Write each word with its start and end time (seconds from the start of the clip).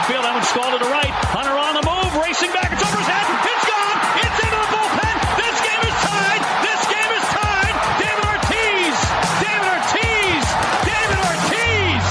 Field, 0.00 0.24
Evans 0.24 0.48
Scald 0.48 0.72
to 0.72 0.78
the 0.82 0.90
right. 0.90 1.12
Hunter 1.36 1.52
on 1.52 1.76
the 1.76 1.84
move, 1.84 2.16
racing 2.16 2.50
back. 2.50 2.72
It's 2.72 2.80
over 2.80 2.96
his 2.96 3.06
head. 3.06 3.28
It's 3.44 3.66
gone. 3.68 3.98
It's 4.24 4.38
into 4.40 4.56
the 4.56 4.70
bullpen. 4.72 5.16
This 5.36 5.56
game 5.60 5.82
is 5.84 5.96
tied. 6.00 6.42
This 6.64 6.80
game 6.88 7.12
is 7.12 7.26
tied. 7.28 7.76
David 8.00 8.24
Ortiz. 8.24 8.96
David 9.44 9.68
Ortiz. 9.68 10.44
David 10.88 11.18
Ortiz. 11.22 12.04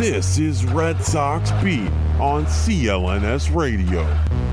This 0.00 0.38
is 0.40 0.64
Red 0.64 1.04
Sox 1.04 1.52
Beat 1.62 1.92
on 2.18 2.46
CLNS 2.46 3.54
Radio. 3.54 4.02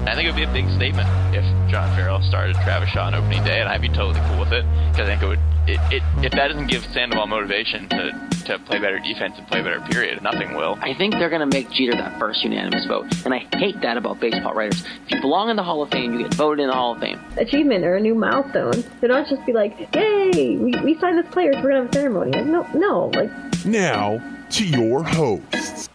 I 0.06 0.14
think 0.14 0.28
it 0.28 0.36
would 0.36 0.36
be 0.36 0.44
a 0.44 0.52
big 0.52 0.68
statement 0.76 1.08
if 1.34 1.48
John 1.72 1.90
Farrell 1.96 2.22
started 2.22 2.58
Travis 2.58 2.90
Shaw 2.90 3.08
on 3.08 3.16
opening 3.16 3.42
day, 3.46 3.62
and 3.62 3.70
I'd 3.70 3.82
be 3.82 3.88
totally 3.88 4.20
cool 4.28 4.40
with 4.42 4.52
it 4.52 4.66
because 4.92 5.08
I 5.08 5.16
think 5.16 5.24
it 5.24 5.28
would. 5.28 5.40
It, 5.66 5.80
it, 5.96 6.04
if 6.22 6.34
that 6.34 6.50
doesn't 6.50 6.68
give 6.68 6.84
Sandoval 6.86 7.26
motivation 7.26 7.88
to, 7.88 8.12
to 8.46 8.60
play 8.60 8.80
better 8.80 9.00
defense 9.00 9.36
and 9.38 9.48
play 9.48 9.62
better, 9.62 9.80
period, 9.82 10.22
nothing 10.22 10.56
will. 10.56 10.78
I 10.82 10.94
think 10.94 11.14
they're 11.14 11.30
going 11.30 11.48
to 11.48 11.56
make 11.56 11.70
Jeter 11.72 11.94
that 11.94 12.20
first 12.20 12.44
unanimous 12.44 12.86
vote, 12.86 13.06
and 13.26 13.34
I 13.34 13.48
hate 13.58 13.80
that 13.82 13.98
about 13.98 14.20
baseball 14.20 14.54
writers. 14.54 14.84
If 15.06 15.12
you 15.12 15.22
belong 15.22 15.50
in 15.50 15.56
the 15.56 15.64
Hall 15.64 15.82
of 15.82 15.90
Fame, 15.90 16.14
you 16.14 16.24
get 16.24 16.34
voted 16.34 16.64
in 16.64 16.68
the 16.68 16.74
Hall 16.74 16.94
of 16.94 17.00
Fame. 17.00 17.20
Achievement 17.38 17.86
or 17.86 17.96
a 17.96 18.00
new 18.00 18.16
milestone. 18.16 18.84
They 19.02 19.08
don't 19.08 19.28
just 19.28 19.46
be 19.46 19.54
like, 19.54 19.94
"Yay, 19.96 20.58
we, 20.58 20.72
we 20.84 20.98
signed 21.00 21.18
this 21.18 21.32
player, 21.32 21.54
so 21.54 21.62
we're 21.62 21.70
gonna 21.70 21.82
have 21.84 21.90
a 21.90 21.94
ceremony." 21.94 22.32
Like, 22.32 22.46
no, 22.46 22.68
no, 22.74 23.12
like. 23.16 23.32
Now 23.66 24.22
to 24.50 24.66
your 24.66 25.04
hosts. 25.04 25.90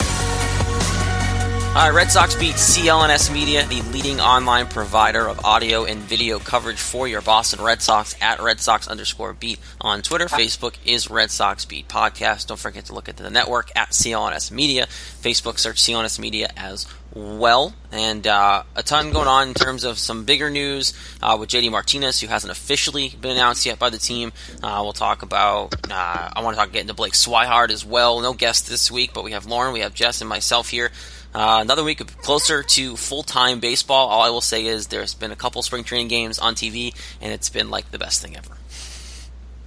All 1.79 1.85
right, 1.85 1.95
Red 1.95 2.11
Sox 2.11 2.35
beat 2.35 2.57
CLNS 2.57 3.33
Media, 3.33 3.65
the 3.65 3.83
leading 3.83 4.21
online 4.21 4.67
provider 4.67 5.29
of 5.29 5.45
audio 5.45 5.85
and 5.85 6.01
video 6.01 6.41
coverage 6.41 6.81
for 6.81 7.07
your 7.07 7.23
Boston 7.23 7.63
Red 7.63 7.83
Sox 7.83 8.17
at 8.21 8.43
Red 8.43 8.59
Sox 8.59 8.89
underscore 8.89 9.33
beat 9.33 9.61
on 9.81 10.03
Twitter. 10.03 10.27
Facebook 10.27 10.75
is 10.85 11.09
Red 11.09 11.31
Sox 11.31 11.65
Beat 11.67 11.87
Podcast. 11.87 12.49
Don't 12.49 12.59
forget 12.59 12.87
to 12.87 12.95
look 12.95 13.09
at 13.09 13.17
the 13.17 13.31
network 13.31 13.71
at 13.77 13.91
CLNS 13.91 14.51
Media. 14.51 14.87
Facebook 14.87 15.57
search 15.61 15.77
CLNS 15.77 16.19
Media 16.19 16.49
as 16.57 16.89
well. 17.15 17.73
And 17.93 18.27
uh, 18.27 18.65
a 18.75 18.83
ton 18.83 19.13
going 19.13 19.29
on 19.29 19.47
in 19.47 19.55
terms 19.55 19.85
of 19.85 19.99
some 19.99 20.25
bigger 20.25 20.51
news 20.51 20.95
uh, 21.23 21.37
with 21.39 21.49
JD 21.49 21.71
Martinez, 21.71 22.21
who 22.21 22.27
hasn't 22.27 22.51
officially 22.51 23.11
been 23.21 23.31
announced 23.31 23.65
yet 23.65 23.79
by 23.79 23.91
the 23.91 23.99
team. 23.99 24.33
Uh, 24.65 24.81
we'll 24.83 24.93
talk 24.93 25.23
about, 25.23 25.75
uh, 25.93 26.31
I 26.35 26.43
want 26.43 26.57
to 26.57 26.61
talk 26.61 26.73
get 26.73 26.83
into 26.83 26.95
Blake 26.95 27.13
Swihart 27.13 27.71
as 27.71 27.85
well. 27.85 28.21
No 28.21 28.33
guest 28.33 28.69
this 28.69 28.91
week, 28.91 29.13
but 29.15 29.23
we 29.23 29.31
have 29.31 29.47
Lauren, 29.47 29.73
we 29.73 29.81
have 29.81 29.95
Jess, 29.95 30.21
and 30.21 30.29
myself 30.29 30.71
here. 30.71 30.91
Uh, 31.35 31.59
another 31.61 31.85
week 31.85 31.99
closer 32.23 32.63
to 32.63 32.97
full 32.97 33.23
time 33.23 33.61
baseball. 33.61 34.09
All 34.09 34.23
I 34.23 34.31
will 34.31 34.41
say 34.41 34.67
is 34.67 34.87
there's 34.89 35.15
been 35.15 35.31
a 35.31 35.37
couple 35.37 35.63
spring 35.63 35.85
training 35.85 36.09
games 36.09 36.39
on 36.39 36.55
TV, 36.55 36.95
and 37.21 37.33
it's 37.33 37.51
been 37.51 37.71
like 37.71 37.91
the 37.91 37.99
best 37.99 38.23
thing 38.23 38.37
ever. 38.37 38.57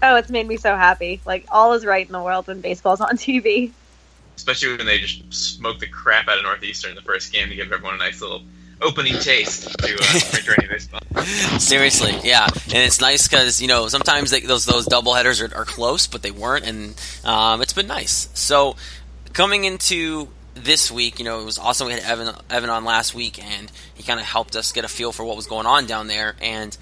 Oh, 0.04 0.16
it's 0.16 0.30
made 0.30 0.48
me 0.48 0.58
so 0.58 0.76
happy. 0.76 1.22
Like 1.26 1.46
all 1.52 1.74
is 1.74 1.86
right 1.86 2.06
in 2.06 2.12
the 2.12 2.22
world 2.22 2.48
when 2.48 2.62
baseball's 2.62 3.02
on 3.02 3.18
TV. 3.18 3.72
Especially 4.36 4.76
when 4.76 4.88
they 4.88 4.98
just 4.98 5.32
smoke 5.32 5.80
the 5.80 5.88
crap 5.88 6.28
out 6.28 6.38
of 6.38 6.44
Northeastern 6.44 6.92
in 6.92 6.96
the 6.96 7.02
first 7.04 7.32
game 7.32 7.50
to 7.50 7.56
give 7.56 7.72
everyone 7.72 7.96
a 7.96 8.00
nice 8.00 8.22
little 8.22 8.42
opening 8.82 9.14
taste 9.20 9.70
to 9.78 9.94
uh, 9.94 10.02
spring 10.02 10.44
training 10.44 10.70
baseball. 10.70 11.02
Seriously, 11.60 12.18
yeah, 12.24 12.48
and 12.66 12.78
it's 12.78 13.00
nice 13.00 13.28
because 13.28 13.62
you 13.62 13.68
know 13.68 13.88
sometimes 13.88 14.32
they, 14.32 14.40
those 14.42 14.66
those 14.66 14.86
double 14.86 15.14
headers 15.14 15.42
are, 15.42 15.56
are 15.56 15.66
close, 15.66 16.08
but 16.08 16.24
they 16.24 16.32
weren't, 16.32 16.66
and 16.66 17.00
um, 17.24 17.62
it's 17.62 17.74
been 17.74 17.88
nice. 17.88 18.30
So 18.34 18.76
coming 19.34 19.66
into 19.66 20.28
this 20.54 20.92
week, 20.92 21.20
you 21.20 21.26
know, 21.26 21.40
it 21.40 21.46
was 21.46 21.58
awesome. 21.58 21.88
We 21.88 21.94
had 21.94 22.04
Evan 22.04 22.36
Evan 22.50 22.70
on 22.70 22.84
last 22.84 23.16
week, 23.16 23.44
and 23.44 23.72
he 23.94 24.04
kind 24.04 24.20
of 24.20 24.26
helped 24.26 24.56
us 24.56 24.72
get 24.72 24.86
a 24.86 24.88
feel 24.88 25.12
for 25.12 25.24
what 25.24 25.36
was 25.36 25.48
going 25.48 25.66
on 25.66 25.86
down 25.86 26.08
there. 26.08 26.36
And 26.42 26.76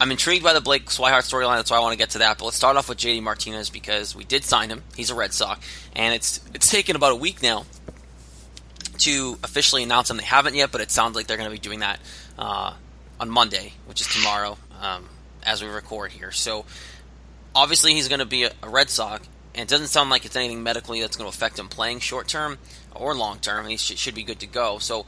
I'm 0.00 0.10
intrigued 0.10 0.44
by 0.44 0.52
the 0.52 0.60
Blake 0.60 0.86
Swihart 0.86 1.28
storyline. 1.28 1.56
That's 1.56 1.70
why 1.70 1.76
I 1.76 1.80
want 1.80 1.92
to 1.92 1.98
get 1.98 2.10
to 2.10 2.18
that. 2.18 2.38
But 2.38 2.46
let's 2.46 2.56
start 2.56 2.76
off 2.76 2.88
with 2.88 2.98
JD 2.98 3.22
Martinez 3.22 3.70
because 3.70 4.14
we 4.16 4.24
did 4.24 4.44
sign 4.44 4.70
him. 4.70 4.82
He's 4.96 5.10
a 5.10 5.14
Red 5.14 5.32
Sox, 5.32 5.64
and 5.94 6.14
it's 6.14 6.40
it's 6.54 6.70
taken 6.70 6.96
about 6.96 7.12
a 7.12 7.16
week 7.16 7.42
now 7.42 7.66
to 8.98 9.38
officially 9.44 9.82
announce 9.82 10.10
him. 10.10 10.16
They 10.16 10.24
haven't 10.24 10.54
yet, 10.54 10.72
but 10.72 10.80
it 10.80 10.90
sounds 10.90 11.14
like 11.14 11.26
they're 11.26 11.36
going 11.36 11.50
to 11.50 11.54
be 11.54 11.60
doing 11.60 11.80
that 11.80 12.00
uh, 12.38 12.72
on 13.20 13.30
Monday, 13.30 13.74
which 13.86 14.00
is 14.00 14.06
tomorrow, 14.08 14.56
um, 14.80 15.08
as 15.42 15.62
we 15.62 15.68
record 15.68 16.12
here. 16.12 16.32
So 16.32 16.64
obviously, 17.54 17.92
he's 17.92 18.08
going 18.08 18.20
to 18.20 18.26
be 18.26 18.44
a, 18.44 18.52
a 18.62 18.68
Red 18.68 18.90
Sox 18.90 19.28
and 19.58 19.68
it 19.68 19.68
doesn't 19.68 19.88
sound 19.88 20.08
like 20.08 20.24
it's 20.24 20.36
anything 20.36 20.62
medically 20.62 21.00
that's 21.00 21.16
going 21.16 21.28
to 21.28 21.36
affect 21.36 21.58
him 21.58 21.68
playing 21.68 21.98
short 21.98 22.28
term 22.28 22.58
or 22.98 23.14
long 23.14 23.38
term. 23.38 23.66
He 23.66 23.76
should, 23.76 23.98
should 23.98 24.14
be 24.14 24.22
good 24.22 24.40
to 24.40 24.46
go. 24.46 24.78
So, 24.78 25.06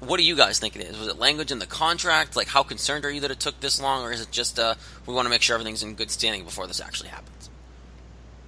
what 0.00 0.16
do 0.16 0.24
you 0.24 0.36
guys 0.36 0.58
think 0.58 0.76
it 0.76 0.82
is? 0.82 0.98
Was 0.98 1.08
it 1.08 1.18
language 1.18 1.52
in 1.52 1.58
the 1.58 1.66
contract? 1.66 2.36
Like, 2.36 2.48
how 2.48 2.62
concerned 2.62 3.04
are 3.04 3.10
you 3.10 3.20
that 3.20 3.30
it 3.30 3.40
took 3.40 3.60
this 3.60 3.80
long, 3.80 4.02
or 4.02 4.12
is 4.12 4.20
it 4.20 4.30
just 4.30 4.58
uh, 4.58 4.74
we 5.06 5.14
want 5.14 5.26
to 5.26 5.30
make 5.30 5.42
sure 5.42 5.54
everything's 5.54 5.82
in 5.82 5.94
good 5.94 6.10
standing 6.10 6.44
before 6.44 6.66
this 6.66 6.80
actually 6.80 7.10
happens? 7.10 7.50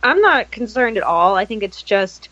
I'm 0.03 0.21
not 0.21 0.51
concerned 0.51 0.97
at 0.97 1.03
all. 1.03 1.37
I 1.37 1.45
think 1.45 1.63
it's 1.63 1.83
just, 1.83 2.29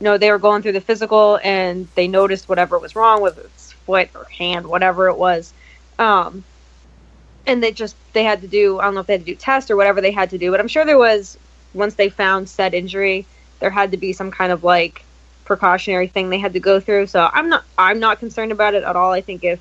you 0.00 0.04
know, 0.04 0.18
they 0.18 0.30
were 0.30 0.38
going 0.38 0.62
through 0.62 0.72
the 0.72 0.80
physical 0.80 1.38
and 1.42 1.86
they 1.94 2.08
noticed 2.08 2.48
whatever 2.48 2.78
was 2.78 2.96
wrong, 2.96 3.20
whether 3.20 3.42
it's 3.42 3.72
foot 3.72 4.08
or 4.14 4.24
hand, 4.24 4.66
whatever 4.66 5.08
it 5.08 5.16
was. 5.16 5.52
Um, 5.98 6.42
and 7.46 7.62
they 7.62 7.72
just, 7.72 7.94
they 8.12 8.24
had 8.24 8.40
to 8.40 8.48
do, 8.48 8.80
I 8.80 8.84
don't 8.84 8.94
know 8.94 9.00
if 9.00 9.06
they 9.06 9.14
had 9.14 9.22
to 9.22 9.26
do 9.26 9.36
tests 9.36 9.70
or 9.70 9.76
whatever 9.76 10.00
they 10.00 10.10
had 10.10 10.30
to 10.30 10.38
do, 10.38 10.50
but 10.50 10.58
I'm 10.58 10.68
sure 10.68 10.84
there 10.84 10.98
was 10.98 11.38
once 11.74 11.94
they 11.94 12.08
found 12.08 12.48
said 12.48 12.74
injury, 12.74 13.26
there 13.60 13.70
had 13.70 13.92
to 13.92 13.96
be 13.96 14.12
some 14.12 14.30
kind 14.30 14.52
of 14.52 14.64
like 14.64 15.04
precautionary 15.52 16.08
thing 16.08 16.30
they 16.30 16.38
had 16.38 16.54
to 16.54 16.60
go 16.60 16.80
through. 16.80 17.06
So 17.06 17.28
I'm 17.30 17.50
not 17.50 17.64
I'm 17.76 18.00
not 18.00 18.18
concerned 18.18 18.52
about 18.52 18.74
it 18.74 18.84
at 18.84 18.96
all. 18.96 19.12
I 19.12 19.20
think 19.20 19.44
if 19.44 19.60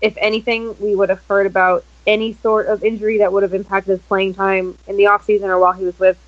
if 0.00 0.14
anything, 0.16 0.74
we 0.80 0.96
would 0.96 1.10
have 1.10 1.22
heard 1.26 1.46
about 1.46 1.84
any 2.06 2.32
sort 2.42 2.66
of 2.66 2.82
injury 2.82 3.18
that 3.18 3.32
would 3.32 3.42
have 3.42 3.54
impacted 3.54 3.90
his 3.90 4.00
playing 4.08 4.34
time 4.34 4.76
in 4.88 4.96
the 4.96 5.06
off 5.06 5.24
season 5.24 5.50
or 5.50 5.58
while 5.58 5.72
he 5.72 5.84
was 5.84 5.98
with 5.98 6.18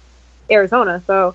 Arizona. 0.51 1.03
So 1.07 1.35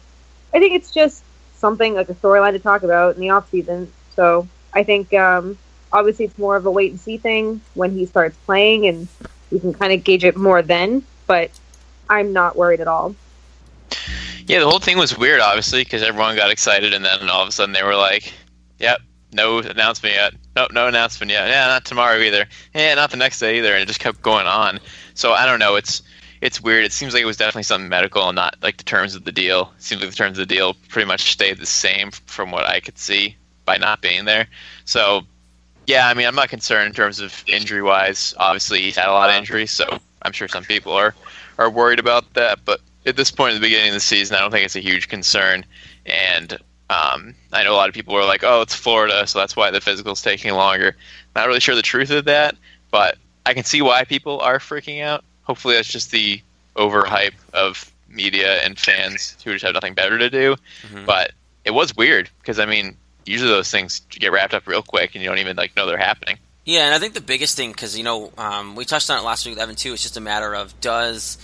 I 0.53 0.59
think 0.59 0.75
it's 0.75 0.91
just 0.91 1.23
something 1.55 1.95
like 1.95 2.07
a 2.09 2.13
storyline 2.13 2.53
to 2.53 2.59
talk 2.59 2.83
about 2.83 3.15
in 3.15 3.21
the 3.21 3.31
off 3.31 3.49
season. 3.49 3.91
So 4.15 4.47
I 4.73 4.83
think 4.83 5.11
um, 5.13 5.57
obviously 5.91 6.25
it's 6.25 6.37
more 6.37 6.55
of 6.55 6.65
a 6.67 6.71
wait 6.71 6.91
and 6.91 6.99
see 6.99 7.17
thing 7.17 7.61
when 7.73 7.91
he 7.91 8.05
starts 8.05 8.37
playing, 8.45 8.87
and 8.87 9.07
we 9.51 9.59
can 9.59 9.73
kind 9.73 9.91
of 9.91 10.03
gauge 10.03 10.23
it 10.23 10.37
more 10.37 10.61
then. 10.61 11.03
But 11.25 11.51
I'm 12.09 12.31
not 12.31 12.55
worried 12.55 12.79
at 12.79 12.87
all. 12.87 13.15
Yeah, 14.49 14.61
the 14.61 14.67
whole 14.67 14.79
thing 14.79 14.97
was 14.97 15.15
weird, 15.15 15.41
obviously, 15.41 15.83
because 15.83 16.01
everyone 16.01 16.35
got 16.35 16.49
excited, 16.49 16.91
and 16.91 17.05
then 17.05 17.29
all 17.29 17.43
of 17.43 17.47
a 17.47 17.51
sudden 17.51 17.71
they 17.71 17.83
were 17.83 17.95
like, 17.95 18.33
"Yep, 18.79 18.99
no 19.31 19.59
announcement 19.59 20.15
yet. 20.15 20.33
Nope, 20.55 20.71
no 20.71 20.87
announcement 20.87 21.31
yet. 21.31 21.47
Yeah, 21.49 21.67
not 21.67 21.85
tomorrow 21.85 22.17
either. 22.17 22.47
Yeah, 22.73 22.95
not 22.95 23.11
the 23.11 23.17
next 23.17 23.37
day 23.37 23.59
either." 23.59 23.75
And 23.75 23.83
it 23.83 23.85
just 23.85 23.99
kept 23.99 24.23
going 24.23 24.47
on. 24.47 24.79
So 25.13 25.33
I 25.33 25.45
don't 25.45 25.59
know. 25.59 25.75
It's 25.75 26.01
it's 26.41 26.59
weird. 26.59 26.83
It 26.83 26.91
seems 26.91 27.13
like 27.13 27.21
it 27.21 27.27
was 27.27 27.37
definitely 27.37 27.61
something 27.61 27.89
medical, 27.89 28.27
and 28.27 28.35
not 28.35 28.55
like 28.63 28.77
the 28.77 28.83
terms 28.83 29.13
of 29.13 29.23
the 29.23 29.31
deal. 29.31 29.71
It 29.77 29.83
seems 29.83 30.01
like 30.01 30.09
the 30.09 30.15
terms 30.15 30.39
of 30.39 30.47
the 30.47 30.55
deal 30.55 30.73
pretty 30.87 31.05
much 31.05 31.31
stayed 31.31 31.59
the 31.59 31.67
same 31.67 32.09
from 32.09 32.49
what 32.49 32.67
I 32.67 32.79
could 32.79 32.97
see 32.97 33.35
by 33.65 33.77
not 33.77 34.01
being 34.01 34.25
there. 34.25 34.47
So 34.85 35.27
yeah, 35.85 36.07
I 36.07 36.15
mean, 36.15 36.25
I'm 36.25 36.33
not 36.33 36.49
concerned 36.49 36.87
in 36.87 36.93
terms 36.93 37.19
of 37.19 37.43
injury 37.45 37.83
wise. 37.83 38.33
Obviously, 38.37 38.81
he's 38.81 38.95
had 38.95 39.09
a 39.09 39.13
lot 39.13 39.29
of 39.29 39.35
injuries, 39.35 39.69
so 39.69 39.99
I'm 40.23 40.31
sure 40.31 40.47
some 40.47 40.63
people 40.63 40.93
are 40.93 41.13
are 41.59 41.69
worried 41.69 41.99
about 41.99 42.33
that. 42.33 42.65
But 42.65 42.81
at 43.05 43.15
this 43.15 43.31
point 43.31 43.55
in 43.55 43.61
the 43.61 43.65
beginning 43.65 43.89
of 43.89 43.93
the 43.95 43.99
season, 43.99 44.35
I 44.35 44.39
don't 44.39 44.51
think 44.51 44.65
it's 44.65 44.75
a 44.75 44.81
huge 44.81 45.07
concern. 45.07 45.65
And 46.05 46.53
um, 46.89 47.35
I 47.53 47.63
know 47.63 47.73
a 47.73 47.75
lot 47.75 47.89
of 47.89 47.95
people 47.95 48.13
were 48.13 48.25
like, 48.25 48.43
"Oh, 48.43 48.61
it's 48.61 48.75
Florida, 48.75 49.25
so 49.27 49.39
that's 49.39 49.55
why 49.55 49.71
the 49.71 49.81
physical's 49.81 50.21
taking 50.21 50.53
longer." 50.53 50.95
Not 51.35 51.47
really 51.47 51.59
sure 51.59 51.75
the 51.75 51.81
truth 51.81 52.09
of 52.09 52.25
that, 52.25 52.55
but 52.91 53.17
I 53.45 53.53
can 53.53 53.63
see 53.63 53.81
why 53.81 54.03
people 54.03 54.39
are 54.39 54.59
freaking 54.59 55.03
out. 55.03 55.23
Hopefully, 55.43 55.75
that's 55.75 55.91
just 55.91 56.11
the 56.11 56.41
overhype 56.75 57.35
of 57.53 57.91
media 58.07 58.57
and 58.63 58.79
fans 58.79 59.37
who 59.43 59.53
just 59.53 59.63
have 59.63 59.73
nothing 59.73 59.93
better 59.93 60.17
to 60.17 60.29
do. 60.29 60.55
Mm-hmm. 60.83 61.05
But 61.05 61.31
it 61.65 61.71
was 61.71 61.95
weird 61.95 62.29
because 62.39 62.59
I 62.59 62.65
mean, 62.65 62.97
usually 63.25 63.51
those 63.51 63.69
things 63.69 64.01
get 64.09 64.31
wrapped 64.31 64.53
up 64.53 64.67
real 64.67 64.81
quick, 64.81 65.13
and 65.13 65.23
you 65.23 65.29
don't 65.29 65.39
even 65.39 65.55
like 65.55 65.75
know 65.75 65.85
they're 65.85 65.97
happening. 65.97 66.37
Yeah, 66.65 66.85
and 66.85 66.93
I 66.93 66.99
think 66.99 67.13
the 67.13 67.21
biggest 67.21 67.55
thing, 67.55 67.71
because 67.71 67.97
you 67.97 68.03
know, 68.03 68.31
um, 68.37 68.75
we 68.75 68.85
touched 68.85 69.09
on 69.09 69.17
it 69.17 69.23
last 69.23 69.45
week 69.45 69.55
with 69.55 69.63
Evan 69.63 69.75
too. 69.75 69.93
It's 69.93 70.03
just 70.03 70.17
a 70.17 70.21
matter 70.21 70.53
of 70.55 70.79
does 70.81 71.37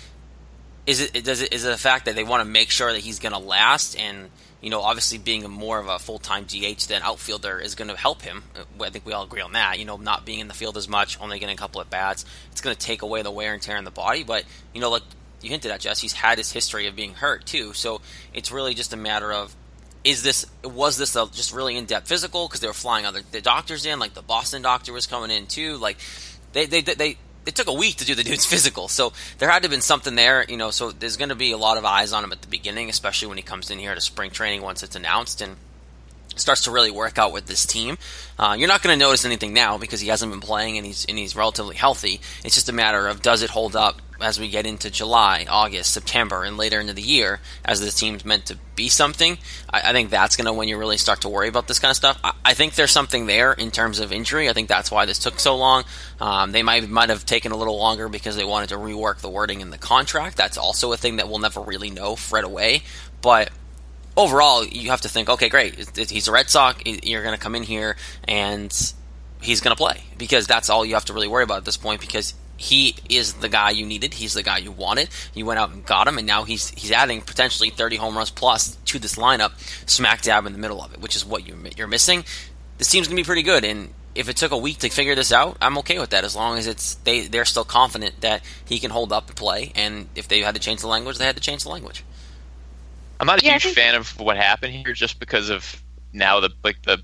is 0.86 1.02
it 1.02 1.24
does 1.24 1.42
it 1.42 1.54
is 1.54 1.66
it 1.66 1.70
the 1.70 1.78
fact 1.78 2.06
that 2.06 2.16
they 2.16 2.24
want 2.24 2.42
to 2.42 2.50
make 2.50 2.70
sure 2.70 2.92
that 2.92 3.00
he's 3.00 3.20
going 3.20 3.34
to 3.34 3.40
last, 3.40 3.98
and 3.98 4.30
you 4.62 4.70
know, 4.70 4.82
obviously 4.82 5.18
being 5.18 5.50
more 5.50 5.80
of 5.80 5.88
a 5.88 6.00
full 6.00 6.20
time 6.20 6.46
DH 6.46 6.88
than 6.88 7.02
outfielder 7.02 7.60
is 7.60 7.76
going 7.76 7.88
to 7.88 7.96
help 7.96 8.22
him. 8.22 8.44
Uh, 8.56 8.84
I 8.84 8.90
think 8.90 9.06
we 9.06 9.14
all 9.14 9.24
agree 9.24 9.42
on 9.42 9.54
that. 9.54 9.80
You 9.80 9.86
know, 9.86 9.98
not 9.98 10.26
being 10.26 10.40
in 10.40 10.48
the 10.48 10.54
field 10.54 10.78
as 10.78 10.88
much, 10.88 11.20
only 11.22 11.40
getting 11.40 11.54
a 11.54 11.58
couple 11.58 11.82
at 11.82 11.90
bats, 11.90 12.26
it's 12.52 12.62
going 12.62 12.76
to 12.76 12.82
take 12.82 13.02
away 13.02 13.22
the 13.22 13.32
wear 13.32 13.54
and 13.54 13.62
tear 13.62 13.78
in 13.78 13.84
the 13.84 13.92
body. 13.92 14.24
But 14.24 14.44
you 14.74 14.82
know, 14.82 14.90
like 14.90 15.04
you 15.42 15.50
hinted 15.50 15.72
at, 15.72 15.82
Jess, 15.82 16.00
he's 16.00 16.14
had 16.14 16.38
his 16.38 16.52
history 16.52 16.88
of 16.88 16.96
being 16.96 17.14
hurt 17.14 17.46
too. 17.46 17.74
So 17.74 18.02
it's 18.34 18.52
really 18.52 18.74
just 18.74 18.94
a 18.94 18.98
matter 18.98 19.31
of 19.31 19.56
is 20.04 20.22
this 20.22 20.46
was 20.64 20.98
this 20.98 21.16
a 21.16 21.28
just 21.31 21.54
really 21.54 21.76
in 21.76 21.86
depth 21.86 22.08
physical 22.08 22.48
because 22.48 22.60
they 22.60 22.68
were 22.68 22.74
flying 22.74 23.06
other 23.06 23.22
the 23.31 23.42
doctors 23.42 23.86
in, 23.88 23.98
like 23.98 24.14
the 24.14 24.22
Boston 24.22 24.62
doctor 24.62 24.94
was 24.94 25.08
coming 25.08 25.31
in 25.31 25.48
too. 25.48 25.78
Like 25.78 25.98
they 26.54 26.68
they 26.68 26.81
they 26.81 27.18
it 27.45 27.56
took 27.56 27.68
a 27.68 27.74
week 27.74 27.97
to 27.97 28.06
do 28.06 28.15
the 28.15 28.24
dude's 28.24 28.45
physical, 28.53 28.88
so 28.88 29.13
there 29.38 29.50
had 29.50 29.59
to 29.59 29.65
have 29.65 29.71
been 29.71 29.81
something 29.81 30.15
there, 30.15 30.45
you 30.47 30.57
know. 30.57 30.71
So 30.71 30.92
there's 30.92 31.18
going 31.18 31.30
to 31.30 31.36
be 31.36 31.51
a 31.51 31.57
lot 31.57 31.77
of 31.77 31.86
eyes 31.86 32.13
on 32.13 32.24
him 32.24 32.31
at 32.31 32.42
the 32.42 32.47
beginning, 32.47 32.89
especially 32.89 33.27
when 33.27 33.38
he 33.38 33.44
comes 33.44 33.69
in 33.69 33.80
here 33.80 33.94
to 33.94 34.01
spring 34.01 34.31
training 34.31 34.62
once 34.62 34.83
it's 34.83 34.95
announced 34.95 35.42
and 35.42 35.57
starts 36.36 36.64
to 36.64 36.72
really 36.72 36.92
work 36.92 37.18
out 37.18 37.34
with 37.34 37.46
this 37.46 37.66
team. 37.66 37.98
Uh, 38.38 38.56
you're 38.58 38.68
not 38.68 38.82
going 38.82 38.98
to 38.98 39.04
notice 39.04 39.26
anything 39.26 39.54
now 39.54 39.78
because 39.78 40.02
he 40.02 40.10
hasn't 40.10 40.32
been 40.32 40.42
playing 40.42 40.78
and 40.78 40.86
he's 40.86 41.06
and 41.06 41.18
he's 41.18 41.36
relatively 41.36 41.76
healthy. 41.76 42.22
It's 42.44 42.56
just 42.56 42.70
a 42.70 42.74
matter 42.74 43.08
of 43.08 43.22
does 43.22 43.42
it 43.42 43.50
hold 43.50 43.76
up 43.76 44.02
as 44.22 44.40
we 44.40 44.50
get 44.50 44.66
into 44.66 44.90
July, 44.90 45.46
August, 45.50 45.92
September, 45.92 46.44
and 46.44 46.58
later 46.58 46.80
into 46.80 46.94
the 46.94 47.02
year, 47.02 47.40
as 47.64 47.82
this 47.82 47.96
team's 47.96 48.24
meant 48.24 48.46
to 48.48 48.58
be 48.76 48.88
something, 48.88 49.38
I, 49.70 49.90
I 49.90 49.92
think 49.92 50.10
that's 50.10 50.36
going 50.36 50.46
to 50.46 50.54
when 50.54 50.68
you 50.68 50.78
really 50.78 50.98
start 50.98 51.22
to 51.22 51.30
worry 51.30 51.48
about 51.48 51.68
this 51.68 51.80
kind 51.80 51.92
of 51.92 51.98
stuff. 51.98 52.20
I, 52.24 52.34
I, 52.44 52.54
think 52.54 52.76
there's 52.76 52.92
something 52.92 53.26
there 53.26 53.54
in 53.54 53.72
terms 53.72 54.00
of 54.00 54.12
injury. 54.12 54.50
I 54.50 54.54
think 54.54 54.70
that's 54.70 54.92
why 54.92 55.06
this 55.06 55.20
took 55.20 55.40
so 55.40 55.56
long. 55.56 55.84
Um, 56.20 56.52
they 56.52 56.64
might 56.64 56.88
might 56.90 57.10
have 57.10 57.26
taken 57.26 57.52
a 57.52 57.58
little 57.58 57.78
longer 57.78 58.10
because 58.10 58.36
they 58.36 58.46
wanted 58.46 58.70
to 58.70 58.76
rework 58.76 59.20
the 59.20 59.30
wording 59.30 59.62
in 59.62 59.70
the 59.70 59.78
contract. 59.78 60.38
That's 60.38 60.58
also 60.58 60.92
a 60.92 60.98
thing 60.98 61.18
that 61.18 61.30
we'll 61.30 61.40
never 61.40 61.62
really 61.62 61.90
know 61.90 62.18
right 62.31 62.44
away. 62.44 62.84
But 63.22 63.50
overall, 64.18 64.66
you 64.66 64.90
have 64.90 65.02
to 65.02 65.10
think, 65.10 65.30
okay, 65.30 65.50
great, 65.50 65.76
he's 65.98 66.28
a 66.28 66.32
Red 66.32 66.50
Sox. 66.50 66.82
You're 66.86 67.24
going 67.24 67.36
to 67.36 67.42
come 67.42 67.56
in 67.56 67.64
here 67.64 67.96
and 68.26 68.72
he's 69.42 69.62
going 69.62 69.76
to 69.76 69.78
play 69.78 70.04
because 70.18 70.48
that's 70.48 70.70
all 70.70 70.86
you 70.86 70.96
have 70.96 71.06
to 71.06 71.14
really 71.14 71.28
worry 71.28 71.44
about 71.44 71.58
at 71.58 71.66
this 71.66 71.78
point 71.78 72.02
because 72.02 72.34
he 72.58 72.96
is 73.10 73.34
the 73.34 73.50
guy 73.50 73.72
you 73.72 73.86
needed. 73.86 74.14
He's 74.14 74.34
the 74.34 74.44
guy 74.44 74.60
you 74.60 74.72
wanted. 74.72 75.10
You 75.34 75.46
went 75.46 75.60
out 75.60 75.72
and 75.72 75.86
got 75.86 76.08
him, 76.08 76.18
and 76.18 76.26
now 76.26 76.44
he's 76.44 76.70
he's 76.70 76.92
adding 76.92 77.22
potentially 77.22 77.70
30 77.70 77.98
home 77.98 78.16
runs 78.16 78.32
plus 78.32 78.76
to 78.86 79.00
this 79.00 79.16
lineup, 79.16 79.52
smack 79.90 80.22
dab 80.22 80.46
in 80.46 80.54
the 80.54 80.60
middle 80.60 80.82
of 80.82 80.94
it, 80.94 81.02
which 81.02 81.16
is 81.16 81.26
what 81.26 81.48
you 81.48 81.58
you're 81.76 81.88
missing. 81.88 82.24
This 82.78 82.90
team's 82.90 83.08
gonna 83.08 83.18
be 83.18 83.26
pretty 83.26 83.44
good, 83.44 83.66
and 83.66 83.94
if 84.16 84.30
it 84.30 84.38
took 84.38 84.52
a 84.52 84.58
week 84.58 84.80
to 84.80 84.90
figure 84.90 85.16
this 85.16 85.34
out, 85.34 85.58
I'm 85.62 85.78
okay 85.80 86.00
with 86.00 86.12
that 86.12 86.24
as 86.24 86.36
long 86.36 86.58
as 86.58 86.68
it's 86.68 86.96
they 86.96 87.28
they're 87.28 87.46
still 87.46 87.66
confident 87.66 88.22
that 88.22 88.42
he 88.64 88.80
can 88.80 88.92
hold 88.92 89.12
up 89.12 89.28
and 89.28 89.36
play. 89.36 89.74
And 89.76 90.08
if 90.16 90.28
they 90.28 90.40
had 90.42 90.56
to 90.56 90.62
change 90.62 90.82
the 90.82 90.88
language, 90.88 91.18
they 91.18 91.26
had 91.26 91.36
to 91.36 91.42
change 91.42 91.64
the 91.64 91.70
language. 91.70 92.04
I'm 93.20 93.28
not 93.28 93.42
a 93.42 93.46
yeah, 93.46 93.58
huge 93.58 93.74
fan 93.74 93.96
of 93.96 94.20
what 94.20 94.38
happened 94.38 94.74
here, 94.74 94.94
just 94.94 95.20
because 95.20 95.50
of 95.50 95.82
now 96.14 96.40
the 96.40 96.50
like 96.64 96.82
the 96.84 97.02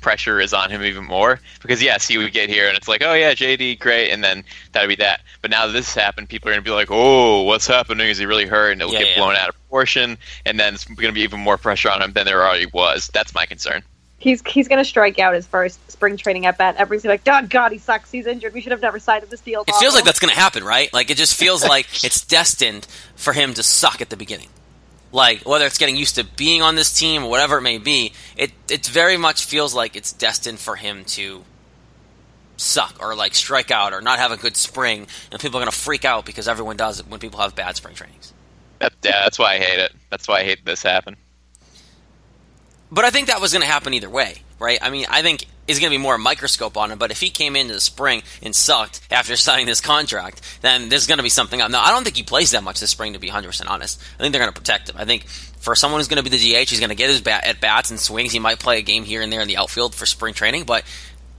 pressure 0.00 0.40
is 0.40 0.52
on 0.52 0.70
him 0.70 0.82
even 0.82 1.04
more. 1.04 1.40
Because 1.60 1.82
yes 1.82 2.08
he 2.08 2.18
would 2.18 2.32
get 2.32 2.48
here 2.48 2.68
and 2.68 2.76
it's 2.76 2.88
like 2.88 3.02
oh 3.02 3.12
yeah 3.12 3.34
jd 3.34 3.78
great 3.78 4.10
and 4.10 4.24
then 4.24 4.44
that'd 4.72 4.88
be 4.88 4.96
that. 4.96 5.20
But 5.42 5.50
now 5.50 5.66
that 5.66 5.72
this 5.72 5.94
has 5.94 6.02
happened 6.02 6.28
people 6.28 6.48
are 6.48 6.52
going 6.52 6.64
to 6.64 6.68
be 6.68 6.74
like 6.74 6.90
oh 6.90 7.42
what's 7.42 7.66
happening? 7.66 8.08
Is 8.08 8.18
he 8.18 8.26
really 8.26 8.46
hurt? 8.46 8.72
And 8.72 8.80
it'll 8.80 8.92
yeah, 8.92 9.00
get 9.00 9.08
yeah. 9.10 9.16
blown 9.16 9.36
out 9.36 9.48
of 9.48 9.54
proportion 9.54 10.18
and 10.46 10.58
then 10.58 10.74
it's 10.74 10.84
going 10.84 11.08
to 11.08 11.12
be 11.12 11.22
even 11.22 11.40
more 11.40 11.58
pressure 11.58 11.90
on 11.90 12.02
him 12.02 12.12
than 12.12 12.26
there 12.26 12.42
already 12.44 12.66
was. 12.66 13.10
That's 13.12 13.34
my 13.34 13.46
concern. 13.46 13.82
He's 14.18 14.42
he's 14.46 14.68
going 14.68 14.78
to 14.78 14.84
strike 14.84 15.18
out 15.18 15.34
his 15.34 15.46
first 15.46 15.90
spring 15.90 16.18
training 16.18 16.44
at 16.44 16.58
bat. 16.58 16.76
Everybody's 16.76 17.06
like 17.06 17.22
oh 17.26 17.46
god 17.46 17.72
he 17.72 17.78
sucks. 17.78 18.10
He's 18.10 18.26
injured. 18.26 18.54
We 18.54 18.60
should 18.60 18.72
have 18.72 18.82
never 18.82 18.98
signed 18.98 19.24
this 19.24 19.40
deal 19.40 19.64
it 19.66 19.74
feels 19.76 19.94
like 19.94 20.04
that's 20.04 20.18
going 20.18 20.32
to 20.32 20.38
happen 20.38 20.64
right? 20.64 20.92
Like 20.92 21.10
it 21.10 21.16
just 21.16 21.34
feels 21.34 21.62
like 21.68 22.04
it's 22.04 22.24
destined 22.24 22.86
for 23.16 23.32
him 23.32 23.54
to 23.54 23.62
suck 23.62 24.00
at 24.00 24.10
the 24.10 24.16
beginning 24.16 24.48
like 25.12 25.42
whether 25.42 25.66
it's 25.66 25.78
getting 25.78 25.96
used 25.96 26.16
to 26.16 26.24
being 26.24 26.62
on 26.62 26.74
this 26.74 26.92
team 26.92 27.24
or 27.24 27.30
whatever 27.30 27.58
it 27.58 27.62
may 27.62 27.78
be, 27.78 28.12
it 28.36 28.52
it 28.68 28.86
very 28.86 29.16
much 29.16 29.44
feels 29.44 29.74
like 29.74 29.96
it's 29.96 30.12
destined 30.12 30.58
for 30.58 30.76
him 30.76 31.04
to 31.04 31.44
suck 32.56 32.96
or 33.00 33.14
like 33.14 33.34
strike 33.34 33.70
out 33.70 33.92
or 33.92 34.00
not 34.00 34.18
have 34.18 34.32
a 34.32 34.36
good 34.36 34.56
spring, 34.56 35.06
and 35.30 35.40
people 35.40 35.58
are 35.58 35.62
going 35.62 35.70
to 35.70 35.76
freak 35.76 36.04
out 36.04 36.24
because 36.24 36.46
everyone 36.46 36.76
does 36.76 37.00
it 37.00 37.08
when 37.08 37.20
people 37.20 37.40
have 37.40 37.54
bad 37.54 37.76
spring 37.76 37.94
trainings. 37.94 38.32
That, 38.78 38.92
yeah, 39.02 39.22
that's 39.22 39.38
why 39.38 39.54
I 39.54 39.58
hate 39.58 39.78
it. 39.78 39.92
That's 40.10 40.26
why 40.28 40.40
I 40.40 40.44
hate 40.44 40.64
this 40.64 40.82
happen. 40.82 41.16
But 42.90 43.04
I 43.04 43.10
think 43.10 43.28
that 43.28 43.40
was 43.40 43.52
going 43.52 43.62
to 43.62 43.68
happen 43.68 43.94
either 43.94 44.10
way, 44.10 44.42
right? 44.58 44.78
I 44.82 44.90
mean, 44.90 45.06
I 45.08 45.22
think 45.22 45.46
is 45.70 45.78
going 45.78 45.90
to 45.90 45.96
be 45.96 46.02
more 46.02 46.18
microscope 46.18 46.76
on 46.76 46.90
him. 46.90 46.98
But 46.98 47.10
if 47.10 47.20
he 47.20 47.30
came 47.30 47.56
into 47.56 47.74
the 47.74 47.80
spring 47.80 48.22
and 48.42 48.54
sucked 48.54 49.00
after 49.10 49.36
signing 49.36 49.66
this 49.66 49.80
contract, 49.80 50.42
then 50.62 50.88
there's 50.88 51.06
going 51.06 51.18
to 51.18 51.22
be 51.22 51.28
something 51.28 51.60
up. 51.60 51.70
Now, 51.70 51.82
I 51.82 51.90
don't 51.90 52.04
think 52.04 52.16
he 52.16 52.22
plays 52.22 52.50
that 52.50 52.62
much 52.62 52.80
this 52.80 52.90
spring, 52.90 53.14
to 53.14 53.18
be 53.18 53.28
100% 53.28 53.68
honest. 53.68 54.00
I 54.18 54.22
think 54.22 54.32
they're 54.32 54.42
going 54.42 54.52
to 54.52 54.60
protect 54.60 54.88
him. 54.88 54.96
I 54.98 55.04
think 55.04 55.26
for 55.26 55.74
someone 55.74 56.00
who's 56.00 56.08
going 56.08 56.22
to 56.22 56.28
be 56.28 56.36
the 56.36 56.64
DH, 56.64 56.70
he's 56.70 56.80
going 56.80 56.90
to 56.90 56.96
get 56.96 57.10
his 57.10 57.20
bat 57.20 57.44
at 57.44 57.60
bats 57.60 57.90
and 57.90 57.98
swings. 57.98 58.32
He 58.32 58.38
might 58.38 58.58
play 58.58 58.78
a 58.78 58.82
game 58.82 59.04
here 59.04 59.22
and 59.22 59.32
there 59.32 59.40
in 59.40 59.48
the 59.48 59.56
outfield 59.56 59.94
for 59.94 60.06
spring 60.06 60.34
training, 60.34 60.64
but 60.64 60.84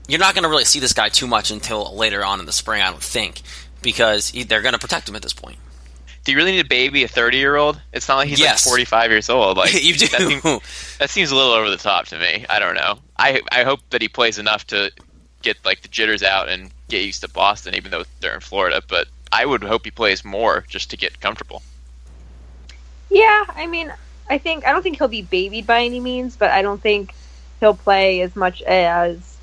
you're 0.08 0.20
not 0.20 0.34
going 0.34 0.44
to 0.44 0.50
really 0.50 0.64
see 0.64 0.80
this 0.80 0.92
guy 0.92 1.08
too 1.08 1.26
much 1.26 1.50
until 1.50 1.94
later 1.96 2.24
on 2.24 2.40
in 2.40 2.46
the 2.46 2.52
spring, 2.52 2.82
I 2.82 2.90
don't 2.90 3.02
think, 3.02 3.42
because 3.82 4.28
he, 4.28 4.42
they're 4.42 4.62
going 4.62 4.72
to 4.72 4.78
protect 4.78 5.08
him 5.08 5.16
at 5.16 5.22
this 5.22 5.32
point 5.32 5.58
do 6.24 6.32
you 6.32 6.38
really 6.38 6.52
need 6.52 6.64
a 6.64 6.68
baby 6.68 7.02
a 7.04 7.08
30 7.08 7.36
year 7.36 7.56
old 7.56 7.80
it's 7.92 8.08
not 8.08 8.16
like 8.16 8.28
he's 8.28 8.40
yes. 8.40 8.64
like 8.66 8.70
45 8.70 9.10
years 9.10 9.28
old. 9.28 9.56
Like 9.56 9.74
you 9.82 9.94
do. 9.94 10.06
that 10.08 10.20
seems, 10.20 10.98
that 10.98 11.10
seems, 11.10 11.30
a 11.30 11.36
little 11.36 11.52
over 11.52 11.70
the 11.70 11.76
top 11.76 12.06
to 12.06 12.18
me. 12.18 12.46
I 12.48 12.58
don't 12.58 12.74
know. 12.74 12.98
I 13.18 13.40
i 13.50 13.62
hope 13.62 13.80
that 13.90 14.02
he 14.02 14.08
plays 14.08 14.38
enough 14.38 14.66
to 14.68 14.90
get 15.42 15.56
like 15.64 15.82
the 15.82 15.88
jitters 15.88 16.22
out 16.22 16.48
and 16.48 16.70
get 16.88 17.04
used 17.04 17.20
to 17.22 17.28
boston 17.28 17.74
even 17.74 17.90
though 17.90 18.04
they're 18.20 18.34
in 18.34 18.40
florida 18.40 18.80
but 18.88 19.08
i 19.30 19.44
would 19.44 19.62
hope 19.62 19.84
he 19.84 19.90
plays 19.90 20.24
more 20.24 20.64
just 20.68 20.90
to 20.90 20.96
get 20.96 21.20
comfortable. 21.20 21.62
Yeah 23.10 23.44
i 23.48 23.66
mean 23.66 23.92
i 24.30 24.38
think 24.38 24.66
i 24.66 24.72
don't 24.72 24.82
think 24.82 24.98
he'll 24.98 25.08
be 25.08 25.22
babied 25.22 25.66
by 25.66 25.82
any 25.82 26.00
means 26.00 26.36
but 26.36 26.50
i 26.50 26.62
don't 26.62 26.80
think 26.80 27.14
he'll 27.60 27.74
play 27.74 28.22
as 28.22 28.34
much 28.34 28.62
as 28.62 29.36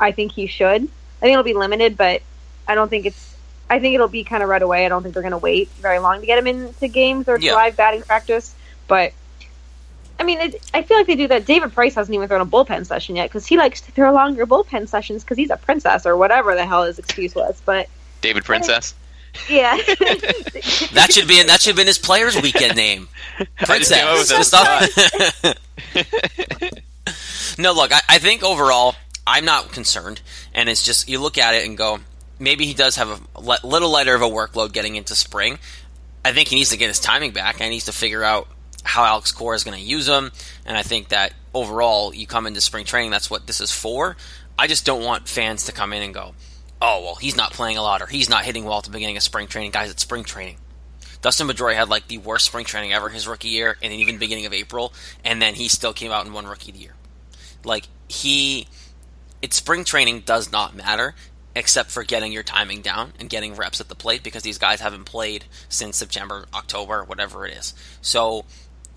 i 0.00 0.12
think 0.12 0.32
he 0.32 0.46
should. 0.46 0.82
I 0.82 1.20
think 1.20 1.32
it'll 1.32 1.44
be 1.44 1.54
limited 1.54 1.96
but 1.96 2.22
i 2.66 2.74
don't 2.74 2.88
think 2.88 3.06
it's 3.06 3.31
I 3.72 3.80
think 3.80 3.94
it'll 3.94 4.06
be 4.06 4.22
kind 4.22 4.42
of 4.42 4.50
right 4.50 4.60
away. 4.60 4.84
I 4.84 4.90
don't 4.90 5.02
think 5.02 5.14
they're 5.14 5.22
going 5.22 5.30
to 5.30 5.38
wait 5.38 5.70
very 5.80 5.98
long 5.98 6.20
to 6.20 6.26
get 6.26 6.36
him 6.36 6.46
into 6.46 6.88
games 6.88 7.26
or 7.26 7.38
yeah. 7.38 7.54
live 7.54 7.74
batting 7.74 8.02
practice. 8.02 8.54
But 8.86 9.14
I 10.20 10.24
mean, 10.24 10.40
it, 10.40 10.70
I 10.74 10.82
feel 10.82 10.98
like 10.98 11.06
they 11.06 11.16
do 11.16 11.26
that. 11.28 11.46
David 11.46 11.72
Price 11.72 11.94
hasn't 11.94 12.14
even 12.14 12.28
thrown 12.28 12.42
a 12.42 12.46
bullpen 12.46 12.84
session 12.84 13.16
yet 13.16 13.30
because 13.30 13.46
he 13.46 13.56
likes 13.56 13.80
to 13.80 13.92
throw 13.92 14.12
longer 14.12 14.46
bullpen 14.46 14.86
sessions 14.90 15.24
because 15.24 15.38
he's 15.38 15.48
a 15.48 15.56
princess 15.56 16.04
or 16.04 16.18
whatever 16.18 16.54
the 16.54 16.66
hell 16.66 16.84
his 16.84 16.98
excuse 16.98 17.34
was. 17.34 17.62
But 17.64 17.88
David 18.20 18.44
Princess. 18.44 18.94
Yeah, 19.48 19.74
that 20.92 21.08
should 21.10 21.26
be 21.26 21.42
that 21.42 21.62
should 21.62 21.70
have 21.70 21.76
been 21.76 21.86
his 21.86 21.96
players' 21.96 22.38
weekend 22.42 22.76
name, 22.76 23.08
Princess. 23.56 24.52
no, 27.58 27.72
look, 27.72 27.90
I, 27.90 28.00
I 28.06 28.18
think 28.18 28.44
overall 28.44 28.96
I'm 29.26 29.46
not 29.46 29.72
concerned, 29.72 30.20
and 30.52 30.68
it's 30.68 30.84
just 30.84 31.08
you 31.08 31.18
look 31.18 31.38
at 31.38 31.54
it 31.54 31.64
and 31.64 31.78
go, 31.78 32.00
maybe 32.42 32.66
he 32.66 32.74
does 32.74 32.96
have 32.96 33.22
a 33.36 33.40
little 33.64 33.88
lighter 33.88 34.14
of 34.14 34.20
a 34.20 34.28
workload 34.28 34.72
getting 34.72 34.96
into 34.96 35.14
spring. 35.14 35.58
I 36.24 36.32
think 36.32 36.48
he 36.48 36.56
needs 36.56 36.70
to 36.70 36.76
get 36.76 36.88
his 36.88 36.98
timing 36.98 37.32
back. 37.32 37.54
And 37.54 37.64
he 37.64 37.70
needs 37.70 37.84
to 37.86 37.92
figure 37.92 38.24
out 38.24 38.48
how 38.84 39.04
Alex 39.04 39.30
Cora 39.30 39.54
is 39.54 39.64
going 39.64 39.78
to 39.78 39.82
use 39.82 40.08
him. 40.08 40.32
And 40.66 40.76
I 40.76 40.82
think 40.82 41.08
that 41.08 41.32
overall, 41.54 42.12
you 42.12 42.26
come 42.26 42.46
into 42.46 42.60
spring 42.60 42.84
training, 42.84 43.12
that's 43.12 43.30
what 43.30 43.46
this 43.46 43.60
is 43.60 43.70
for. 43.70 44.16
I 44.58 44.66
just 44.66 44.84
don't 44.84 45.04
want 45.04 45.28
fans 45.28 45.64
to 45.66 45.72
come 45.72 45.92
in 45.92 46.02
and 46.02 46.12
go, 46.12 46.34
oh, 46.80 47.02
well, 47.02 47.14
he's 47.14 47.36
not 47.36 47.52
playing 47.52 47.76
a 47.76 47.82
lot 47.82 48.02
or 48.02 48.06
he's 48.06 48.28
not 48.28 48.44
hitting 48.44 48.64
well 48.64 48.78
at 48.78 48.84
the 48.84 48.90
beginning 48.90 49.16
of 49.16 49.22
spring 49.22 49.46
training. 49.46 49.70
Guys, 49.70 49.90
it's 49.90 50.02
spring 50.02 50.24
training. 50.24 50.56
Dustin 51.20 51.46
Pedroia 51.46 51.76
had 51.76 51.88
like 51.88 52.08
the 52.08 52.18
worst 52.18 52.46
spring 52.46 52.64
training 52.64 52.92
ever 52.92 53.08
his 53.08 53.28
rookie 53.28 53.48
year 53.48 53.76
and 53.80 53.92
even 53.92 54.18
beginning 54.18 54.46
of 54.46 54.52
April, 54.52 54.92
and 55.24 55.40
then 55.40 55.54
he 55.54 55.68
still 55.68 55.92
came 55.92 56.10
out 56.10 56.24
and 56.24 56.34
won 56.34 56.46
rookie 56.46 56.72
of 56.72 56.76
the 56.76 56.82
year. 56.82 56.94
Like, 57.64 57.86
he. 58.08 58.66
It's 59.40 59.56
spring 59.56 59.82
training 59.82 60.20
does 60.20 60.52
not 60.52 60.76
matter 60.76 61.16
except 61.54 61.90
for 61.90 62.04
getting 62.04 62.32
your 62.32 62.42
timing 62.42 62.80
down 62.82 63.12
and 63.18 63.28
getting 63.28 63.54
reps 63.54 63.80
at 63.80 63.88
the 63.88 63.94
plate 63.94 64.22
because 64.22 64.42
these 64.42 64.58
guys 64.58 64.80
haven't 64.80 65.04
played 65.04 65.44
since 65.68 65.96
September, 65.96 66.46
October, 66.54 67.04
whatever 67.04 67.46
it 67.46 67.54
is. 67.54 67.74
So 68.00 68.44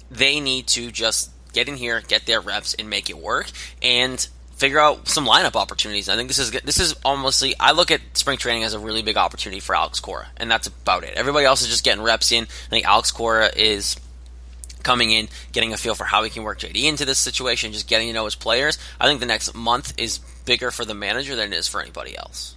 they 0.10 0.40
need 0.40 0.68
to 0.68 0.92
just 0.92 1.32
get 1.54 1.68
in 1.68 1.76
here, 1.76 2.02
get 2.02 2.26
their 2.26 2.42
reps, 2.42 2.74
and 2.74 2.90
make 2.90 3.10
it 3.10 3.18
work, 3.18 3.52
and 3.82 4.28
figure 4.56 4.80
out 4.80 5.08
some 5.08 5.26
lineup 5.26 5.56
opportunities. 5.56 6.08
I 6.08 6.16
think 6.16 6.30
this 6.30 6.40
is 6.40 6.52
this 6.52 6.80
is 6.80 6.94
almost. 7.04 7.44
I 7.60 7.72
look 7.72 7.92
at 7.92 8.02
spring 8.14 8.38
training 8.38 8.64
as 8.64 8.74
a 8.74 8.80
really 8.80 9.02
big 9.02 9.18
opportunity 9.18 9.60
for 9.60 9.76
Alex 9.76 10.00
Cora, 10.00 10.28
and 10.38 10.50
that's 10.50 10.68
about 10.68 11.04
it. 11.04 11.14
Everybody 11.16 11.46
else 11.46 11.62
is 11.62 11.68
just 11.68 11.84
getting 11.84 12.04
reps 12.04 12.32
in. 12.32 12.44
I 12.44 12.70
think 12.70 12.86
Alex 12.86 13.12
Cora 13.12 13.50
is 13.56 13.98
coming 14.86 15.12
in, 15.12 15.28
getting 15.52 15.74
a 15.74 15.78
feel 15.78 15.96
for 15.96 16.06
how 16.06 16.24
he 16.24 16.30
can 16.30 16.44
work 16.44 16.60
JD 16.60 16.86
into 16.86 17.04
this 17.04 17.20
situation, 17.20 17.74
just 17.74 17.90
getting 17.90 18.08
to 18.08 18.14
know 18.14 18.24
his 18.26 18.36
players. 18.36 18.78
I 19.02 19.08
think 19.08 19.20
the 19.20 19.26
next 19.26 19.54
month 19.54 19.94
is 19.98 20.20
bigger 20.46 20.72
for 20.72 20.86
the 20.86 20.94
manager 20.94 21.36
than 21.36 21.52
it 21.52 21.58
is 21.58 21.68
for 21.68 21.82
anybody 21.82 22.16
else. 22.18 22.56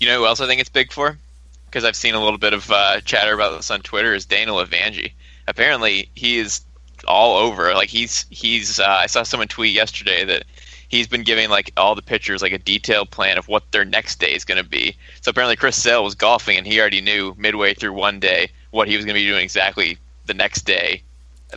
You 0.00 0.08
know 0.08 0.18
who 0.18 0.26
else 0.26 0.40
I 0.40 0.46
think 0.46 0.60
it's 0.60 0.70
big 0.70 0.90
for? 0.90 1.18
Because 1.66 1.84
I've 1.84 1.94
seen 1.94 2.14
a 2.14 2.22
little 2.22 2.38
bit 2.38 2.54
of 2.54 2.70
uh, 2.72 3.00
chatter 3.02 3.34
about 3.34 3.56
this 3.56 3.70
on 3.70 3.82
Twitter. 3.82 4.14
Is 4.14 4.24
Dana 4.24 4.52
Levangie? 4.52 5.12
Apparently, 5.46 6.10
he 6.14 6.38
is 6.38 6.62
all 7.06 7.36
over. 7.36 7.74
Like 7.74 7.88
he's 7.88 8.26
he's. 8.30 8.80
Uh, 8.80 8.86
I 8.88 9.06
saw 9.06 9.22
someone 9.22 9.48
tweet 9.48 9.72
yesterday 9.72 10.24
that 10.24 10.44
he's 10.88 11.08
been 11.08 11.22
giving 11.22 11.50
like 11.50 11.72
all 11.76 11.94
the 11.94 12.02
pitchers 12.02 12.42
like 12.42 12.52
a 12.52 12.58
detailed 12.58 13.10
plan 13.10 13.38
of 13.38 13.48
what 13.48 13.70
their 13.72 13.84
next 13.84 14.20
day 14.20 14.34
is 14.34 14.44
going 14.44 14.62
to 14.62 14.68
be. 14.68 14.96
So 15.20 15.30
apparently 15.30 15.56
Chris 15.56 15.80
Sale 15.80 16.04
was 16.04 16.14
golfing 16.14 16.58
and 16.58 16.66
he 16.66 16.80
already 16.80 17.00
knew 17.00 17.34
midway 17.38 17.74
through 17.74 17.94
one 17.94 18.20
day 18.20 18.50
what 18.70 18.88
he 18.88 18.96
was 18.96 19.04
going 19.04 19.14
to 19.14 19.20
be 19.20 19.26
doing 19.26 19.42
exactly 19.42 19.98
the 20.26 20.34
next 20.34 20.62
day. 20.62 21.02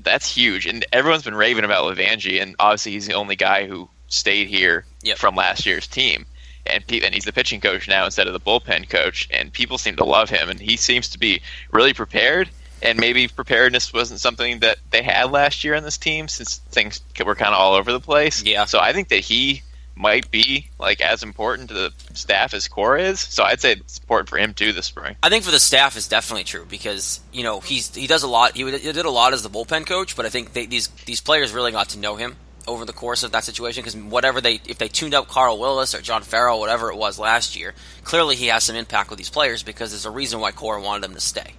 That's 0.03 0.33
huge, 0.33 0.65
and 0.65 0.85
everyone's 0.91 1.23
been 1.23 1.35
raving 1.35 1.63
about 1.63 1.85
Levangie, 1.85 2.41
and 2.41 2.55
obviously 2.59 2.93
he's 2.93 3.07
the 3.07 3.13
only 3.13 3.35
guy 3.35 3.65
who 3.67 3.89
stayed 4.07 4.47
here 4.47 4.85
Yep. 5.03 5.17
from 5.17 5.35
last 5.35 5.65
year's 5.65 5.87
team. 5.87 6.25
And, 6.67 6.85
pe- 6.87 7.01
and 7.01 7.13
he's 7.13 7.25
the 7.25 7.33
pitching 7.33 7.61
coach 7.61 7.87
now 7.87 8.05
instead 8.05 8.27
of 8.27 8.33
the 8.33 8.39
bullpen 8.39 8.89
coach, 8.89 9.27
and 9.31 9.53
people 9.53 9.77
seem 9.77 9.95
to 9.97 10.03
love 10.03 10.29
him, 10.29 10.49
and 10.49 10.59
he 10.59 10.77
seems 10.77 11.09
to 11.09 11.19
be 11.19 11.41
really 11.71 11.93
prepared. 11.93 12.49
And 12.81 12.99
maybe 12.99 13.27
preparedness 13.27 13.93
wasn't 13.93 14.19
something 14.19 14.59
that 14.59 14.79
they 14.91 15.01
had 15.01 15.31
last 15.31 15.63
year 15.63 15.75
on 15.75 15.83
this 15.83 15.97
team, 15.97 16.27
since 16.27 16.57
things 16.57 17.01
were 17.23 17.35
kind 17.35 17.53
of 17.53 17.59
all 17.59 17.75
over 17.75 17.91
the 17.91 17.99
place. 17.99 18.43
Yeah. 18.43 18.65
So 18.65 18.79
I 18.79 18.93
think 18.93 19.07
that 19.09 19.19
he 19.21 19.63
might 19.95 20.29
be 20.29 20.69
like 20.77 21.01
as 21.01 21.23
important 21.23 21.69
to 21.69 21.73
the 21.73 21.93
staff 22.13 22.53
as 22.53 22.67
Cora 22.67 23.01
is. 23.01 23.19
So 23.19 23.43
I'd 23.43 23.61
say 23.61 23.73
it's 23.73 23.97
important 23.97 24.29
for 24.29 24.37
him 24.37 24.53
too 24.53 24.73
this 24.73 24.85
spring. 24.85 25.15
I 25.23 25.29
think 25.29 25.43
for 25.43 25.51
the 25.51 25.59
staff 25.59 25.95
is 25.95 26.07
definitely 26.07 26.43
true 26.43 26.65
because 26.65 27.21
you 27.31 27.43
know 27.43 27.61
he's 27.61 27.93
he 27.95 28.07
does 28.07 28.23
a 28.23 28.27
lot. 28.27 28.55
He, 28.55 28.63
did 28.63 28.97
a 28.97 29.09
lot 29.09 29.33
as 29.33 29.43
the 29.43 29.49
bullpen 29.49 29.85
coach, 29.87 30.15
but 30.15 30.25
I 30.25 30.29
think 30.29 30.53
they, 30.53 30.65
these 30.65 30.87
these 31.05 31.21
players 31.21 31.53
really 31.53 31.71
got 31.71 31.89
to 31.89 31.99
know 31.99 32.15
him 32.15 32.35
over 32.67 32.83
the 32.83 32.93
course 32.93 33.23
of 33.23 33.31
that 33.31 33.43
situation 33.43 33.83
because 33.83 33.95
whatever 33.95 34.41
they 34.41 34.59
if 34.67 34.77
they 34.77 34.87
tuned 34.87 35.13
up 35.13 35.27
Carl 35.27 35.59
Willis 35.59 35.95
or 35.95 36.01
John 36.01 36.23
Farrell, 36.23 36.59
whatever 36.59 36.91
it 36.91 36.97
was 36.97 37.17
last 37.17 37.55
year, 37.55 37.73
clearly 38.03 38.35
he 38.35 38.47
has 38.47 38.63
some 38.63 38.75
impact 38.75 39.09
with 39.09 39.17
these 39.17 39.29
players 39.29 39.63
because 39.63 39.91
there's 39.91 40.05
a 40.05 40.11
reason 40.11 40.39
why 40.39 40.51
Cora 40.51 40.81
wanted 40.81 41.05
him 41.05 41.13
to 41.15 41.21
stay, 41.21 41.53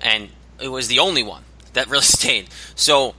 and 0.00 0.30
it 0.60 0.68
was 0.68 0.88
the 0.88 0.98
only 0.98 1.22
one 1.22 1.44
that 1.74 1.88
really 1.88 2.02
stayed. 2.02 2.48
So 2.74 3.14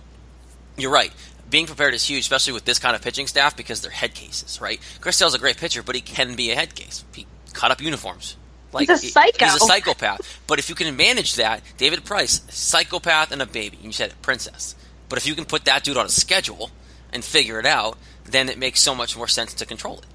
you're 0.77 0.91
right. 0.91 1.13
Being 1.49 1.65
prepared 1.65 1.93
is 1.93 2.05
huge, 2.07 2.21
especially 2.21 2.53
with 2.53 2.65
this 2.65 2.79
kind 2.79 2.95
of 2.95 3.01
pitching 3.01 3.27
staff 3.27 3.57
because 3.57 3.81
they're 3.81 3.91
head 3.91 4.13
cases, 4.13 4.61
right? 4.61 4.79
Chris 5.01 5.17
Sale's 5.17 5.33
a 5.33 5.39
great 5.39 5.57
pitcher, 5.57 5.81
but 5.81 5.95
he 5.95 6.01
can 6.01 6.35
be 6.35 6.51
a 6.51 6.55
head 6.55 6.75
case. 6.75 7.03
He 7.13 7.25
cut 7.53 7.71
up 7.71 7.81
uniforms. 7.81 8.35
Like 8.71 8.87
He's 8.87 9.03
a 9.03 9.07
psycho. 9.07 9.45
He's 9.45 9.55
a 9.55 9.59
psychopath. 9.65 10.39
But 10.45 10.59
if 10.59 10.69
you 10.69 10.75
can 10.75 10.95
manage 10.95 11.35
that, 11.35 11.63
David 11.77 12.05
Price, 12.05 12.41
psychopath 12.49 13.31
and 13.31 13.41
a 13.41 13.45
baby. 13.47 13.77
and 13.77 13.87
You 13.87 13.91
said 13.91 14.11
it, 14.11 14.21
princess. 14.21 14.75
But 15.07 15.17
if 15.17 15.25
you 15.25 15.33
can 15.33 15.45
put 15.45 15.65
that 15.65 15.83
dude 15.83 15.97
on 15.97 16.05
a 16.05 16.09
schedule 16.09 16.69
and 17.11 17.23
figure 17.23 17.59
it 17.59 17.65
out, 17.65 17.97
then 18.25 18.47
it 18.47 18.59
makes 18.59 18.79
so 18.79 18.93
much 18.93 19.17
more 19.17 19.27
sense 19.27 19.55
to 19.55 19.65
control 19.65 19.97
it. 19.97 20.05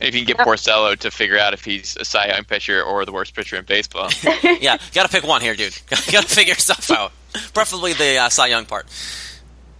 And 0.00 0.08
if 0.08 0.14
you 0.14 0.24
can 0.24 0.36
get 0.36 0.44
Porcello 0.44 0.96
to 0.98 1.10
figure 1.10 1.38
out 1.38 1.52
if 1.52 1.64
he's 1.64 1.96
a 1.96 2.04
Cy 2.04 2.28
Young 2.28 2.44
pitcher 2.44 2.82
or 2.82 3.04
the 3.04 3.12
worst 3.12 3.36
pitcher 3.36 3.56
in 3.56 3.64
baseball, 3.64 4.10
yeah, 4.42 4.72
you 4.72 4.92
got 4.94 5.04
to 5.04 5.08
pick 5.08 5.22
one 5.22 5.42
here, 5.42 5.54
dude. 5.54 5.76
You 6.06 6.12
got 6.12 6.24
to 6.24 6.34
figure 6.34 6.54
stuff 6.54 6.90
out. 6.90 7.12
Preferably 7.54 7.92
the 7.92 8.16
uh, 8.16 8.28
Cy 8.28 8.48
Young 8.48 8.64
part. 8.64 8.86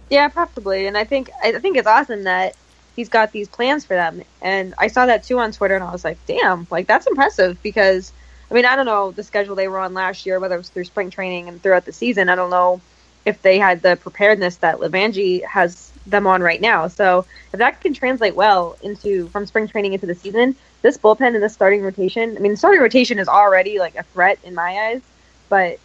Yeah, 0.09 0.27
probably. 0.29 0.87
And 0.87 0.97
I 0.97 1.03
think 1.05 1.29
I 1.43 1.53
think 1.59 1.77
it's 1.77 1.87
awesome 1.87 2.23
that 2.23 2.55
he's 2.95 3.09
got 3.09 3.31
these 3.31 3.47
plans 3.49 3.85
for 3.85 3.95
them. 3.95 4.21
And 4.41 4.73
I 4.77 4.87
saw 4.87 5.05
that 5.05 5.23
too 5.23 5.39
on 5.39 5.51
Twitter, 5.51 5.75
and 5.75 5.83
I 5.83 5.91
was 5.91 6.03
like, 6.03 6.19
damn, 6.25 6.67
like 6.69 6.87
that's 6.87 7.07
impressive 7.07 7.61
because 7.63 8.13
I 8.51 8.53
mean 8.53 8.65
I 8.65 8.75
don't 8.75 8.85
know 8.85 9.11
the 9.11 9.23
schedule 9.23 9.55
they 9.55 9.67
were 9.67 9.79
on 9.79 9.93
last 9.93 10.25
year, 10.25 10.39
whether 10.39 10.55
it 10.55 10.59
was 10.59 10.69
through 10.69 10.85
spring 10.85 11.09
training 11.09 11.47
and 11.49 11.61
throughout 11.61 11.85
the 11.85 11.93
season. 11.93 12.29
I 12.29 12.35
don't 12.35 12.49
know 12.51 12.81
if 13.25 13.41
they 13.41 13.57
had 13.57 13.81
the 13.81 13.95
preparedness 13.95 14.57
that 14.57 14.77
Levangie 14.79 15.43
has 15.45 15.91
them 16.05 16.27
on 16.27 16.41
right 16.43 16.59
now. 16.61 16.87
So 16.87 17.25
if 17.53 17.59
that 17.59 17.79
can 17.81 17.93
translate 17.93 18.35
well 18.35 18.77
into 18.81 19.29
from 19.29 19.45
spring 19.45 19.67
training 19.67 19.93
into 19.93 20.05
the 20.05 20.15
season, 20.15 20.55
this 20.81 20.97
bullpen 20.97 21.33
and 21.33 21.41
this 21.41 21.53
starting 21.53 21.81
rotation. 21.81 22.35
I 22.37 22.41
mean, 22.41 22.57
starting 22.57 22.81
rotation 22.81 23.19
is 23.19 23.29
already 23.29 23.79
like 23.79 23.95
a 23.95 24.03
threat 24.03 24.39
in 24.43 24.53
my 24.53 24.77
eyes, 24.89 25.01
but 25.49 25.79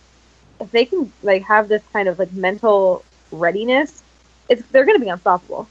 if 0.60 0.70
they 0.72 0.84
can 0.84 1.12
like 1.22 1.42
have 1.44 1.68
this 1.68 1.82
kind 1.92 2.08
of 2.08 2.18
like 2.18 2.32
mental 2.32 3.04
readiness, 3.30 4.02
it's 4.48 4.62
they're 4.68 4.84
going 4.84 4.98
to 4.98 5.04
be 5.04 5.10
unstoppable. 5.10 5.68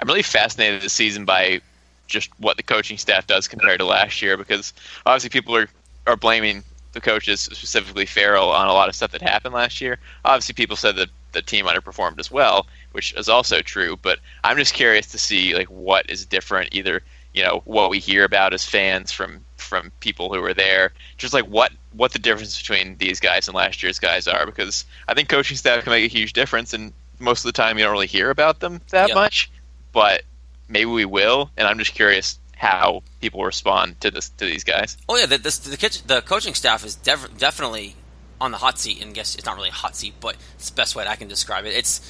I'm 0.00 0.08
really 0.08 0.22
fascinated 0.22 0.82
this 0.82 0.92
season 0.92 1.24
by 1.24 1.60
just 2.06 2.30
what 2.38 2.56
the 2.56 2.62
coaching 2.62 2.98
staff 2.98 3.26
does 3.26 3.48
compared 3.48 3.80
to 3.80 3.84
last 3.84 4.22
year 4.22 4.36
because 4.36 4.72
obviously 5.04 5.30
people 5.30 5.56
are, 5.56 5.68
are 6.06 6.16
blaming 6.16 6.62
the 6.92 7.00
coaches, 7.00 7.40
specifically 7.40 8.06
Farrell, 8.06 8.50
on 8.50 8.68
a 8.68 8.72
lot 8.72 8.88
of 8.88 8.94
stuff 8.94 9.12
that 9.12 9.22
happened 9.22 9.54
last 9.54 9.80
year. 9.80 9.98
Obviously, 10.24 10.54
people 10.54 10.76
said 10.76 10.96
that 10.96 11.10
the 11.32 11.42
team 11.42 11.66
underperformed 11.66 12.18
as 12.18 12.30
well, 12.30 12.66
which 12.92 13.12
is 13.14 13.28
also 13.28 13.60
true. 13.60 13.96
But 14.00 14.18
I'm 14.44 14.56
just 14.56 14.74
curious 14.74 15.06
to 15.08 15.18
see 15.18 15.54
like 15.54 15.68
what 15.68 16.08
is 16.08 16.24
different, 16.24 16.74
either 16.74 17.02
you 17.34 17.44
know 17.44 17.60
what 17.66 17.90
we 17.90 17.98
hear 17.98 18.24
about 18.24 18.54
as 18.54 18.64
fans 18.64 19.12
from 19.12 19.44
from 19.58 19.92
people 20.00 20.32
who 20.32 20.40
were 20.40 20.54
there, 20.54 20.92
just 21.18 21.34
like 21.34 21.44
what 21.44 21.72
what 21.92 22.12
the 22.12 22.18
difference 22.18 22.58
between 22.58 22.96
these 22.96 23.20
guys 23.20 23.46
and 23.46 23.54
last 23.54 23.82
year's 23.82 23.98
guys 23.98 24.26
are, 24.26 24.46
because 24.46 24.84
I 25.06 25.14
think 25.14 25.28
coaching 25.28 25.56
staff 25.56 25.84
can 25.84 25.90
make 25.90 26.10
a 26.10 26.14
huge 26.14 26.32
difference, 26.32 26.72
and 26.72 26.92
most 27.18 27.40
of 27.44 27.48
the 27.48 27.52
time 27.52 27.78
you 27.78 27.84
don't 27.84 27.92
really 27.92 28.06
hear 28.06 28.30
about 28.30 28.60
them 28.60 28.80
that 28.90 29.08
Yeah. 29.08 29.14
much, 29.14 29.50
but 29.92 30.22
maybe 30.68 30.86
we 30.90 31.04
will, 31.04 31.50
and 31.56 31.66
I'm 31.66 31.78
just 31.78 31.94
curious 31.94 32.38
how 32.56 33.02
people 33.20 33.44
respond 33.44 34.00
to 34.00 34.10
this 34.10 34.30
to 34.38 34.44
these 34.46 34.64
guys. 34.64 34.96
Oh 35.08 35.16
yeah, 35.16 35.26
the 35.26 35.38
this, 35.38 35.58
the, 35.58 35.76
kitchen, 35.76 36.02
the 36.06 36.22
coaching 36.22 36.54
staff 36.54 36.84
is 36.84 36.94
def- 36.94 37.36
definitely 37.36 37.96
on 38.40 38.50
the 38.50 38.58
hot 38.58 38.78
seat, 38.78 39.02
and 39.02 39.14
guess 39.14 39.34
it's 39.34 39.44
not 39.46 39.56
really 39.56 39.68
a 39.68 39.72
hot 39.72 39.94
seat, 39.96 40.14
but 40.20 40.36
it's 40.56 40.70
the 40.70 40.76
best 40.76 40.94
way 40.96 41.06
I 41.06 41.16
can 41.16 41.28
describe 41.28 41.64
it. 41.66 41.74
It's 41.74 42.00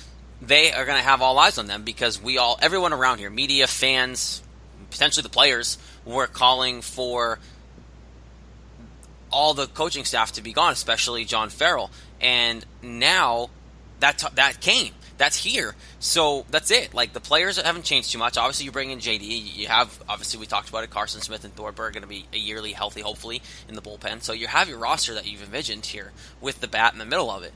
they 0.40 0.72
are 0.72 0.84
going 0.84 0.98
to 0.98 1.04
have 1.04 1.22
all 1.22 1.38
eyes 1.38 1.56
on 1.58 1.66
them 1.66 1.82
because 1.82 2.20
we 2.20 2.36
all, 2.36 2.58
everyone 2.60 2.92
around 2.92 3.18
here, 3.18 3.30
media, 3.30 3.66
fans, 3.66 4.42
potentially 4.90 5.22
the 5.22 5.28
players, 5.30 5.78
were 6.04 6.26
calling 6.26 6.82
for 6.82 7.38
all 9.30 9.54
the 9.54 9.66
coaching 9.66 10.04
staff 10.04 10.32
to 10.32 10.42
be 10.42 10.52
gone, 10.52 10.72
especially 10.72 11.24
John 11.24 11.48
Farrell, 11.48 11.90
and 12.20 12.64
now 12.82 13.50
that 14.00 14.18
t- 14.18 14.26
that 14.34 14.60
came. 14.60 14.92
That's 15.18 15.36
here. 15.36 15.74
So 15.98 16.44
that's 16.50 16.70
it. 16.70 16.92
Like 16.92 17.12
the 17.12 17.20
players 17.20 17.60
haven't 17.60 17.84
changed 17.84 18.12
too 18.12 18.18
much. 18.18 18.36
Obviously, 18.36 18.66
you 18.66 18.72
bring 18.72 18.90
in 18.90 18.98
JD. 18.98 19.56
You 19.56 19.66
have 19.68 20.02
obviously 20.08 20.38
we 20.40 20.46
talked 20.46 20.68
about 20.68 20.84
it. 20.84 20.90
Carson 20.90 21.20
Smith 21.20 21.44
and 21.44 21.54
Thornburg 21.54 21.94
going 21.94 22.02
to 22.02 22.08
be 22.08 22.26
a 22.32 22.38
yearly 22.38 22.72
healthy, 22.72 23.00
hopefully 23.00 23.40
in 23.68 23.74
the 23.74 23.82
bullpen. 23.82 24.22
So 24.22 24.32
you 24.32 24.46
have 24.46 24.68
your 24.68 24.78
roster 24.78 25.14
that 25.14 25.26
you've 25.26 25.42
envisioned 25.42 25.86
here 25.86 26.12
with 26.40 26.60
the 26.60 26.68
bat 26.68 26.92
in 26.92 26.98
the 26.98 27.06
middle 27.06 27.30
of 27.30 27.42
it. 27.42 27.52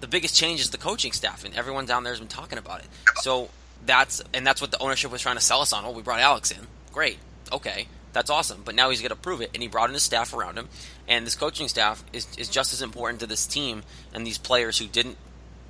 The 0.00 0.08
biggest 0.08 0.36
change 0.36 0.60
is 0.60 0.70
the 0.70 0.78
coaching 0.78 1.12
staff, 1.12 1.44
and 1.44 1.54
everyone 1.54 1.86
down 1.86 2.02
there 2.02 2.12
has 2.12 2.20
been 2.20 2.28
talking 2.28 2.58
about 2.58 2.80
it. 2.80 2.86
So 3.16 3.50
that's 3.86 4.22
and 4.32 4.46
that's 4.46 4.60
what 4.60 4.70
the 4.70 4.78
ownership 4.78 5.12
was 5.12 5.22
trying 5.22 5.36
to 5.36 5.42
sell 5.42 5.60
us 5.60 5.72
on. 5.72 5.84
Oh, 5.84 5.92
we 5.92 6.02
brought 6.02 6.20
Alex 6.20 6.50
in. 6.50 6.66
Great. 6.92 7.18
Okay. 7.52 7.86
That's 8.12 8.30
awesome. 8.30 8.62
But 8.64 8.76
now 8.76 8.90
he's 8.90 9.00
going 9.00 9.10
to 9.10 9.16
prove 9.16 9.40
it, 9.40 9.50
and 9.54 9.62
he 9.62 9.68
brought 9.68 9.90
in 9.90 9.94
his 9.94 10.04
staff 10.04 10.32
around 10.32 10.56
him. 10.56 10.68
And 11.08 11.26
this 11.26 11.34
coaching 11.34 11.66
staff 11.66 12.02
is, 12.12 12.28
is 12.38 12.48
just 12.48 12.72
as 12.72 12.80
important 12.80 13.20
to 13.20 13.26
this 13.26 13.44
team 13.46 13.82
and 14.14 14.24
these 14.24 14.38
players 14.38 14.78
who 14.78 14.86
didn't 14.86 15.18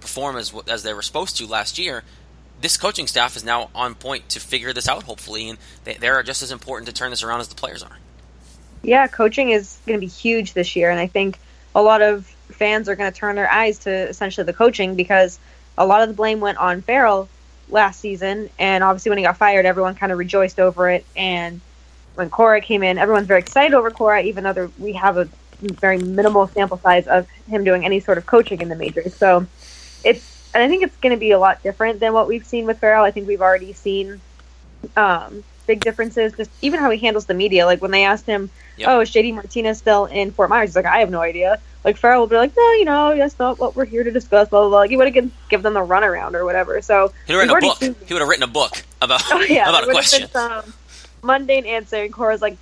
perform 0.05 0.37
as 0.37 0.53
as 0.69 0.83
they 0.83 0.93
were 0.93 1.03
supposed 1.03 1.39
to 1.39 1.47
last 1.47 1.79
year. 1.79 2.05
This 2.61 2.77
coaching 2.77 3.07
staff 3.07 3.37
is 3.37 3.45
now 3.45 3.71
on 3.75 3.95
point 3.95 4.29
to 4.31 4.41
figure 4.41 4.73
this 4.73 4.89
out, 4.89 5.03
hopefully, 5.03 5.49
and 5.49 5.59
they, 5.85 5.95
they're 5.95 6.23
just 6.23 6.43
as 6.43 6.53
important 6.53 6.87
to 6.89 6.95
turn 6.95 7.11
this 7.11 7.23
around 7.23 7.41
as 7.41 7.49
the 7.49 7.55
players 7.55 7.83
are. 7.83 7.99
Yeah, 8.83 9.07
coaching 9.07 9.51
is 9.51 9.79
going 9.87 9.99
to 9.99 10.01
be 10.01 10.11
huge 10.11 10.53
this 10.53 10.77
year, 10.77 10.91
and 10.91 11.01
I 11.01 11.07
think 11.07 11.39
a 11.75 11.83
lot 11.83 12.03
of 12.03 12.27
fans 12.51 12.89
are 12.89 12.97
going 12.97 13.11
to 13.11 13.19
turn 13.19 13.35
their 13.35 13.51
eyes 13.51 13.81
to 13.81 13.91
essentially 13.91 14.45
the 14.45 14.53
coaching 14.53 14.95
because 14.95 15.39
a 15.77 15.87
lot 15.87 16.03
of 16.03 16.09
the 16.09 16.15
blame 16.15 16.41
went 16.41 16.59
on 16.59 16.83
Farrell 16.83 17.29
last 17.71 18.01
season, 18.01 18.51
and 18.59 18.85
obviously 18.85 19.09
when 19.09 19.19
he 19.19 19.25
got 19.25 19.39
fired, 19.39 19.65
everyone 19.65 19.95
kind 19.95 20.13
of 20.13 20.19
rejoiced 20.19 20.61
over 20.61 20.91
it. 20.91 21.05
And 21.17 21.61
when 22.15 22.31
Cora 22.31 22.61
came 22.61 22.83
in, 22.83 22.99
everyone's 22.99 23.27
very 23.27 23.41
excited 23.41 23.75
over 23.75 23.91
Cora, 23.91 24.23
even 24.23 24.45
though 24.45 24.71
we 24.79 24.93
have 24.93 25.17
a 25.17 25.29
very 25.61 25.99
minimal 25.99 26.47
sample 26.49 26.79
size 26.79 27.07
of 27.07 27.27
him 27.49 27.65
doing 27.65 27.85
any 27.85 28.01
sort 28.01 28.19
of 28.19 28.27
coaching 28.27 28.61
in 28.61 28.69
the 28.69 28.77
majors. 28.77 29.15
So 29.15 29.47
it's, 30.05 30.51
and 30.55 30.63
I 30.63 30.69
think 30.69 30.83
it's 30.85 30.97
going 30.99 31.15
to 31.15 31.19
be 31.21 31.31
a 31.33 31.39
lot 31.39 31.63
different 31.63 32.01
than 32.01 32.13
what 32.13 32.29
we've 32.29 32.47
seen 32.47 32.67
with 32.67 32.79
Farrell. 32.79 33.05
I 33.05 33.11
think 33.11 33.27
we've 33.27 33.43
already 33.43 33.73
seen 33.73 34.21
um, 34.97 35.43
big 35.67 35.81
differences, 35.81 36.33
just 36.35 36.51
even 36.63 36.79
how 36.81 36.91
he 36.91 36.99
handles 36.99 37.27
the 37.27 37.35
media. 37.35 37.67
Like 37.67 37.81
when 37.83 37.91
they 37.91 38.05
asked 38.05 38.27
him, 38.27 38.51
Yep. 38.77 38.89
"Oh, 38.89 39.01
is 39.01 39.11
JD 39.11 39.35
Martinez 39.35 39.79
still 39.79 40.07
in 40.07 40.33
Fort 40.33 40.51
Myers?" 40.51 40.71
He's 40.71 40.77
like, 40.77 40.85
"I 40.85 40.99
have 40.99 41.11
no 41.11 41.21
idea." 41.21 41.61
Like 41.85 41.97
Farrell 41.97 42.21
will 42.21 42.27
be 42.27 42.37
like, 42.37 42.53
"No, 42.57 42.73
you 42.73 42.85
know, 42.85 43.17
that's 43.17 43.39
not 43.39 43.59
what 43.59 43.77
we're 43.77 43.85
here 43.85 44.03
to 44.05 44.11
discuss." 44.11 44.49
Blah 44.49 44.61
blah 44.63 44.69
blah. 44.69 44.79
Like, 44.79 44.91
he 44.91 44.97
would 44.97 45.15
have 45.15 45.31
give, 45.49 45.63
them 45.63 45.75
the 45.75 45.81
runaround 45.81 46.35
or 46.35 46.45
whatever. 46.45 46.83
So 46.83 47.13
He 47.27 47.35
would 47.35 47.49
have 47.49 47.55
written 47.55 47.69
a 47.69 47.73
book. 47.73 47.79
seen- 47.79 47.97
He 48.07 48.15
would 48.15 48.21
have 48.21 48.29
written 48.29 48.43
a 48.43 48.49
book 48.49 48.83
about 49.01 49.23
Oh 49.31 49.41
yeah, 49.43 49.69
about 49.69 49.85
a 49.85 49.87
there 49.87 49.95
would 49.95 50.05
have 50.05 50.31
question. 50.33 50.63
been 50.65 50.73
mundane 51.23 51.67
answer, 51.67 52.03
and 52.03 52.13
Cora's 52.13 52.43
like, 52.43 52.57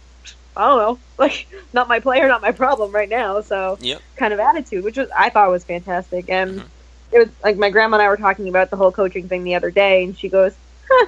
"I 0.56 0.68
don't 0.68 0.78
know, 0.78 0.98
like 1.18 1.46
not 1.72 1.88
my 1.88 1.98
player, 1.98 2.28
not 2.28 2.42
my 2.42 2.52
problem 2.52 2.92
right 2.92 3.08
now." 3.08 3.40
So 3.40 3.78
Yep. 3.80 4.02
kind 4.16 4.32
of 4.34 4.38
attitude, 4.40 4.84
which 4.84 4.98
was 4.98 5.08
I 5.16 5.30
thought 5.30 5.50
was 5.50 5.64
fantastic. 5.64 6.28
And 6.28 6.60
Mhm. 6.60 6.66
It 7.12 7.18
was 7.18 7.28
like 7.44 7.56
my 7.56 7.70
grandma 7.70 7.96
and 7.96 8.02
I 8.02 8.08
were 8.08 8.16
talking 8.16 8.48
about 8.48 8.70
the 8.70 8.76
whole 8.76 8.92
coaching 8.92 9.28
thing 9.28 9.44
the 9.44 9.54
other 9.54 9.70
day, 9.70 10.04
and 10.04 10.16
she 10.16 10.28
goes, 10.28 10.54
"Huh, 10.90 11.06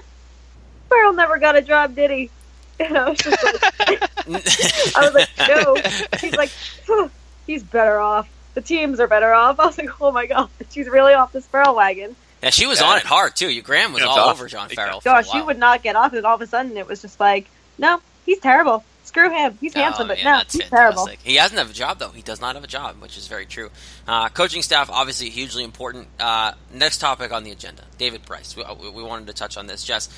Farrell 0.89 1.13
never 1.13 1.39
got 1.39 1.57
a 1.57 1.63
job, 1.63 1.95
did 1.95 2.11
he?" 2.11 2.31
And 2.81 2.99
I 2.99 3.09
was 3.09 3.19
just 3.19 3.43
like, 3.45 3.63
I 4.97 5.01
was 5.01 5.15
like, 5.15 5.29
"No." 5.39 5.77
She's 6.19 6.35
like, 6.37 6.51
"Huh, 6.87 7.09
"He's 7.47 7.63
better 7.63 7.99
off. 8.01 8.29
The 8.55 8.61
teams 8.61 8.99
are 9.01 9.07
better 9.07 9.33
off." 9.33 9.61
I 9.61 9.67
was 9.67 9.79
like, 9.79 10.01
"Oh 10.01 10.11
my 10.11 10.27
god, 10.27 10.49
she's 10.71 10.89
really 10.89 11.15
off 11.15 11.33
this 11.33 11.47
Farrell 11.47 11.77
wagon." 11.77 12.17
yeah, 12.43 12.51
she 12.51 12.67
was 12.67 12.81
Yeah. 12.81 12.89
on 12.89 12.97
it 12.99 13.05
hard 13.05 13.37
too. 13.37 13.49
Your 13.49 13.63
Graham 13.63 13.93
was 13.93 14.03
Yeah, 14.03 14.09
all 14.09 14.17
tough. 14.17 14.37
over 14.39 14.49
John 14.49 14.69
Big 14.69 14.77
Farrell. 14.77 15.01
for 15.01 15.09
a 15.09 15.13
Gosh, 15.13 15.31
she 15.31 15.41
would 15.41 15.59
not 15.59 15.83
get 15.85 15.95
off 15.97 16.15
it. 16.15 16.25
All 16.25 16.35
of 16.35 16.41
a 16.43 16.47
sudden, 16.49 16.77
it 16.77 16.87
was 16.89 17.01
just 17.01 17.21
like, 17.21 17.47
"No, 17.79 18.01
he's 18.27 18.41
terrible. 18.41 18.83
Screw 19.05 19.31
him. 19.31 19.57
He's 19.61 19.75
handsome, 19.75 20.07
Oh, 20.07 20.09
but 20.09 20.25
no, 20.25 20.39
he's 20.39 20.63
fantastic. 20.63 20.71
terrible." 20.71 21.07
He 21.23 21.35
doesn't 21.37 21.57
have 21.57 21.71
a 21.71 21.75
job 21.75 21.99
though. 21.99 22.09
He 22.11 22.23
does 22.23 22.41
not 22.41 22.55
have 22.57 22.65
a 22.65 22.69
job, 22.69 23.01
which 23.01 23.17
is 23.17 23.29
very 23.29 23.47
true. 23.47 23.71
Uh, 24.09 24.29
coaching 24.31 24.63
staff 24.63 24.91
obviously 24.91 25.31
hugely 25.31 25.63
important. 25.63 26.09
Uh, 26.19 26.53
next 26.73 26.99
topic 26.99 27.33
on 27.33 27.45
the 27.45 27.51
agenda: 27.51 27.85
David 27.99 28.25
Price. 28.27 28.57
We, 28.57 28.65
we 28.81 28.91
we 28.91 29.03
wanted 29.03 29.27
to 29.29 29.33
touch 29.35 29.57
on 29.57 29.67
this. 29.67 29.85
Jess, 29.85 30.09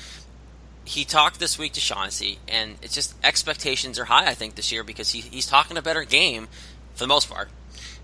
he 0.85 1.03
talked 1.05 1.39
this 1.39 1.59
week 1.59 1.73
to 1.73 1.79
Shaughnessy, 1.81 2.39
and 2.47 2.77
it's 2.81 2.95
just 2.95 3.13
expectations 3.23 3.99
are 3.99 4.05
high. 4.05 4.25
I 4.27 4.33
think 4.33 4.55
this 4.55 4.71
year 4.71 4.83
because 4.83 5.11
he, 5.11 5.19
he's 5.21 5.45
talking 5.45 5.77
a 5.77 5.81
better 5.81 6.03
game 6.03 6.47
for 6.93 6.99
the 7.03 7.07
most 7.07 7.29
part, 7.29 7.49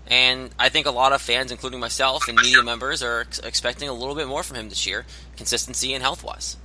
and 0.06 0.50
I 0.58 0.68
think 0.68 0.86
a 0.86 0.90
lot 0.90 1.12
of 1.14 1.22
fans, 1.22 1.50
including 1.50 1.80
myself 1.80 2.28
and 2.28 2.36
media 2.36 2.62
members, 2.62 3.02
are 3.02 3.22
ex- 3.22 3.38
expecting 3.38 3.88
a 3.88 3.94
little 3.94 4.14
bit 4.14 4.28
more 4.28 4.42
from 4.42 4.56
him 4.58 4.68
this 4.68 4.86
year, 4.86 5.06
consistency 5.36 5.94
and 5.94 6.02
health 6.02 6.22
wise. 6.22 6.56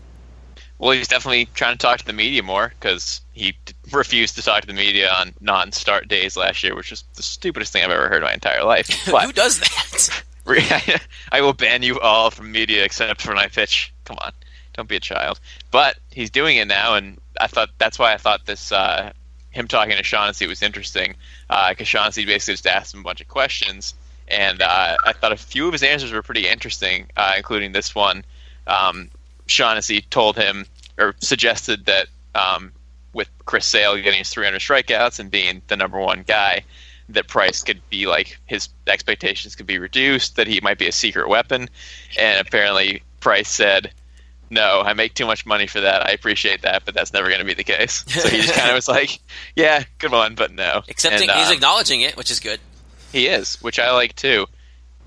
Well, 0.79 0.91
he's 0.91 1.09
definitely 1.09 1.45
trying 1.53 1.73
to 1.73 1.77
talk 1.77 1.99
to 1.99 2.05
the 2.05 2.13
media 2.13 2.41
more 2.41 2.73
because 2.79 3.21
he 3.33 3.53
refused 3.91 4.35
to 4.37 4.41
talk 4.41 4.61
to 4.61 4.67
the 4.67 4.73
media 4.73 5.11
on 5.11 5.33
non-start 5.41 6.07
days 6.07 6.37
last 6.37 6.63
year, 6.63 6.73
which 6.73 6.89
was 6.89 7.03
the 7.15 7.21
stupidest 7.21 7.73
thing 7.73 7.83
I've 7.83 7.91
ever 7.91 8.07
heard 8.07 8.19
in 8.19 8.23
my 8.23 8.33
entire 8.33 8.63
life. 8.63 8.87
But 9.11 9.23
Who 9.23 9.33
does 9.33 9.59
that? 9.59 10.23
I 11.31 11.41
will 11.41 11.53
ban 11.53 11.83
you 11.83 11.99
all 11.99 12.31
from 12.31 12.51
media 12.51 12.83
except 12.83 13.21
for 13.21 13.35
I 13.35 13.47
pitch. 13.47 13.93
Come 14.05 14.17
on, 14.21 14.31
don't 14.73 14.89
be 14.89 14.95
a 14.95 14.99
child. 14.99 15.39
But 15.69 15.97
he's 16.11 16.29
doing 16.29 16.57
it 16.57 16.67
now, 16.67 16.95
and 16.95 17.19
I 17.39 17.47
thought 17.47 17.69
that's 17.77 17.99
why 17.99 18.13
I 18.13 18.17
thought 18.17 18.45
this 18.45 18.71
uh, 18.71 19.11
him 19.51 19.67
talking 19.67 19.95
to 19.95 20.03
Shaughnessy 20.03 20.47
was 20.47 20.63
interesting 20.63 21.15
because 21.47 21.81
uh, 21.81 21.83
Shaughnessy 21.83 22.25
basically 22.25 22.53
just 22.53 22.67
asked 22.67 22.93
him 22.93 23.01
a 23.01 23.03
bunch 23.03 23.21
of 23.21 23.27
questions, 23.27 23.93
and 24.27 24.61
uh, 24.61 24.97
I 25.05 25.13
thought 25.13 25.33
a 25.33 25.37
few 25.37 25.67
of 25.67 25.73
his 25.73 25.83
answers 25.83 26.11
were 26.11 26.23
pretty 26.23 26.47
interesting, 26.47 27.07
uh, 27.15 27.33
including 27.37 27.73
this 27.73 27.93
one. 27.93 28.23
Um, 28.65 29.09
Shaughnessy 29.49 30.01
told 30.01 30.37
him 30.37 30.65
or 30.97 31.15
suggested 31.19 31.85
that 31.85 32.07
um, 32.35 32.71
with 33.13 33.29
Chris 33.45 33.65
Sale 33.65 33.95
getting 33.97 34.19
his 34.19 34.29
300 34.29 34.59
strikeouts 34.59 35.19
and 35.19 35.31
being 35.31 35.61
the 35.67 35.77
number 35.77 35.99
one 35.99 36.23
guy, 36.27 36.63
that 37.09 37.27
Price 37.27 37.63
could 37.63 37.81
be 37.89 38.05
like 38.05 38.37
his 38.45 38.69
expectations 38.87 39.55
could 39.55 39.65
be 39.65 39.79
reduced, 39.79 40.35
that 40.35 40.47
he 40.47 40.59
might 40.61 40.77
be 40.77 40.87
a 40.87 40.91
secret 40.91 41.27
weapon, 41.27 41.67
and 42.17 42.45
apparently 42.45 43.01
Price 43.19 43.49
said, 43.49 43.91
"No, 44.51 44.81
I 44.85 44.93
make 44.93 45.15
too 45.15 45.25
much 45.25 45.43
money 45.45 45.65
for 45.65 45.81
that. 45.81 46.05
I 46.05 46.11
appreciate 46.11 46.61
that, 46.61 46.85
but 46.85 46.93
that's 46.93 47.11
never 47.11 47.27
going 47.27 47.39
to 47.39 47.45
be 47.45 47.55
the 47.55 47.63
case." 47.63 48.05
So 48.07 48.29
he 48.29 48.41
just 48.41 48.53
kind 48.53 48.69
of 48.69 48.75
was 48.75 48.87
like, 48.87 49.19
"Yeah, 49.55 49.83
good 49.97 50.11
one, 50.11 50.35
but 50.35 50.51
no." 50.51 50.83
Accepting, 50.87 51.29
And, 51.29 51.39
he's 51.39 51.49
uh, 51.49 51.53
acknowledging 51.53 52.01
it, 52.01 52.15
which 52.15 52.29
is 52.29 52.39
good. 52.39 52.59
he 53.11 53.25
is, 53.27 53.59
which 53.61 53.79
I 53.79 53.91
like 53.91 54.15
too. 54.15 54.45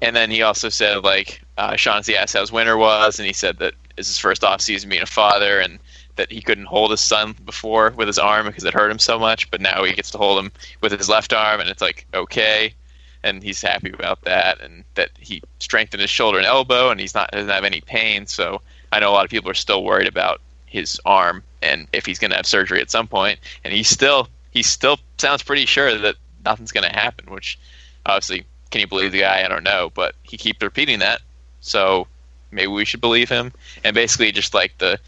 And 0.01 0.17
then 0.17 0.33
he 0.33 0.43
also 0.43 0.69
said 0.69 1.05
like 1.05 1.41
uh, 1.57 1.77
Shaughnessy 1.77 2.17
asked 2.17 2.35
how 2.35 2.41
his 2.41 2.51
winter 2.51 2.77
was, 2.77 3.21
and 3.21 3.27
he 3.29 3.33
said 3.33 3.59
that 3.59 3.75
it's 3.97 4.09
his 4.09 4.19
first 4.19 4.45
off 4.45 4.61
season 4.61 4.91
being 4.91 5.03
a 5.03 5.07
father, 5.07 5.61
and 5.61 5.79
that 6.17 6.31
he 6.31 6.43
couldn't 6.43 6.67
hold 6.67 6.91
his 6.91 7.01
son 7.01 7.35
before 7.45 7.91
with 7.91 8.07
his 8.07 8.19
arm 8.19 8.47
because 8.47 8.65
it 8.65 8.75
hurt 8.75 8.91
him 8.91 8.99
so 8.99 9.19
much, 9.19 9.51
but 9.51 9.61
now 9.61 9.83
he 9.85 9.93
gets 9.93 10.11
to 10.11 10.19
hold 10.19 10.39
him 10.39 10.53
with 10.81 10.93
his 10.93 11.09
left 11.09 11.33
arm, 11.33 11.61
and 11.61 11.69
it's 11.69 11.83
like 11.83 12.07
okay, 12.15 12.75
and 13.23 13.43
he's 13.43 13.63
happy 13.63 13.91
about 13.91 14.23
that, 14.23 14.61
and 14.61 14.85
that 14.95 15.11
he 15.19 15.43
strengthened 15.59 16.01
his 16.01 16.11
shoulder 16.11 16.39
and 16.39 16.47
elbow, 16.47 16.91
and 16.91 17.01
he's 17.01 17.15
not 17.15 17.31
doesn't 17.31 17.49
have 17.49 17.65
any 17.65 17.81
pain. 17.81 18.27
So 18.27 18.61
I 18.93 19.01
know 19.01 19.11
a 19.11 19.15
lot 19.15 19.25
of 19.25 19.31
people 19.31 19.51
are 19.51 19.55
still 19.55 19.85
worried 19.85 20.09
about 20.09 20.41
his 20.67 21.01
arm 21.05 21.43
and 21.63 21.87
if 21.93 22.05
he's 22.05 22.19
going 22.19 22.31
to 22.31 22.37
have 22.37 22.47
surgery 22.47 22.81
at 22.81 22.91
some 22.91 23.07
point, 23.07 23.39
and 23.65 23.73
he 23.73 23.83
still 23.83 24.29
he 24.51 24.63
still 24.63 24.99
sounds 25.19 25.43
pretty 25.43 25.65
sure 25.65 25.97
that 25.97 26.17
nothing's 26.45 26.73
going 26.73 26.89
to 26.89 26.95
happen, 26.95 27.31
which 27.31 27.59
obviously 28.05 28.45
can 28.71 28.81
you 28.81 28.87
believe 28.87 29.13
the 29.13 29.21
guy? 29.21 29.45
I 29.45 29.49
don't 29.49 29.65
know, 29.65 29.91
but 29.95 30.15
he 30.23 30.37
keeps 30.37 30.61
repeating 30.63 30.99
that, 30.99 31.21
so 31.61 32.07
maybe 32.53 32.69
we 32.69 32.85
should 32.85 33.01
believe 33.01 33.29
him. 33.29 33.53
And 33.85 33.95
basically, 33.95 34.31
just 34.33 34.55
like 34.55 34.77
the 34.79 34.99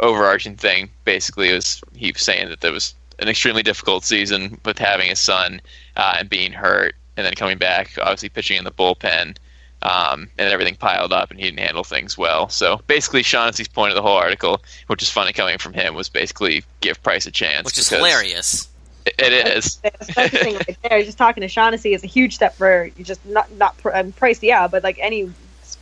overarching 0.00 0.56
thing, 0.56 0.90
basically 1.04 1.52
was 1.52 1.80
he 1.94 2.10
was 2.10 2.22
saying 2.22 2.48
that 2.48 2.60
there 2.60 2.72
was 2.72 2.94
an 3.18 3.28
extremely 3.28 3.62
difficult 3.62 4.04
season 4.04 4.58
with 4.64 4.78
having 4.78 5.08
his 5.08 5.20
son 5.20 5.60
uh, 5.96 6.16
and 6.18 6.28
being 6.28 6.52
hurt, 6.52 6.94
and 7.16 7.24
then 7.24 7.34
coming 7.34 7.58
back, 7.58 7.92
obviously 8.00 8.28
pitching 8.28 8.58
in 8.58 8.64
the 8.64 8.72
bullpen. 8.72 9.36
Um, 9.82 10.30
and 10.38 10.50
everything 10.50 10.76
piled 10.76 11.12
up, 11.12 11.30
and 11.30 11.38
he 11.38 11.44
didn't 11.44 11.60
handle 11.60 11.84
things 11.84 12.16
well. 12.16 12.48
So 12.48 12.80
basically, 12.86 13.22
Shaughnessy's 13.22 13.68
point 13.68 13.90
of 13.90 13.96
the 13.96 14.00
whole 14.00 14.16
article, 14.16 14.62
which 14.86 15.02
is 15.02 15.10
funny 15.10 15.34
coming 15.34 15.58
from 15.58 15.74
him, 15.74 15.94
was 15.94 16.08
basically 16.08 16.64
give 16.80 17.02
Price 17.02 17.26
a 17.26 17.30
chance, 17.30 17.66
Which 17.66 17.76
is 17.76 17.90
hilarious. 17.90 18.66
It, 19.04 19.14
it 19.18 19.46
is. 19.46 19.76
That's 19.76 20.08
thing 20.30 20.54
right 20.54 20.78
there. 20.88 21.02
Just 21.04 21.18
talking 21.18 21.42
to 21.42 21.48
Shaughnessy 21.48 21.92
is 21.92 22.02
a 22.02 22.06
huge 22.06 22.34
step 22.34 22.54
for 22.54 22.86
you. 22.96 23.04
Just 23.04 23.24
not 23.26 23.52
not 23.52 23.76
pr- 23.78 23.94
um, 23.94 24.12
Price, 24.12 24.42
yeah, 24.42 24.66
but 24.66 24.82
like 24.82 24.98
any 25.00 25.30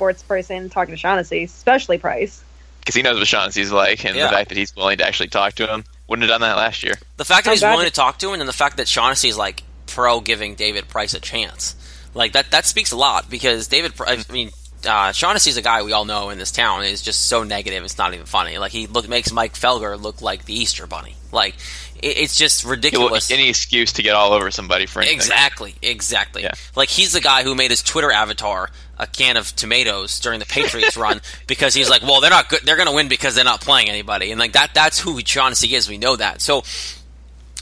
sports 0.03 0.23
person 0.25 0.69
talking 0.69 0.93
to 0.93 0.99
Shaughnessy, 0.99 1.45
especially 1.45 1.97
Price. 1.99 2.43
because 2.81 2.97
he 2.97 3.03
knows 3.03 3.17
what 3.19 3.29
Shaughnessy's 3.29 3.71
like, 3.71 4.05
and 4.05 4.17
Yeah. 4.17 4.25
the 4.25 4.31
fact 4.33 4.49
that 4.49 4.59
he's 4.59 4.75
willing 4.75 4.99
to 4.99 5.07
actually 5.07 5.29
talk 5.29 5.55
to 5.55 5.67
him 5.69 5.85
wouldn't 6.09 6.29
have 6.29 6.35
done 6.35 6.41
that 6.41 6.57
last 6.57 6.83
year. 6.83 6.95
The 7.19 7.25
fact 7.25 7.45
that 7.45 7.51
Oh, 7.51 7.53
he's 7.53 7.61
God. 7.61 7.71
willing 7.71 7.87
to 7.87 7.93
talk 7.93 8.19
to 8.19 8.33
him, 8.33 8.41
and 8.41 8.49
the 8.49 8.53
fact 8.53 8.79
that 8.79 8.89
Shaughnessy 8.89 9.29
is 9.29 9.37
like 9.37 9.63
pro 9.87 10.21
giving 10.21 10.57
David 10.57 10.89
Price 10.89 11.15
a 11.15 11.21
chance, 11.21 11.77
like 12.15 12.33
that 12.33 12.51
that 12.51 12.67
speaks 12.67 12.91
a 12.91 12.97
lot 12.97 13.31
because 13.31 13.69
David, 13.69 13.95
Pri- 13.95 14.09
I 14.29 14.33
mean, 14.33 14.51
uh, 14.85 15.13
Shaughnessy's 15.13 15.57
a 15.57 15.63
guy 15.63 15.83
we 15.83 15.93
all 15.93 16.05
know 16.05 16.31
in 16.31 16.39
this 16.39 16.51
town 16.51 16.83
is 16.83 17.01
just 17.01 17.29
so 17.29 17.45
negative. 17.45 17.85
It's 17.85 17.97
not 17.99 18.13
even 18.13 18.27
funny. 18.27 18.59
Like 18.59 18.73
he 18.73 18.89
look 18.89 19.09
makes 19.09 19.31
Mike 19.31 19.55
Felger 19.55 20.01
look 20.01 20.21
like 20.21 20.45
the 20.47 20.59
Easter 20.59 20.89
Bunny. 20.89 21.15
Like 21.31 21.55
it, 22.03 22.17
it's 22.19 22.37
just 22.37 22.63
He'll, 22.63 22.73
ridiculous. 22.73 23.31
any 23.31 23.49
excuse 23.49 23.93
to 23.93 24.03
get 24.03 24.17
all 24.17 24.33
over 24.33 24.51
somebody 24.51 24.87
for 24.87 25.01
anything. 25.01 25.17
Exactly, 25.19 25.77
exactly. 25.83 26.43
Yeah. 26.43 26.55
Like 26.75 26.89
he's 26.89 27.13
the 27.13 27.21
guy 27.21 27.45
who 27.45 27.55
made 27.55 27.71
his 27.71 27.81
Twitter 27.81 28.11
avatar 28.11 28.71
a 29.03 29.07
can 29.07 29.37
of 29.37 29.55
tomatoes 29.57 30.21
during 30.21 30.39
the 30.39 30.47
Patriots 30.47 30.97
run 30.97 31.21
because 31.47 31.75
he's 31.75 31.91
like, 31.91 32.03
well, 32.03 32.21
they're 32.21 32.31
not 32.31 32.49
good. 32.49 32.61
They're 32.65 32.77
going 32.77 32.89
to 32.89 32.95
win 32.95 33.09
because 33.09 33.35
they're 33.35 33.45
not 33.45 33.61
playing 33.61 33.89
anybody, 33.89 34.31
and 34.31 34.39
like 34.39 34.53
that. 34.53 34.75
That's 34.75 34.99
who 34.99 35.21
Shaughnessy 35.21 35.75
is. 35.75 35.89
We 35.89 35.99
know 35.99 36.17
that. 36.17 36.41
So 36.41 36.63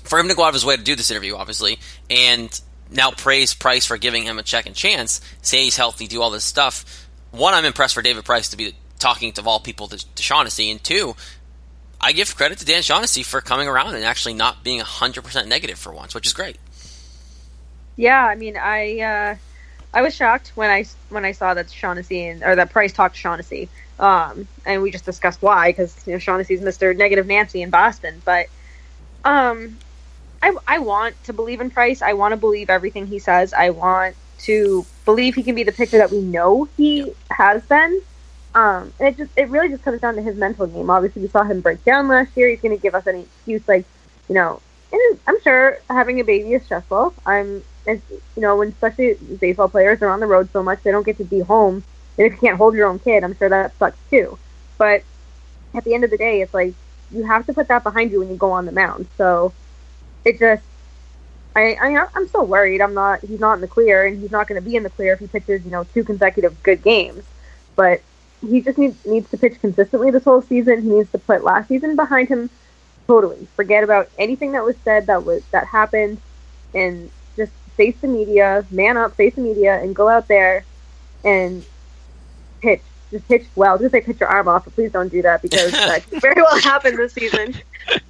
for 0.04 0.18
him 0.18 0.28
to 0.28 0.34
go 0.34 0.42
out 0.42 0.48
of 0.48 0.54
his 0.54 0.66
way 0.66 0.76
to 0.76 0.82
do 0.82 0.94
this 0.94 1.10
interview, 1.10 1.36
obviously, 1.36 1.78
and 2.10 2.60
now 2.90 3.10
praise 3.10 3.54
Price 3.54 3.86
for 3.86 3.96
giving 3.96 4.24
him 4.24 4.38
a 4.38 4.46
second 4.46 4.74
chance, 4.74 5.20
say 5.42 5.64
he's 5.64 5.76
healthy, 5.76 6.06
do 6.06 6.20
all 6.20 6.30
this 6.30 6.44
stuff. 6.44 7.08
One, 7.30 7.54
I'm 7.54 7.64
impressed 7.64 7.94
for 7.94 8.02
David 8.02 8.24
Price 8.24 8.50
to 8.50 8.56
be 8.56 8.74
talking 8.98 9.32
to 9.32 9.42
all 9.44 9.60
people 9.60 9.88
to, 9.88 10.14
to 10.14 10.22
Shaughnessy, 10.22 10.70
and 10.70 10.82
two, 10.82 11.16
I 12.00 12.12
give 12.12 12.34
credit 12.36 12.58
to 12.58 12.64
Dan 12.64 12.82
Shaughnessy 12.82 13.22
for 13.22 13.40
coming 13.40 13.68
around 13.68 13.94
and 13.94 14.04
actually 14.04 14.34
not 14.34 14.64
being 14.64 14.80
100% 14.80 15.46
negative 15.46 15.78
for 15.78 15.92
once, 15.92 16.14
which 16.14 16.26
is 16.26 16.32
great. 16.32 16.56
Yeah, 17.96 18.24
I 18.24 18.34
mean, 18.34 18.56
I 18.56 19.00
uh, 19.00 19.36
I 19.92 20.02
was 20.02 20.14
shocked 20.14 20.52
when 20.54 20.70
I 20.70 20.84
when 21.08 21.24
I 21.24 21.32
saw 21.32 21.54
that 21.54 21.70
Shaughnessy 21.70 22.26
and 22.26 22.42
or 22.42 22.56
that 22.56 22.70
Price 22.70 22.92
talked 22.92 23.16
to 23.16 23.20
Shaughnessy, 23.20 23.68
um, 23.98 24.46
and 24.64 24.82
we 24.82 24.90
just 24.90 25.04
discussed 25.04 25.42
why 25.42 25.70
because 25.70 26.06
you 26.06 26.12
know 26.12 26.18
Shaughnessy's 26.18 26.60
Mister 26.60 26.94
Negative 26.94 27.26
Nancy 27.26 27.62
in 27.62 27.70
Boston, 27.70 28.22
but 28.24 28.46
um, 29.24 29.78
I 30.42 30.54
I 30.66 30.78
want 30.78 31.22
to 31.24 31.32
believe 31.32 31.60
in 31.60 31.70
Price. 31.70 32.02
I 32.02 32.12
want 32.12 32.32
to 32.32 32.36
believe 32.36 32.70
everything 32.70 33.06
he 33.06 33.18
says. 33.18 33.52
I 33.52 33.70
want 33.70 34.16
to 34.40 34.86
believe 35.04 35.34
he 35.34 35.42
can 35.42 35.54
be 35.54 35.64
the 35.64 35.72
pitcher 35.72 35.98
that 35.98 36.10
we 36.10 36.20
know 36.20 36.68
he 36.76 37.12
has 37.30 37.62
been. 37.66 38.00
Um, 38.54 38.92
and 38.98 39.08
it 39.08 39.16
just 39.16 39.32
it 39.36 39.48
really 39.48 39.68
just 39.68 39.82
comes 39.82 40.00
down 40.00 40.16
to 40.16 40.22
his 40.22 40.36
mental 40.36 40.66
game. 40.66 40.90
Obviously, 40.90 41.22
we 41.22 41.28
saw 41.28 41.42
him 41.42 41.60
break 41.60 41.84
down 41.84 42.08
last 42.08 42.36
year. 42.36 42.48
He's 42.48 42.60
going 42.60 42.76
to 42.76 42.82
give 42.82 42.94
us 42.94 43.06
any 43.06 43.22
excuse 43.22 43.66
like, 43.68 43.84
you 44.28 44.34
know, 44.34 44.60
and 44.92 45.20
I'm 45.26 45.40
sure 45.42 45.78
having 45.88 46.20
a 46.20 46.24
baby 46.24 46.54
is 46.54 46.64
stressful. 46.64 47.14
I'm, 47.26 47.62
as, 47.86 48.00
you 48.10 48.42
know, 48.42 48.56
when 48.56 48.68
especially 48.68 49.14
baseball 49.40 49.68
players 49.68 50.02
are 50.02 50.10
on 50.10 50.20
the 50.20 50.26
road 50.26 50.48
so 50.52 50.62
much, 50.62 50.82
they 50.82 50.90
don't 50.90 51.06
get 51.06 51.18
to 51.18 51.24
be 51.24 51.40
home. 51.40 51.82
And 52.18 52.26
if 52.26 52.32
you 52.32 52.38
can't 52.38 52.56
hold 52.56 52.74
your 52.74 52.88
own 52.88 52.98
kid, 52.98 53.24
I'm 53.24 53.36
sure 53.36 53.48
that 53.48 53.76
sucks 53.78 53.98
too. 54.10 54.38
But 54.78 55.02
at 55.74 55.84
the 55.84 55.94
end 55.94 56.04
of 56.04 56.10
the 56.10 56.18
day, 56.18 56.40
it's 56.40 56.54
like 56.54 56.74
you 57.10 57.24
have 57.24 57.46
to 57.46 57.52
put 57.54 57.68
that 57.68 57.82
behind 57.82 58.10
you 58.10 58.20
when 58.20 58.30
you 58.30 58.36
go 58.36 58.52
on 58.52 58.66
the 58.66 58.72
mound. 58.72 59.06
So 59.16 59.52
it 60.24 60.38
just, 60.38 60.62
I, 61.56 61.76
I 61.80 62.06
I'm 62.14 62.28
still 62.28 62.46
worried. 62.46 62.80
I'm 62.80 62.94
not. 62.94 63.20
He's 63.20 63.40
not 63.40 63.54
in 63.54 63.60
the 63.60 63.68
clear, 63.68 64.06
and 64.06 64.20
he's 64.20 64.30
not 64.30 64.46
going 64.46 64.62
to 64.62 64.68
be 64.68 64.76
in 64.76 64.82
the 64.82 64.90
clear 64.90 65.14
if 65.14 65.18
he 65.18 65.26
pitches, 65.26 65.64
you 65.64 65.70
know, 65.70 65.84
two 65.84 66.04
consecutive 66.04 66.62
good 66.62 66.82
games. 66.82 67.24
But 67.74 68.02
he 68.48 68.60
just 68.60 68.78
needs 68.78 69.04
needs 69.04 69.30
to 69.30 69.36
pitch 69.36 69.60
consistently 69.60 70.10
this 70.10 70.24
whole 70.24 70.42
season. 70.42 70.82
He 70.82 70.88
needs 70.88 71.10
to 71.12 71.18
put 71.18 71.42
last 71.42 71.68
season 71.68 71.96
behind 71.96 72.28
him 72.28 72.50
totally. 73.06 73.48
Forget 73.56 73.82
about 73.82 74.08
anything 74.18 74.52
that 74.52 74.64
was 74.64 74.76
said 74.84 75.06
that 75.08 75.24
was 75.24 75.42
that 75.46 75.66
happened, 75.66 76.20
and 76.72 77.10
face 77.80 77.96
the 78.02 78.08
media, 78.08 78.62
man 78.70 78.98
up, 78.98 79.16
face 79.16 79.34
the 79.36 79.40
media, 79.40 79.80
and 79.80 79.96
go 79.96 80.06
out 80.06 80.28
there 80.28 80.66
and 81.24 81.64
pitch. 82.60 82.82
Just 83.10 83.26
pitch 83.26 83.46
well. 83.56 83.78
Just 83.78 83.92
say 83.92 84.02
pitch 84.02 84.20
your 84.20 84.28
arm 84.28 84.48
off, 84.48 84.64
but 84.64 84.74
please 84.74 84.92
don't 84.92 85.08
do 85.08 85.22
that 85.22 85.40
because 85.40 85.72
that 85.88 86.08
could 86.10 86.20
very 86.20 86.42
well 86.42 86.60
happen 86.60 86.94
this 86.94 87.14
season. 87.14 87.54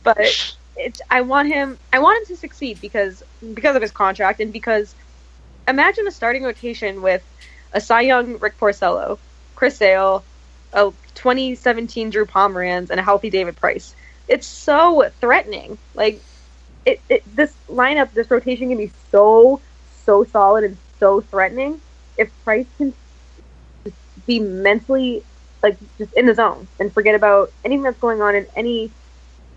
But 0.02 0.18
it's 0.76 1.00
I 1.08 1.20
want 1.20 1.46
him. 1.46 1.78
I 1.92 2.00
want 2.00 2.18
him 2.18 2.34
to 2.34 2.40
succeed 2.40 2.80
because 2.80 3.22
because 3.54 3.76
of 3.76 3.82
his 3.82 3.92
contract 3.92 4.40
and 4.40 4.52
because 4.52 4.92
imagine 5.68 6.08
a 6.08 6.10
starting 6.10 6.42
rotation 6.42 7.00
with 7.00 7.22
a 7.72 7.80
Cy 7.80 8.00
Young 8.00 8.38
Rick 8.40 8.58
Porcello, 8.58 9.18
Chris 9.54 9.76
Sale, 9.76 10.24
a 10.72 10.92
2017 11.14 12.10
Drew 12.10 12.26
Pomeranz, 12.26 12.90
and 12.90 12.98
a 12.98 13.04
healthy 13.04 13.30
David 13.30 13.54
Price. 13.54 13.94
It's 14.26 14.48
so 14.48 15.08
threatening. 15.20 15.78
Like 15.94 16.20
it, 16.84 17.00
it 17.08 17.36
this 17.36 17.52
lineup, 17.68 18.12
this 18.12 18.30
rotation 18.30 18.68
can 18.68 18.78
be 18.78 18.90
so 19.10 19.60
so 20.04 20.24
solid 20.24 20.64
and 20.64 20.76
so 20.98 21.20
threatening 21.20 21.80
if 22.16 22.30
Price 22.44 22.66
can 22.78 22.92
be 24.26 24.38
mentally 24.38 25.24
like 25.62 25.76
just 25.98 26.12
in 26.14 26.26
the 26.26 26.34
zone 26.34 26.68
and 26.78 26.92
forget 26.92 27.14
about 27.14 27.52
anything 27.64 27.82
that's 27.82 27.98
going 27.98 28.22
on 28.22 28.34
in 28.34 28.46
any 28.56 28.90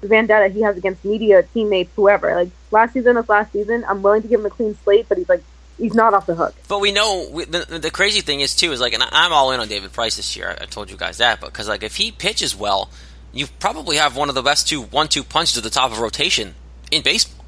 vendetta 0.02 0.50
he 0.50 0.62
has 0.62 0.78
against 0.78 1.06
media, 1.06 1.44
teammates, 1.54 1.92
whoever. 1.96 2.36
Like 2.36 2.50
last 2.72 2.94
season, 2.94 3.16
this 3.16 3.30
last 3.30 3.54
season, 3.54 3.86
I'm 3.88 4.02
willing 4.02 4.22
to 4.22 4.28
give 4.28 4.40
him 4.40 4.46
a 4.46 4.50
clean 4.50 4.78
slate, 4.84 5.08
but 5.08 5.18
he's 5.18 5.30
like 5.30 5.44
he's 5.78 5.94
not 5.94 6.14
off 6.14 6.26
the 6.26 6.36
hook. 6.36 6.56
But 6.68 6.80
we 6.80 6.92
know 6.92 7.30
we, 7.32 7.46
the, 7.46 7.80
the 7.80 7.92
crazy 7.92 8.22
thing 8.22 8.42
is 8.42 8.56
too 8.56 8.72
is 8.72 8.82
like, 8.82 8.94
and 8.94 9.04
I'm 9.04 9.34
all 9.34 9.52
in 9.52 9.60
on 9.60 9.68
David 9.68 9.92
Price 9.94 10.16
this 10.16 10.36
year. 10.36 10.50
I, 10.50 10.64
I 10.64 10.66
told 10.66 10.90
you 10.90 10.98
guys 10.98 11.18
that, 11.18 11.40
but 11.40 11.48
because 11.48 11.68
like 11.68 11.84
if 11.84 11.96
he 11.96 12.12
pitches 12.12 12.56
well, 12.56 12.90
you 13.32 13.48
probably 13.60 13.98
have 13.98 14.16
one 14.16 14.30
of 14.30 14.36
the 14.36 14.44
best 14.44 14.68
two 14.68 14.82
one-two 14.82 15.24
punches 15.24 15.58
at 15.58 15.64
the 15.64 15.70
top 15.70 15.92
of 15.92 16.00
rotation 16.00 16.56
in 16.96 17.02
baseball. 17.02 17.46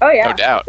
Oh 0.00 0.10
yeah, 0.10 0.28
No 0.28 0.32
doubt. 0.34 0.68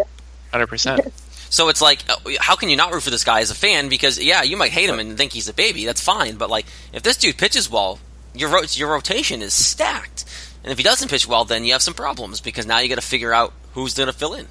100%. 0.54 1.12
So 1.50 1.70
it's 1.70 1.82
like, 1.82 2.04
uh, 2.10 2.18
how 2.42 2.58
can 2.58 2.68
you 2.70 2.76
not 2.76 2.94
root 2.94 3.04
for 3.04 3.10
this 3.10 3.24
guy 3.24 3.40
as 3.40 3.50
a 3.50 3.56
fan? 3.56 3.88
Because 3.88 4.22
yeah, 4.22 4.44
you 4.44 4.58
might 4.58 4.72
hate 4.72 4.90
him 4.90 5.00
and 5.00 5.18
think 5.18 5.32
he's 5.32 5.48
a 5.48 5.54
baby. 5.54 5.86
That's 5.86 6.02
fine, 6.02 6.36
but 6.36 6.50
like, 6.50 6.66
if 6.92 7.04
this 7.04 7.16
dude 7.16 7.38
pitches 7.38 7.72
well, 7.72 8.00
your 8.34 8.50
ro- 8.50 8.64
your 8.72 8.92
rotation 8.92 9.42
is 9.42 9.54
stacked. 9.54 10.26
And 10.64 10.72
if 10.72 10.78
he 10.78 10.84
doesn't 10.84 11.10
pitch 11.10 11.26
well, 11.26 11.46
then 11.46 11.64
you 11.64 11.72
have 11.72 11.82
some 11.82 11.94
problems 11.94 12.42
because 12.42 12.66
now 12.66 12.80
you 12.80 12.90
got 12.90 12.96
to 12.96 13.02
figure 13.02 13.34
out 13.34 13.54
who's 13.72 13.94
going 13.94 14.08
to 14.08 14.14
fill 14.14 14.34
in. 14.34 14.48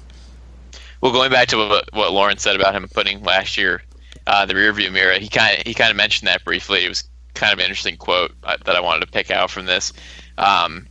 Well, 1.01 1.11
going 1.11 1.31
back 1.31 1.49
to 1.49 1.57
what, 1.57 1.93
what 1.93 2.11
Lauren 2.11 2.39
said 2.39 2.55
about 2.55 2.75
him 2.75 2.87
putting 2.91 3.23
last 3.23 3.57
year 3.57 3.83
uh, 4.25 4.45
the 4.45 4.55
rearview 4.55 4.91
mirror, 4.91 5.19
he 5.19 5.29
kind 5.29 5.59
of 5.59 5.67
he 5.67 5.73
kind 5.73 5.91
of 5.91 5.97
mentioned 5.97 6.27
that 6.27 6.43
briefly. 6.43 6.83
It 6.83 6.89
was 6.89 7.03
kind 7.35 7.53
of 7.53 7.59
an 7.59 7.65
interesting 7.65 7.97
quote 7.97 8.31
uh, 8.43 8.57
that 8.65 8.75
I 8.75 8.79
wanted 8.79 9.05
to 9.05 9.11
pick 9.11 9.29
out 9.29 9.51
from 9.51 9.67
this. 9.67 9.93
Um, 10.37 10.87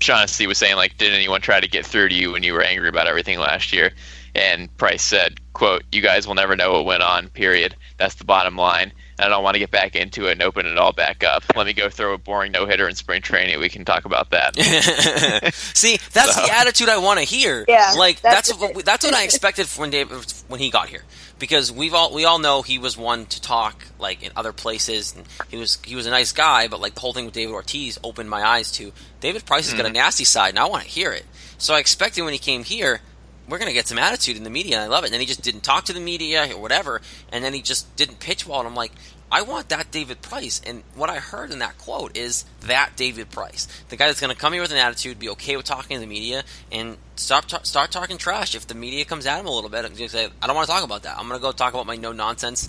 Shaughnessy 0.00 0.46
was 0.46 0.58
saying 0.58 0.76
like, 0.76 0.96
did 0.98 1.12
anyone 1.12 1.40
try 1.40 1.60
to 1.60 1.68
get 1.68 1.86
through 1.86 2.10
to 2.10 2.14
you 2.14 2.32
when 2.32 2.42
you 2.42 2.52
were 2.52 2.62
angry 2.62 2.88
about 2.88 3.06
everything 3.06 3.38
last 3.38 3.72
year? 3.72 3.92
And 4.36 4.74
Price 4.76 5.02
said, 5.02 5.40
"quote 5.54 5.82
You 5.90 6.02
guys 6.02 6.26
will 6.26 6.34
never 6.34 6.54
know 6.56 6.72
what 6.74 6.84
went 6.84 7.02
on. 7.02 7.28
Period. 7.28 7.74
That's 7.96 8.16
the 8.16 8.24
bottom 8.24 8.56
line. 8.56 8.92
I 9.18 9.28
don't 9.30 9.42
want 9.42 9.54
to 9.54 9.58
get 9.58 9.70
back 9.70 9.96
into 9.96 10.26
it 10.28 10.32
and 10.32 10.42
open 10.42 10.66
it 10.66 10.76
all 10.76 10.92
back 10.92 11.24
up. 11.24 11.42
Let 11.56 11.64
me 11.66 11.72
go 11.72 11.88
throw 11.88 12.12
a 12.12 12.18
boring 12.18 12.52
no 12.52 12.66
hitter 12.66 12.86
in 12.86 12.94
spring 12.94 13.22
training. 13.22 13.58
We 13.58 13.70
can 13.70 13.84
talk 13.86 14.04
about 14.04 14.28
that." 14.30 14.54
See, 15.54 15.98
that's 16.12 16.34
So- 16.34 16.42
the 16.42 16.52
attitude 16.54 16.88
I 16.90 16.98
want 16.98 17.18
to 17.20 17.24
hear. 17.24 17.64
Yeah, 17.66 17.94
like 17.96 18.20
that's 18.20 18.48
that's 18.50 18.60
what, 18.74 18.84
that's 18.84 19.04
what 19.04 19.14
I 19.14 19.22
expected 19.24 19.66
when 19.76 19.90
David 19.90 20.18
when 20.48 20.60
he 20.60 20.70
got 20.70 20.88
here. 20.88 21.02
Because 21.38 21.70
we've 21.72 21.92
all 21.94 22.12
we 22.14 22.24
all 22.24 22.38
know 22.38 22.62
he 22.62 22.78
was 22.78 22.96
one 22.96 23.26
to 23.26 23.40
talk 23.40 23.86
like 23.98 24.22
in 24.22 24.32
other 24.36 24.52
places. 24.52 25.14
And 25.16 25.24
he 25.48 25.56
was 25.56 25.78
he 25.84 25.94
was 25.94 26.06
a 26.06 26.10
nice 26.10 26.32
guy, 26.32 26.68
but 26.68 26.80
like 26.80 26.94
the 26.94 27.00
whole 27.00 27.12
thing 27.12 27.24
with 27.26 27.34
David 27.34 27.52
Ortiz 27.54 27.98
opened 28.04 28.28
my 28.30 28.42
eyes 28.42 28.70
to 28.72 28.92
David 29.20 29.44
Price 29.46 29.70
has 29.70 29.74
got 29.80 29.86
a 29.86 29.92
nasty 29.92 30.24
side, 30.24 30.50
and 30.50 30.58
I 30.58 30.66
want 30.66 30.82
to 30.82 30.88
hear 30.88 31.12
it. 31.12 31.24
So 31.58 31.74
I 31.74 31.78
expected 31.78 32.22
when 32.22 32.32
he 32.34 32.38
came 32.38 32.64
here, 32.64 33.00
we're 33.48 33.58
gonna 33.58 33.72
get 33.72 33.86
some 33.88 33.98
attitude 33.98 34.36
in 34.36 34.44
the 34.44 34.50
media, 34.50 34.76
and 34.76 34.84
I 34.84 34.86
love 34.86 35.04
it. 35.04 35.08
And 35.08 35.14
then 35.14 35.20
he 35.20 35.26
just 35.26 35.42
didn't 35.42 35.62
talk 35.62 35.84
to 35.86 35.92
the 35.92 36.00
media 36.00 36.54
or 36.54 36.60
whatever, 36.60 37.00
and 37.32 37.44
then 37.44 37.52
he 37.52 37.62
just 37.62 37.94
didn't 37.96 38.20
pitch 38.20 38.46
well. 38.46 38.60
And 38.60 38.68
I'm 38.68 38.74
like, 38.74 38.92
I 39.30 39.42
want 39.42 39.70
that 39.70 39.90
David 39.90 40.22
Price. 40.22 40.60
And 40.64 40.82
what 40.94 41.10
I 41.10 41.16
heard 41.16 41.50
in 41.50 41.58
that 41.58 41.78
quote 41.78 42.16
is 42.16 42.44
that 42.60 42.92
David 42.96 43.30
Price, 43.30 43.66
the 43.88 43.96
guy 43.96 44.06
that's 44.06 44.20
going 44.20 44.32
to 44.32 44.40
come 44.40 44.52
here 44.52 44.62
with 44.62 44.70
an 44.70 44.76
attitude, 44.78 45.18
be 45.18 45.28
okay 45.30 45.56
with 45.56 45.66
talking 45.66 45.96
to 45.96 46.00
the 46.00 46.06
media, 46.06 46.44
and 46.70 46.96
stop 47.16 47.46
ta- 47.46 47.62
start 47.62 47.90
talking 47.90 48.18
trash. 48.18 48.54
If 48.54 48.68
the 48.68 48.74
media 48.74 49.04
comes 49.04 49.26
at 49.26 49.40
him 49.40 49.46
a 49.46 49.50
little 49.50 49.70
bit, 49.70 49.84
I'm 49.84 49.94
going 49.94 49.96
to 49.96 50.08
say, 50.08 50.28
I 50.40 50.46
don't 50.46 50.54
want 50.54 50.68
to 50.68 50.72
talk 50.72 50.84
about 50.84 51.02
that. 51.02 51.18
I'm 51.18 51.26
going 51.28 51.40
to 51.40 51.42
go 51.42 51.52
talk 51.52 51.74
about 51.74 51.86
my 51.86 51.96
no 51.96 52.12
nonsense 52.12 52.68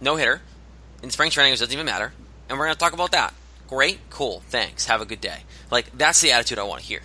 no 0.00 0.16
hitter 0.16 0.40
in 1.02 1.10
spring 1.10 1.30
training, 1.30 1.52
which 1.52 1.60
doesn't 1.60 1.72
even 1.72 1.86
matter, 1.86 2.12
and 2.48 2.58
we're 2.58 2.66
going 2.66 2.74
to 2.74 2.78
talk 2.78 2.92
about 2.92 3.12
that. 3.12 3.34
Great, 3.68 3.98
cool, 4.10 4.42
thanks. 4.48 4.86
Have 4.86 5.00
a 5.00 5.06
good 5.06 5.20
day. 5.20 5.40
Like 5.70 5.96
that's 5.96 6.20
the 6.20 6.32
attitude 6.32 6.58
I 6.58 6.64
want 6.64 6.82
to 6.82 6.86
hear. 6.86 7.00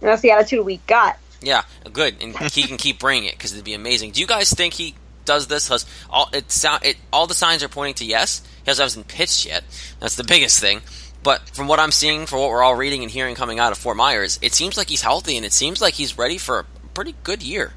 And 0.00 0.08
that's 0.08 0.22
the 0.22 0.30
attitude 0.30 0.64
we 0.64 0.78
got. 0.86 1.18
Yeah, 1.42 1.62
good, 1.92 2.16
and 2.20 2.36
he 2.52 2.64
can 2.64 2.76
keep 2.76 2.98
bringing 2.98 3.24
it 3.24 3.32
because 3.32 3.52
it'd 3.52 3.64
be 3.64 3.74
amazing. 3.74 4.10
Do 4.10 4.20
you 4.20 4.26
guys 4.26 4.50
think 4.50 4.74
he 4.74 4.94
does 5.24 5.46
this? 5.46 5.68
Has 5.68 5.86
all 6.10 6.28
it 6.32 6.50
sound 6.50 6.84
it 6.84 6.96
all 7.12 7.26
the 7.26 7.34
signs 7.34 7.62
are 7.62 7.68
pointing 7.68 7.94
to 7.94 8.04
yes. 8.04 8.42
He 8.64 8.70
hasn't 8.70 9.08
pitched 9.08 9.46
yet. 9.46 9.64
That's 10.00 10.16
the 10.16 10.24
biggest 10.24 10.60
thing. 10.60 10.82
But 11.22 11.48
from 11.50 11.68
what 11.68 11.78
I'm 11.78 11.92
seeing, 11.92 12.26
for 12.26 12.38
what 12.38 12.50
we're 12.50 12.62
all 12.62 12.76
reading 12.76 13.02
and 13.02 13.10
hearing 13.10 13.34
coming 13.34 13.58
out 13.58 13.72
of 13.72 13.78
Fort 13.78 13.96
Myers, 13.96 14.38
it 14.42 14.54
seems 14.54 14.76
like 14.76 14.88
he's 14.88 15.02
healthy 15.02 15.36
and 15.36 15.44
it 15.44 15.52
seems 15.52 15.80
like 15.80 15.94
he's 15.94 16.16
ready 16.16 16.38
for 16.38 16.60
a 16.60 16.64
pretty 16.94 17.14
good 17.24 17.42
year. 17.42 17.72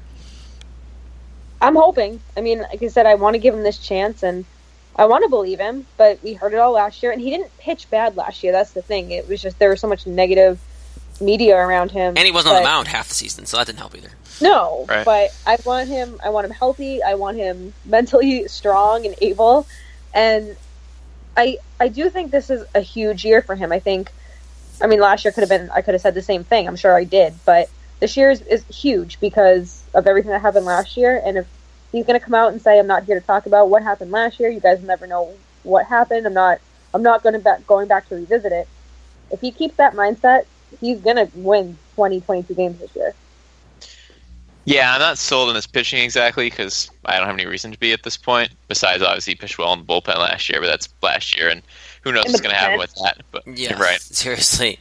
I'm 1.60 1.76
hoping. 1.76 2.20
I 2.36 2.40
mean, 2.40 2.60
like 2.60 2.82
I 2.82 2.88
said, 2.88 3.06
I 3.06 3.14
want 3.14 3.34
to 3.34 3.38
give 3.38 3.54
him 3.54 3.62
this 3.62 3.78
chance, 3.78 4.22
and 4.22 4.44
I 4.96 5.06
want 5.06 5.24
to 5.24 5.30
believe 5.30 5.58
him. 5.58 5.86
But 5.96 6.22
we 6.22 6.34
heard 6.34 6.52
it 6.52 6.58
all 6.58 6.72
last 6.72 7.02
year, 7.02 7.12
and 7.12 7.20
he 7.20 7.30
didn't 7.30 7.56
pitch 7.58 7.88
bad 7.90 8.16
last 8.16 8.42
year. 8.42 8.52
That's 8.52 8.72
the 8.72 8.82
thing. 8.82 9.10
It 9.10 9.28
was 9.28 9.40
just 9.40 9.58
there 9.58 9.70
was 9.70 9.80
so 9.80 9.88
much 9.88 10.06
negative 10.06 10.58
media 11.20 11.56
around 11.56 11.90
him, 11.90 12.14
And 12.16 12.26
he 12.26 12.30
wasn't 12.32 12.56
on 12.56 12.62
the 12.62 12.68
mound 12.68 12.88
half 12.88 13.08
the 13.08 13.14
season, 13.14 13.46
so 13.46 13.56
that 13.56 13.66
didn't 13.66 13.78
help 13.78 13.96
either. 13.96 14.10
No, 14.40 14.84
Right. 14.88 15.04
but 15.04 15.34
I 15.46 15.56
want 15.64 15.88
him. 15.88 16.20
I 16.24 16.30
want 16.30 16.44
him 16.46 16.50
healthy. 16.52 17.02
I 17.02 17.14
want 17.14 17.36
him 17.36 17.72
mentally 17.84 18.48
strong 18.48 19.06
and 19.06 19.14
able. 19.20 19.66
And 20.12 20.56
I 21.36 21.58
I 21.80 21.88
do 21.88 22.08
think 22.10 22.30
this 22.30 22.50
is 22.50 22.64
a 22.74 22.80
huge 22.80 23.24
year 23.24 23.42
for 23.42 23.54
him. 23.54 23.72
I 23.72 23.78
think. 23.80 24.10
I 24.80 24.88
mean, 24.88 25.00
last 25.00 25.24
year 25.24 25.30
could 25.30 25.42
have 25.42 25.48
been. 25.48 25.70
I 25.70 25.82
could 25.82 25.94
have 25.94 26.00
said 26.00 26.14
the 26.14 26.22
same 26.22 26.42
thing. 26.42 26.66
I'm 26.66 26.74
sure 26.76 26.94
I 26.96 27.04
did, 27.04 27.34
but 27.44 27.70
this 28.00 28.16
year 28.16 28.30
is, 28.30 28.40
is 28.42 28.64
huge 28.64 29.20
because 29.20 29.82
of 29.94 30.06
everything 30.08 30.32
that 30.32 30.40
happened 30.40 30.66
last 30.66 30.96
year. 30.96 31.22
And 31.24 31.38
if 31.38 31.46
he's 31.92 32.04
going 32.04 32.18
to 32.18 32.24
come 32.24 32.34
out 32.34 32.50
and 32.52 32.60
say, 32.60 32.78
"I'm 32.80 32.88
not 32.88 33.04
here 33.04 33.18
to 33.18 33.24
talk 33.24 33.46
about 33.46 33.70
what 33.70 33.82
happened 33.84 34.10
last 34.10 34.40
year," 34.40 34.48
you 34.50 34.58
guys 34.60 34.80
will 34.80 34.88
never 34.88 35.06
know 35.06 35.32
what 35.62 35.86
happened. 35.86 36.26
I'm 36.26 36.34
not. 36.34 36.58
I'm 36.92 37.02
not 37.04 37.22
going 37.22 37.34
to 37.34 37.38
back 37.38 37.66
going 37.68 37.86
back 37.86 38.08
to 38.08 38.16
revisit 38.16 38.50
it. 38.52 38.66
If 39.30 39.40
he 39.40 39.52
keeps 39.52 39.76
that 39.76 39.94
mindset, 39.94 40.46
he's 40.80 41.00
going 41.00 41.16
to 41.16 41.28
win 41.34 41.76
20, 41.94 42.20
22 42.20 42.54
games 42.54 42.78
this 42.78 42.94
year. 42.94 43.14
Yeah, 44.66 44.94
I'm 44.94 45.00
not 45.00 45.18
sold 45.18 45.50
on 45.50 45.54
his 45.54 45.66
pitching 45.66 46.02
exactly 46.02 46.48
because 46.48 46.90
I 47.04 47.18
don't 47.18 47.26
have 47.26 47.34
any 47.34 47.46
reason 47.46 47.70
to 47.72 47.78
be 47.78 47.92
at 47.92 48.02
this 48.02 48.16
point. 48.16 48.50
Besides, 48.68 49.02
obviously, 49.02 49.32
he 49.32 49.36
pitched 49.36 49.58
well 49.58 49.72
in 49.74 49.80
the 49.80 49.84
bullpen 49.84 50.16
last 50.16 50.48
year, 50.48 50.60
but 50.60 50.68
that's 50.68 50.88
last 51.02 51.36
year, 51.36 51.50
and 51.50 51.62
who 52.02 52.12
knows 52.12 52.24
what's 52.26 52.40
going 52.40 52.54
to 52.54 52.58
happen 52.58 52.78
with 52.78 52.94
that. 53.02 53.22
But 53.30 53.46
Yeah, 53.46 53.78
right. 53.80 54.00
Seriously. 54.00 54.78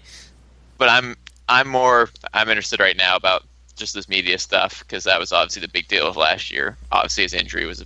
But 0.78 0.88
I'm 0.90 1.18
I'm 1.50 1.68
more 1.68 2.10
I'm 2.34 2.50
interested 2.50 2.80
right 2.80 2.96
now 2.96 3.16
about 3.16 3.44
just 3.76 3.94
this 3.94 4.08
media 4.08 4.38
stuff 4.38 4.80
because 4.80 5.04
that 5.04 5.20
was 5.20 5.34
obviously 5.34 5.62
the 5.62 5.68
big 5.68 5.88
deal 5.88 6.08
of 6.08 6.16
last 6.16 6.50
year. 6.50 6.78
Obviously, 6.92 7.24
his 7.24 7.34
injury 7.34 7.66
was 7.66 7.82
a, 7.82 7.86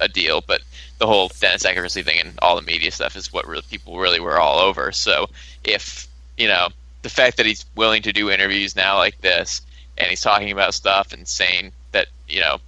a 0.00 0.08
deal, 0.08 0.40
but 0.40 0.62
the 0.98 1.06
whole 1.06 1.30
Dennis 1.40 1.64
Eckersley 1.64 2.04
thing 2.04 2.20
and 2.20 2.38
all 2.40 2.56
the 2.56 2.62
media 2.62 2.90
stuff 2.90 3.16
is 3.16 3.32
what 3.32 3.46
really, 3.46 3.64
people 3.70 3.98
really 3.98 4.20
were 4.20 4.40
all 4.40 4.58
over. 4.58 4.92
So 4.92 5.28
if 5.64 6.08
you 6.38 6.48
know 6.48 6.68
the 7.04 7.10
fact 7.10 7.36
that 7.36 7.44
he's 7.46 7.66
willing 7.76 8.00
to 8.02 8.12
do 8.12 8.30
interviews 8.30 8.74
now 8.74 8.96
like 8.96 9.20
this 9.20 9.60
and 9.98 10.08
he's 10.08 10.22
talking 10.22 10.50
about 10.50 10.72
stuff 10.74 11.12
and 11.12 11.28
saying 11.28 11.70
that 11.92 12.06
you 12.26 12.40
know 12.40 12.58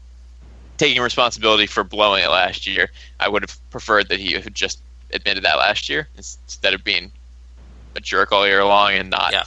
taking 0.76 1.00
responsibility 1.00 1.66
for 1.66 1.82
blowing 1.82 2.22
it 2.22 2.28
last 2.28 2.66
year, 2.66 2.90
I 3.18 3.30
would 3.30 3.42
have 3.42 3.70
preferred 3.70 4.10
that 4.10 4.20
he 4.20 4.34
had 4.34 4.54
just 4.54 4.78
admitted 5.10 5.42
that 5.44 5.56
last 5.56 5.88
year 5.88 6.06
instead 6.18 6.74
of 6.74 6.84
being 6.84 7.10
a 7.96 8.00
jerk 8.00 8.30
all 8.30 8.46
year 8.46 8.62
long 8.62 8.92
and 8.92 9.08
not 9.08 9.32
Yeah. 9.32 9.44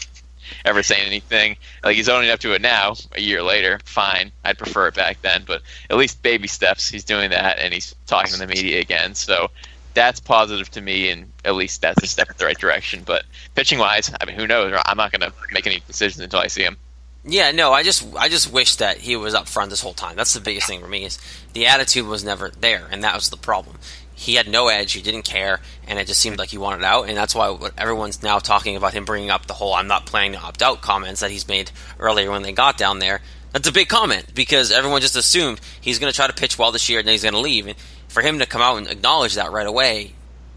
ever 0.66 0.82
saying 0.82 1.06
anything. 1.06 1.56
Like 1.84 1.96
he's 1.96 2.10
owning 2.10 2.32
up 2.32 2.40
to 2.40 2.56
it 2.56 2.62
now, 2.64 2.96
a 3.12 3.22
year 3.22 3.44
later. 3.44 3.80
Fine, 3.86 4.32
I'd 4.44 4.58
prefer 4.58 4.88
it 4.88 4.96
back 4.96 5.22
then, 5.22 5.44
but 5.46 5.62
at 5.92 5.98
least 5.98 6.24
baby 6.24 6.48
steps. 6.48 6.90
He's 6.90 7.04
doing 7.04 7.30
that, 7.30 7.60
and 7.60 7.72
he's 7.72 7.94
talking 8.08 8.32
to 8.34 8.40
the 8.40 8.48
media 8.48 8.80
again. 8.80 9.14
So 9.14 9.52
that's 9.94 10.20
positive 10.20 10.70
to 10.72 10.82
me, 10.82 11.10
and 11.10 11.32
at 11.44 11.56
least 11.56 11.82
that's 11.82 12.02
a 12.04 12.08
step 12.08 12.30
in 12.30 12.36
the 12.38 12.46
right 12.46 12.58
direction. 12.58 13.04
But 13.06 13.24
pitching 13.56 13.80
wise, 13.80 14.12
I 14.20 14.26
mean, 14.26 14.36
who 14.36 14.48
knows? 14.48 14.80
I'm 14.86 14.98
not 14.98 15.12
going 15.12 15.30
to 15.30 15.34
make 15.52 15.68
any 15.68 15.82
decisions 15.88 16.24
until 16.24 16.40
I 16.40 16.48
see 16.48 16.64
him. 16.64 16.78
Yeah, 17.26 17.52
no, 17.52 17.74
I 17.74 17.84
just 17.84 18.16
I 18.16 18.30
just 18.30 18.52
wish 18.52 18.76
that 18.76 18.98
he 18.98 19.16
was 19.16 19.36
up 19.36 19.48
front 19.48 19.70
this 19.70 19.82
whole 19.82 19.94
time. 19.94 20.16
That's 20.16 20.34
the 20.34 20.40
biggest 20.40 20.68
thing 20.68 20.80
for 20.80 20.88
me 20.88 21.04
is 21.04 21.20
the 21.54 21.68
attitude 21.68 22.06
was 22.06 22.24
never 22.24 22.50
there, 22.50 22.88
and 22.90 23.04
that 23.04 23.16
was 23.16 23.30
the 23.30 23.38
problem. 23.38 23.78
He 24.16 24.36
had 24.36 24.48
no 24.48 24.68
edge. 24.68 24.94
He 24.94 25.02
didn't 25.02 25.24
care, 25.24 25.60
and 25.88 26.00
it 26.00 26.08
just 26.08 26.20
seemed 26.20 26.40
like 26.40 26.50
he 26.50 26.58
wanted 26.58 26.84
out. 26.84 27.08
And 27.08 27.18
that's 27.18 27.36
why 27.36 27.58
everyone's 27.78 28.24
now 28.24 28.40
talking 28.40 28.76
about 28.76 28.94
him 28.94 29.06
bringing 29.06 29.30
up 29.30 29.48
the 29.48 29.54
whole 29.54 29.74
"I'm 29.74 29.88
not 29.88 30.06
planning 30.06 30.34
to 30.34 30.40
opt 30.40 30.62
out" 30.62 30.82
comments 30.82 31.20
that 31.20 31.32
he's 31.32 31.48
made 31.48 31.72
earlier 32.00 32.32
when 32.32 32.42
they 32.42 32.54
got 32.54 32.78
down 32.78 33.00
there. 33.00 33.22
That's 33.52 33.68
a 33.68 33.74
big 33.74 33.90
comment 33.90 34.34
because 34.34 34.72
everyone 34.72 35.02
just 35.02 35.16
assumed 35.16 35.60
he's 35.82 36.00
going 36.00 36.12
to 36.12 36.16
try 36.16 36.28
to 36.28 36.34
pitch 36.34 36.60
well 36.60 36.72
this 36.72 36.88
year 36.88 37.00
and 37.00 37.08
then 37.08 37.14
he's 37.14 37.24
going 37.24 37.34
to 37.34 37.40
leave. 37.40 37.66
And 37.66 37.76
for 38.10 38.22
him 38.22 38.40
to 38.40 38.46
come 38.46 38.62
out 38.62 38.78
and 38.78 38.88
acknowledge 38.88 39.36
that 39.36 39.52
right 39.52 39.66
away 39.68 40.14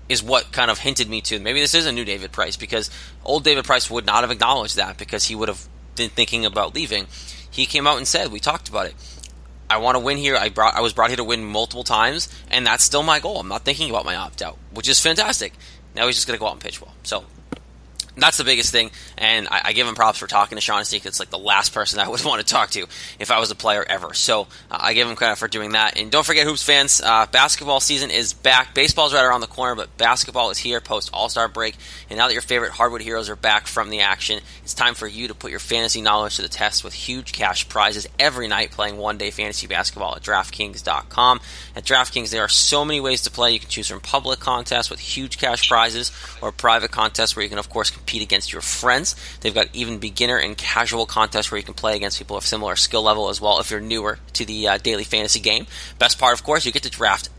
is 0.08 0.22
what 0.22 0.50
kind 0.50 0.70
of 0.70 0.78
hinted 0.78 1.08
me 1.08 1.20
to 1.20 1.38
maybe 1.38 1.60
this 1.60 1.74
is 1.74 1.86
a 1.86 1.92
new 1.92 2.04
David 2.04 2.32
Price 2.32 2.56
because 2.56 2.90
old 3.24 3.44
David 3.44 3.64
Price 3.64 3.88
would 3.88 4.04
not 4.04 4.24
have 4.24 4.30
acknowledged 4.30 4.76
that 4.76 4.98
because 4.98 5.24
he 5.24 5.34
would 5.34 5.48
have 5.48 5.68
been 5.94 6.10
thinking 6.10 6.44
about 6.44 6.74
leaving. 6.74 7.06
He 7.50 7.66
came 7.66 7.86
out 7.86 7.98
and 7.98 8.08
said, 8.08 8.32
"We 8.32 8.40
talked 8.40 8.68
about 8.68 8.86
it. 8.86 8.94
I 9.68 9.78
want 9.78 9.96
to 9.96 10.00
win 10.00 10.18
here. 10.18 10.36
I 10.36 10.48
brought 10.48 10.74
I 10.74 10.80
was 10.80 10.92
brought 10.92 11.10
here 11.10 11.16
to 11.16 11.24
win 11.24 11.44
multiple 11.44 11.84
times, 11.84 12.28
and 12.50 12.66
that's 12.66 12.84
still 12.84 13.02
my 13.02 13.20
goal. 13.20 13.38
I'm 13.38 13.48
not 13.48 13.64
thinking 13.64 13.88
about 13.90 14.04
my 14.04 14.16
opt 14.16 14.42
out, 14.42 14.58
which 14.72 14.88
is 14.88 15.00
fantastic. 15.00 15.54
Now 15.94 16.06
he's 16.06 16.16
just 16.16 16.26
going 16.26 16.36
to 16.36 16.40
go 16.40 16.46
out 16.46 16.52
and 16.52 16.60
pitch 16.60 16.80
well. 16.80 16.94
So 17.02 17.24
that's 18.16 18.36
the 18.36 18.44
biggest 18.44 18.70
thing, 18.72 18.90
and 19.16 19.48
I, 19.48 19.60
I 19.66 19.72
give 19.72 19.86
him 19.86 19.94
props 19.94 20.18
for 20.18 20.26
talking 20.26 20.56
to 20.56 20.62
Shaughnessy. 20.62 20.98
'cause 20.98 21.06
It's 21.06 21.20
like 21.20 21.30
the 21.30 21.38
last 21.38 21.72
person 21.72 21.98
I 21.98 22.08
would 22.10 22.24
want 22.24 22.46
to 22.46 22.46
talk 22.46 22.70
to 22.70 22.86
if 23.18 23.30
I 23.30 23.38
was 23.40 23.50
a 23.50 23.54
player 23.54 23.84
ever. 23.88 24.12
So 24.14 24.42
uh, 24.70 24.78
I 24.80 24.92
give 24.92 25.08
him 25.08 25.16
credit 25.16 25.36
for 25.36 25.48
doing 25.48 25.72
that. 25.72 25.96
And 25.98 26.10
don't 26.10 26.24
forget, 26.26 26.46
hoops 26.46 26.62
fans, 26.62 27.00
uh, 27.00 27.26
basketball 27.26 27.80
season 27.80 28.10
is 28.10 28.32
back. 28.34 28.74
Baseball's 28.74 29.14
right 29.14 29.24
around 29.24 29.40
the 29.40 29.46
corner, 29.46 29.74
but 29.74 29.96
basketball 29.96 30.50
is 30.50 30.58
here 30.58 30.80
post 30.80 31.10
All 31.12 31.28
Star 31.28 31.48
break. 31.48 31.76
And 32.10 32.18
now 32.18 32.26
that 32.26 32.32
your 32.34 32.42
favorite 32.42 32.72
hardwood 32.72 33.00
heroes 33.02 33.28
are 33.30 33.36
back 33.36 33.66
from 33.66 33.90
the 33.90 34.00
action, 34.00 34.40
it's 34.62 34.74
time 34.74 34.94
for 34.94 35.06
you 35.06 35.28
to 35.28 35.34
put 35.34 35.50
your 35.50 35.60
fantasy 35.60 36.02
knowledge 36.02 36.36
to 36.36 36.42
the 36.42 36.48
test 36.48 36.84
with 36.84 36.92
huge 36.94 37.32
cash 37.32 37.68
prizes 37.68 38.06
every 38.18 38.48
night 38.48 38.70
playing 38.72 38.96
one 38.98 39.18
day 39.18 39.30
fantasy 39.30 39.66
basketball 39.66 40.14
at 40.16 40.22
DraftKings.com. 40.22 41.40
At 41.76 41.84
DraftKings, 41.84 42.30
there 42.30 42.42
are 42.44 42.48
so 42.48 42.84
many 42.84 43.00
ways 43.00 43.22
to 43.22 43.30
play. 43.30 43.52
You 43.52 43.60
can 43.60 43.68
choose 43.68 43.88
from 43.88 44.00
public 44.00 44.40
contests 44.40 44.90
with 44.90 45.00
huge 45.00 45.38
cash 45.38 45.68
prizes 45.68 46.12
or 46.40 46.52
private 46.52 46.90
contests 46.90 47.34
where 47.36 47.42
you 47.42 47.48
can, 47.48 47.58
of 47.58 47.70
course, 47.70 47.90
compete 48.02 48.22
against 48.22 48.52
your 48.52 48.62
friends. 48.62 49.14
They've 49.40 49.54
got 49.54 49.68
even 49.72 49.98
beginner 49.98 50.36
and 50.36 50.58
casual 50.58 51.06
contests 51.06 51.50
where 51.50 51.58
you 51.58 51.64
can 51.64 51.74
play 51.74 51.94
against 51.96 52.18
people 52.18 52.36
of 52.36 52.44
similar 52.44 52.74
skill 52.74 53.02
level 53.02 53.28
as 53.28 53.40
well 53.40 53.60
if 53.60 53.70
you're 53.70 53.80
newer 53.80 54.18
to 54.34 54.44
the 54.44 54.68
uh, 54.68 54.78
daily 54.78 55.04
fantasy 55.04 55.40
game. 55.40 55.66
Best 55.98 56.18
part, 56.18 56.34
of 56.34 56.42
course, 56.42 56.66
you 56.66 56.72
get 56.72 56.82
to 56.82 56.90
draft 56.90 57.30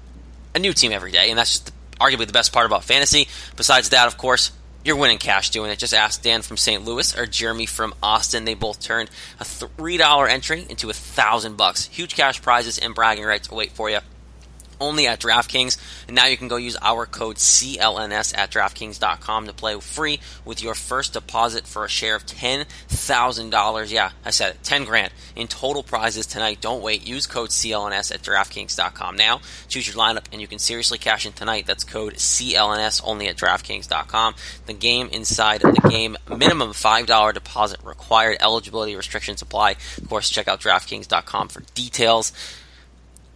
a 0.56 0.60
new 0.60 0.74
team 0.74 0.92
every 0.92 1.12
day, 1.12 1.30
and 1.30 1.38
that's 1.38 1.52
just 1.52 1.66
the, 1.66 1.72
arguably 1.98 2.28
the 2.28 2.34
best 2.34 2.54
part 2.54 2.66
about 2.66 2.84
fantasy. 2.84 3.28
Besides 3.58 3.90
that, 3.90 4.08
of 4.08 4.18
course, 4.18 4.52
you're 4.86 4.96
winning 4.96 5.18
cash 5.18 5.50
doing 5.50 5.70
it. 5.70 5.80
Just 5.80 5.94
ask 5.94 6.22
Dan 6.22 6.42
from 6.42 6.58
St. 6.58 6.84
Louis 6.84 7.18
or 7.18 7.26
Jeremy 7.26 7.66
from 7.66 7.94
Austin. 8.02 8.46
They 8.46 8.54
both 8.54 8.80
turned 8.80 9.10
a 9.40 9.46
three 9.46 9.98
dollar 9.98 10.28
entry 10.28 10.66
into 10.70 10.90
a 10.90 10.94
thousand 10.94 11.58
bucks. 11.58 11.86
Huge 11.88 12.16
cash 12.16 12.42
prizes 12.42 12.78
and 12.78 12.96
bragging 12.96 13.26
rights 13.26 13.50
await 13.52 13.72
for 13.72 13.90
you 13.90 14.00
only 14.80 15.08
at 15.08 15.20
DraftKings. 15.20 15.78
And 16.08 16.16
now 16.16 16.28
you 16.28 16.38
can 16.38 16.48
go 16.48 16.56
use 16.56 16.78
our 16.82 17.06
code 17.06 17.38
CLNS 17.38 18.38
at 18.38 18.52
DraftKings.com 18.52 19.48
to 19.48 19.54
play 19.54 19.80
free 19.80 20.20
with 20.46 20.62
your 20.62 20.76
first 20.76 21.14
deposit 21.14 21.68
for 21.68 21.86
a 21.86 21.90
share 21.90 22.16
of 22.16 22.26
$10,000. 22.26 23.92
Yeah, 23.92 24.12
I 24.26 24.30
said 24.32 24.56
it, 24.56 24.64
10 24.64 24.86
grand 24.86 25.12
in 25.36 25.48
total 25.48 25.84
prizes 25.84 26.26
tonight. 26.26 26.62
Don't 26.62 26.82
wait. 26.82 27.08
Use 27.08 27.28
code 27.28 27.50
CLNS 27.50 28.14
at 28.14 28.22
DraftKings.com 28.22 29.16
now. 29.16 29.42
Choose 29.68 29.88
your 29.88 29.96
lineup 29.96 30.26
and 30.32 30.42
you 30.42 30.48
can 30.48 30.60
seriously 30.60 30.98
cash 30.98 31.26
in 31.26 31.34
tonight. 31.34 31.66
That's 31.66 31.84
code 31.84 32.14
CLNS 32.16 33.02
only 33.04 33.28
at 33.28 33.38
DraftKings.com. 33.38 34.36
The 34.66 34.74
game 34.74 35.10
inside 35.12 35.62
the 35.62 35.90
game. 35.90 36.18
Minimum 36.30 36.72
$5 36.72 37.34
deposit 37.34 37.80
required. 37.84 38.38
Eligibility 38.40 38.96
restrictions 38.96 39.42
apply. 39.42 39.76
Of 39.98 40.10
course, 40.10 40.30
check 40.30 40.48
out 40.48 40.62
DraftKings.com 40.62 41.50
for 41.50 41.62
details 41.74 42.32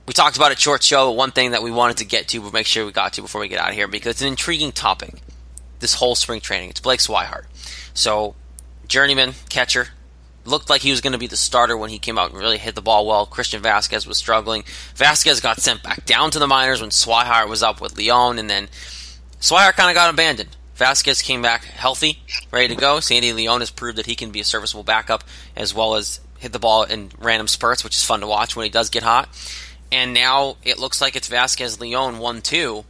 we 0.07 0.13
talked 0.13 0.37
about 0.37 0.51
it 0.51 0.59
short 0.59 0.81
show. 0.81 1.09
but 1.09 1.17
One 1.17 1.31
thing 1.31 1.51
that 1.51 1.61
we 1.61 1.69
wanted 1.69 1.97
to 1.97 2.05
get 2.05 2.29
to, 2.29 2.41
but 2.41 2.53
make 2.53 2.65
sure 2.65 2.85
we 2.85 2.91
got 2.91 3.13
to 3.13 3.21
before 3.21 3.41
we 3.41 3.49
get 3.49 3.59
out 3.59 3.69
of 3.69 3.75
here 3.75 3.87
because 3.87 4.11
it's 4.11 4.21
an 4.21 4.29
intriguing 4.29 4.71
topic. 4.71 5.13
This 5.79 5.93
whole 5.93 6.15
spring 6.15 6.41
training. 6.41 6.71
It's 6.71 6.79
Blake 6.79 7.01
Swihart. 7.01 7.45
So, 7.93 8.33
journeyman 8.87 9.33
catcher 9.49 9.89
looked 10.43 10.69
like 10.69 10.81
he 10.81 10.89
was 10.89 11.01
going 11.01 11.13
to 11.13 11.19
be 11.19 11.27
the 11.27 11.37
starter 11.37 11.77
when 11.77 11.91
he 11.91 11.99
came 11.99 12.17
out 12.17 12.31
and 12.31 12.39
really 12.39 12.57
hit 12.57 12.73
the 12.73 12.81
ball 12.81 13.05
well. 13.05 13.27
Christian 13.27 13.61
Vazquez 13.61 14.07
was 14.07 14.17
struggling. 14.17 14.63
Vazquez 14.95 15.43
got 15.43 15.59
sent 15.59 15.83
back 15.83 16.05
down 16.05 16.31
to 16.31 16.39
the 16.39 16.47
minors 16.47 16.81
when 16.81 16.89
Swihart 16.89 17.47
was 17.47 17.61
up 17.61 17.79
with 17.79 17.97
Leon, 17.97 18.39
and 18.39 18.49
then 18.49 18.69
Swihart 19.39 19.73
kind 19.73 19.91
of 19.91 19.95
got 19.95 20.11
abandoned. 20.11 20.55
Vazquez 20.77 21.23
came 21.23 21.41
back 21.41 21.65
healthy, 21.65 22.23
ready 22.49 22.73
to 22.73 22.79
go. 22.79 22.99
Sandy 22.99 23.33
Leon 23.33 23.59
has 23.59 23.69
proved 23.69 23.97
that 23.97 24.05
he 24.05 24.15
can 24.15 24.31
be 24.31 24.39
a 24.39 24.45
serviceable 24.45 24.83
backup 24.83 25.23
as 25.55 25.75
well 25.75 25.95
as 25.95 26.21
hit 26.39 26.53
the 26.53 26.59
ball 26.59 26.83
in 26.83 27.11
random 27.19 27.47
spurts, 27.47 27.83
which 27.83 27.95
is 27.95 28.03
fun 28.03 28.21
to 28.21 28.27
watch 28.27 28.55
when 28.55 28.63
he 28.63 28.69
does 28.69 28.89
get 28.89 29.03
hot 29.03 29.27
and 29.91 30.13
now 30.13 30.57
it 30.63 30.79
looks 30.79 31.01
like 31.01 31.15
it's 31.15 31.29
Vazquez 31.29 31.79
Leon 31.79 32.19
1 32.19 32.41
2 32.41 32.85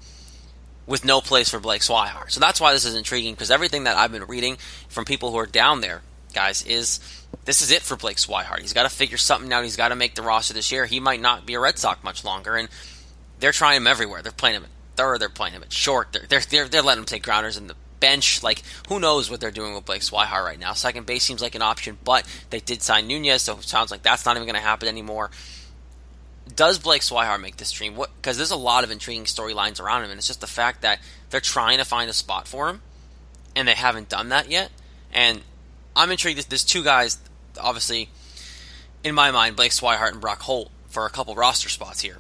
with 0.86 1.04
no 1.06 1.22
place 1.22 1.50
for 1.50 1.60
Blake 1.60 1.82
Swihart. 1.82 2.32
So 2.32 2.40
that's 2.40 2.62
why 2.62 2.74
this 2.74 2.86
is 2.86 2.96
intriguing 2.96 3.34
because 3.34 3.52
everything 3.52 3.84
that 3.84 3.98
I've 3.98 4.12
been 4.12 4.24
reading 4.24 4.58
from 4.88 5.06
people 5.06 5.32
who 5.32 5.38
are 5.38 5.46
down 5.46 5.82
there, 5.82 6.02
guys, 6.34 6.66
is 6.66 7.00
this 7.46 7.62
is 7.62 7.72
it 7.72 7.82
for 7.82 7.96
Blake 7.96 8.18
Swihart. 8.18 8.62
He's 8.62 8.74
got 8.74 8.84
to 8.84 8.96
figure 8.96 9.18
something 9.18 9.52
out. 9.52 9.64
He's 9.64 9.76
got 9.76 9.90
to 9.90 9.96
make 9.96 10.16
the 10.16 10.22
roster 10.22 10.54
this 10.54 10.72
year. 10.72 10.86
He 10.86 11.00
might 11.00 11.22
not 11.22 11.46
be 11.46 11.54
a 11.54 11.60
Red 11.60 11.78
Sox 11.78 12.04
much 12.04 12.24
longer, 12.24 12.56
and 12.56 12.70
they're 13.40 13.52
trying 13.52 13.78
him 13.78 13.88
everywhere. 13.88 14.22
They're 14.22 14.32
playing 14.32 14.56
him 14.58 14.64
at 14.64 14.70
third, 14.96 15.20
they're 15.20 15.30
playing 15.30 15.54
him 15.54 15.64
at 15.64 15.72
short, 15.72 16.12
they're, 16.12 16.26
they're, 16.28 16.40
they're, 16.40 16.68
they're 16.68 16.82
letting 16.82 17.02
him 17.02 17.06
take 17.06 17.22
grounders 17.22 17.58
in 17.58 17.68
the 17.68 17.76
bench. 18.00 18.42
Like, 18.42 18.64
who 18.90 19.00
knows 19.00 19.30
what 19.30 19.40
they're 19.40 19.52
doing 19.52 19.76
with 19.76 19.86
Blake 19.86 20.02
Swihart 20.02 20.44
right 20.44 20.60
now? 20.60 20.74
Second 20.74 21.06
base 21.06 21.24
seems 21.24 21.42
like 21.42 21.54
an 21.54 21.62
option, 21.62 21.98
but 22.04 22.26
they 22.50 22.60
did 22.60 22.82
sign 22.82 23.08
Nunez, 23.08 23.44
so 23.44 23.58
it 23.58 23.64
sounds 23.64 23.92
like 23.92 24.02
that's 24.02 24.26
not 24.26 24.38
even 24.38 24.48
going 24.48 24.56
to 24.56 24.62
happen 24.62 24.88
anymore 24.88 25.30
does 26.56 26.80
Blake 26.80 27.02
Swihart 27.02 27.42
make 27.42 27.58
this 27.58 27.72
dream? 27.72 27.96
What 27.96 28.16
because 28.16 28.38
there's 28.38 28.52
a 28.52 28.58
lot 28.58 28.84
of 28.84 28.92
intriguing 28.92 29.26
storylines 29.26 29.80
around 29.80 30.04
him, 30.04 30.12
and 30.12 30.18
it's 30.18 30.28
just 30.28 30.42
the 30.42 30.48
fact 30.48 30.82
that 30.82 31.00
they're 31.30 31.40
trying 31.40 31.78
to 31.78 31.86
find 31.86 32.10
a 32.10 32.14
spot 32.14 32.48
for 32.48 32.70
him, 32.70 32.82
and 33.56 33.68
they 33.68 33.74
haven't 33.74 34.10
done 34.10 34.30
that 34.30 34.50
yet. 34.50 34.72
And 35.12 35.42
I'm 35.96 36.12
intrigued. 36.12 36.50
There's 36.50 36.64
two 36.64 36.84
guys, 36.84 37.18
obviously, 37.60 38.10
in 39.04 39.16
my 39.16 39.32
mind, 39.32 39.56
Blake 39.56 39.72
Swihart 39.72 40.12
and 40.12 40.22
Brock 40.22 40.42
Holt 40.42 40.72
for 40.88 41.06
a 41.06 41.10
couple 41.10 41.36
roster 41.36 41.70
spots 41.70 42.02
here, 42.02 42.18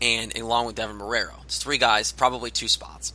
and 0.00 0.36
along 0.36 0.66
with 0.66 0.76
Deven 0.76 0.98
Marrero, 0.98 1.42
it's 1.44 1.58
three 1.58 1.78
guys, 1.78 2.12
probably 2.12 2.50
two 2.50 2.68
spots. 2.68 3.12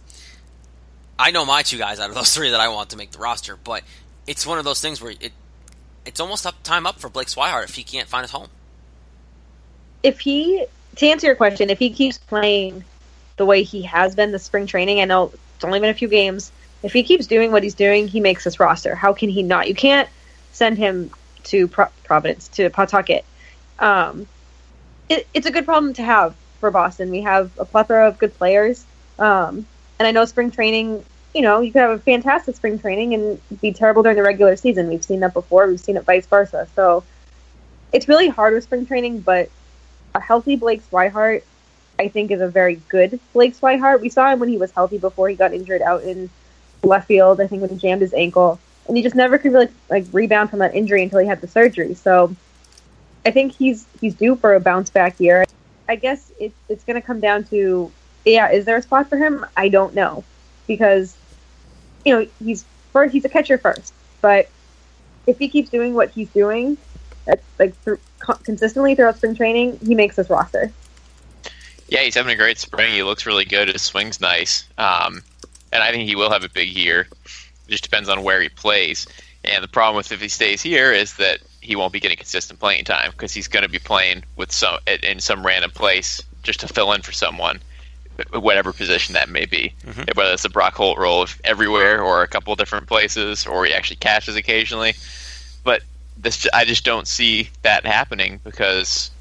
I 1.18 1.32
know 1.32 1.46
my 1.46 1.62
two 1.62 1.78
guys 1.78 2.00
out 2.00 2.10
of 2.10 2.16
those 2.16 2.34
three 2.36 2.52
that 2.52 2.60
I 2.60 2.70
want 2.70 2.90
to 2.92 2.98
make 2.98 3.12
the 3.12 3.20
roster, 3.20 3.56
but 3.56 3.84
it's 4.28 4.46
one 4.46 4.58
of 4.58 4.66
those 4.66 4.82
things 4.82 5.02
where 5.02 5.14
it 5.20 5.34
it's 6.04 6.20
almost 6.20 6.48
up 6.48 6.64
time 6.64 6.88
up 6.88 7.00
for 7.00 7.10
Blake 7.10 7.28
Swihart 7.28 7.66
if 7.66 7.76
he 7.76 7.84
can't 7.84 8.08
find 8.08 8.24
his 8.24 8.32
home 8.32 8.48
if 10.04 10.20
he 10.20 10.66
to 10.96 11.08
answer 11.08 11.28
your 11.28 11.36
question, 11.36 11.70
if 11.70 11.80
he 11.80 11.90
keeps 11.90 12.18
playing 12.18 12.84
the 13.38 13.46
way 13.46 13.64
he 13.64 13.82
has 13.84 14.16
been 14.16 14.32
the 14.32 14.40
spring 14.40 14.68
training, 14.68 15.02
I 15.02 15.06
know 15.06 15.32
it's 15.56 15.64
only 15.64 15.80
been 15.80 15.90
a 15.90 15.96
few 15.96 16.08
games. 16.08 16.52
If 16.84 16.94
he 16.94 17.04
keeps 17.04 17.28
doing 17.28 17.52
what 17.52 17.64
he's 17.64 17.76
doing, 17.76 18.08
he 18.08 18.20
makes 18.20 18.44
this 18.44 18.60
roster. 18.60 18.96
How 18.96 19.14
can 19.14 19.30
he 19.30 19.44
not? 19.44 19.68
You 19.68 19.76
can't 19.76 20.10
send 20.52 20.78
him 20.78 21.12
to 21.44 21.68
Pro- 21.68 21.90
Providence 22.04 22.48
to 22.50 22.70
Pawtucket. 22.70 23.24
Um, 23.80 24.28
it, 25.10 25.28
it's 25.34 25.46
a 25.48 25.52
good 25.52 25.66
problem 25.66 25.94
to 25.94 26.04
have 26.04 26.36
for 26.60 26.72
Boston. 26.72 27.10
We 27.12 27.22
have 27.22 27.52
a 27.58 27.66
plethora 27.66 28.08
of 28.08 28.18
good 28.18 28.34
players, 28.38 28.86
um, 29.20 29.66
and 30.00 30.08
I 30.08 30.12
know 30.12 30.26
spring 30.26 30.52
training. 30.52 31.04
You 31.34 31.42
know, 31.42 31.62
you 31.62 31.72
could 31.72 31.82
have 31.82 31.92
a 31.92 32.00
fantastic 32.00 32.58
spring 32.58 32.78
training 32.78 33.14
and 33.14 33.62
be 33.62 33.72
terrible 33.72 34.04
during 34.04 34.18
the 34.18 34.24
regular 34.24 34.58
season. 34.58 34.90
We've 34.90 35.04
seen 35.04 35.22
that 35.22 35.34
before. 35.34 35.68
We've 35.68 35.80
seen 35.80 35.96
it 35.96 36.04
vice 36.04 36.26
versa. 36.26 36.68
So 36.76 37.06
it's 37.94 38.10
really 38.10 38.28
hard 38.28 38.54
with 38.54 38.66
spring 38.66 38.86
training, 38.86 39.22
but 39.22 39.50
a 40.15 40.19
healthy 40.19 40.56
Blake 40.56 40.82
Swihart, 40.89 41.43
I 42.00 42.08
think, 42.08 42.32
is 42.32 42.41
a 42.41 42.47
very 42.47 42.76
good 42.89 43.19
Blake 43.34 43.56
Swihart. 43.58 44.02
We 44.02 44.10
saw 44.10 44.32
him 44.32 44.39
when 44.39 44.50
he 44.50 44.58
was 44.58 44.71
healthy 44.71 44.97
before 44.97 45.30
he 45.30 45.36
got 45.36 45.54
injured 45.54 45.82
out 45.82 46.04
in 46.04 46.30
left 46.84 47.08
field. 47.08 47.39
I 47.39 47.47
think 47.47 47.62
when 47.62 47.69
he 47.69 47.78
jammed 47.78 48.02
his 48.02 48.13
ankle, 48.13 48.60
and 48.88 48.97
he 48.97 49.04
just 49.04 49.15
never 49.15 49.38
could 49.38 49.54
really 49.54 49.69
like 49.89 50.06
rebound 50.12 50.50
from 50.50 50.60
that 50.60 50.76
injury 50.76 51.04
until 51.04 51.19
he 51.19 51.28
had 51.28 51.41
the 51.41 51.47
surgery. 51.47 51.93
So 51.93 52.36
I 53.26 53.32
think 53.32 53.54
he's 53.54 53.86
he's 54.00 54.15
due 54.15 54.36
for 54.36 54.56
a 54.56 54.60
bounce 54.60 54.89
back 54.89 55.19
year. 55.19 55.45
I 55.88 55.95
guess 55.95 56.32
it, 56.39 56.54
it's 56.69 56.84
going 56.84 57.00
to 57.00 57.06
come 57.06 57.19
down 57.19 57.43
to 57.45 57.91
yeah, 58.26 58.52
is 58.52 58.65
there 58.65 58.78
a 58.78 58.82
spot 58.82 59.10
for 59.10 59.17
him? 59.17 59.45
I 59.58 59.69
don't 59.69 59.93
know 59.93 60.24
because 60.67 61.15
you 62.06 62.13
know 62.13 62.28
he's 62.43 62.65
first 62.93 63.13
he's 63.13 63.26
a 63.26 63.30
catcher 63.30 63.58
first, 63.58 63.93
but 64.21 64.50
if 65.28 65.38
he 65.38 65.50
keeps 65.50 65.69
doing 65.69 65.93
what 65.93 66.10
he's 66.12 66.30
doing, 66.30 66.78
like 67.60 67.76
through, 67.82 68.00
consistently 68.44 68.96
throughout 68.96 69.17
spring 69.17 69.36
training, 69.36 69.80
he 69.86 69.96
makes 69.96 70.15
this 70.15 70.30
roster. 70.30 70.72
Yeah, 71.89 72.02
he's 72.02 72.15
having 72.15 72.34
a 72.34 72.38
great 72.38 72.58
spring. 72.58 72.94
He 72.94 73.04
looks 73.04 73.26
really 73.26 73.46
good. 73.46 73.67
His 73.67 73.82
swing's 73.82 74.22
nice, 74.22 74.65
um, 74.78 75.22
and 75.74 75.84
I 75.84 75.91
think 75.91 76.08
he 76.08 76.15
will 76.15 76.32
have 76.32 76.44
a 76.44 76.50
big 76.50 76.70
year. 76.70 77.08
It 77.12 77.70
just 77.70 77.84
depends 77.84 78.08
on 78.10 78.24
where 78.24 78.41
he 78.41 78.50
plays. 78.50 79.08
And 79.44 79.63
the 79.63 79.67
problem 79.67 79.98
with 79.98 80.12
if 80.12 80.22
he 80.22 80.30
stays 80.30 80.62
here 80.62 80.91
is 80.91 81.15
that 81.17 81.39
he 81.62 81.76
won't 81.76 81.94
be 81.94 82.00
getting 82.00 82.17
consistent 82.17 82.60
playing 82.60 82.86
time 82.86 83.12
because 83.12 83.34
he's 83.34 83.48
going 83.48 83.63
to 83.63 83.70
be 83.70 83.80
playing 83.80 84.24
with 84.36 84.52
some 84.52 84.80
in 85.04 85.20
some 85.20 85.46
random 85.46 85.72
place 85.72 86.22
just 86.44 86.60
to 86.62 86.67
fill 86.67 86.91
in 86.94 87.02
for 87.02 87.12
someone, 87.12 87.60
whatever 88.32 88.72
position 88.72 89.13
that 89.13 89.30
may 89.30 89.46
be. 89.46 89.74
Mm-hmm. 89.84 90.17
Whether 90.17 90.34
it's 90.34 90.46
a 90.46 90.50
Brock 90.50 90.76
Holt 90.76 90.98
role 90.98 91.26
everywhere 91.44 92.02
or 92.02 92.24
a 92.24 92.28
couple 92.28 92.56
different 92.56 92.88
places, 92.88 93.46
or 93.46 93.65
he 93.65 93.74
actually 93.74 93.98
catches 93.98 94.36
occasionally. 94.36 94.94
But 95.63 95.82
this 96.22 96.48
I 96.54 96.66
just 96.66 96.86
don't 96.86 97.08
see 97.08 97.50
that 97.64 97.86
happening 97.86 98.40
because 98.44 99.12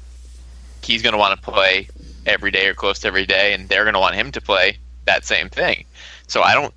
he's 0.83 1.01
going 1.01 1.13
to 1.13 1.19
want 1.19 1.39
to 1.39 1.51
play 1.51 1.87
every 2.25 2.51
day 2.51 2.67
or 2.67 2.73
close 2.73 2.99
to 2.99 3.07
every 3.07 3.25
day, 3.25 3.53
and 3.53 3.67
they're 3.67 3.83
going 3.83 3.93
to 3.93 3.99
want 3.99 4.15
him 4.15 4.31
to 4.31 4.41
play 4.41 4.77
that 5.05 5.25
same 5.25 5.49
thing. 5.49 5.85
So 6.27 6.41
I 6.41 6.53
don't 6.53 6.73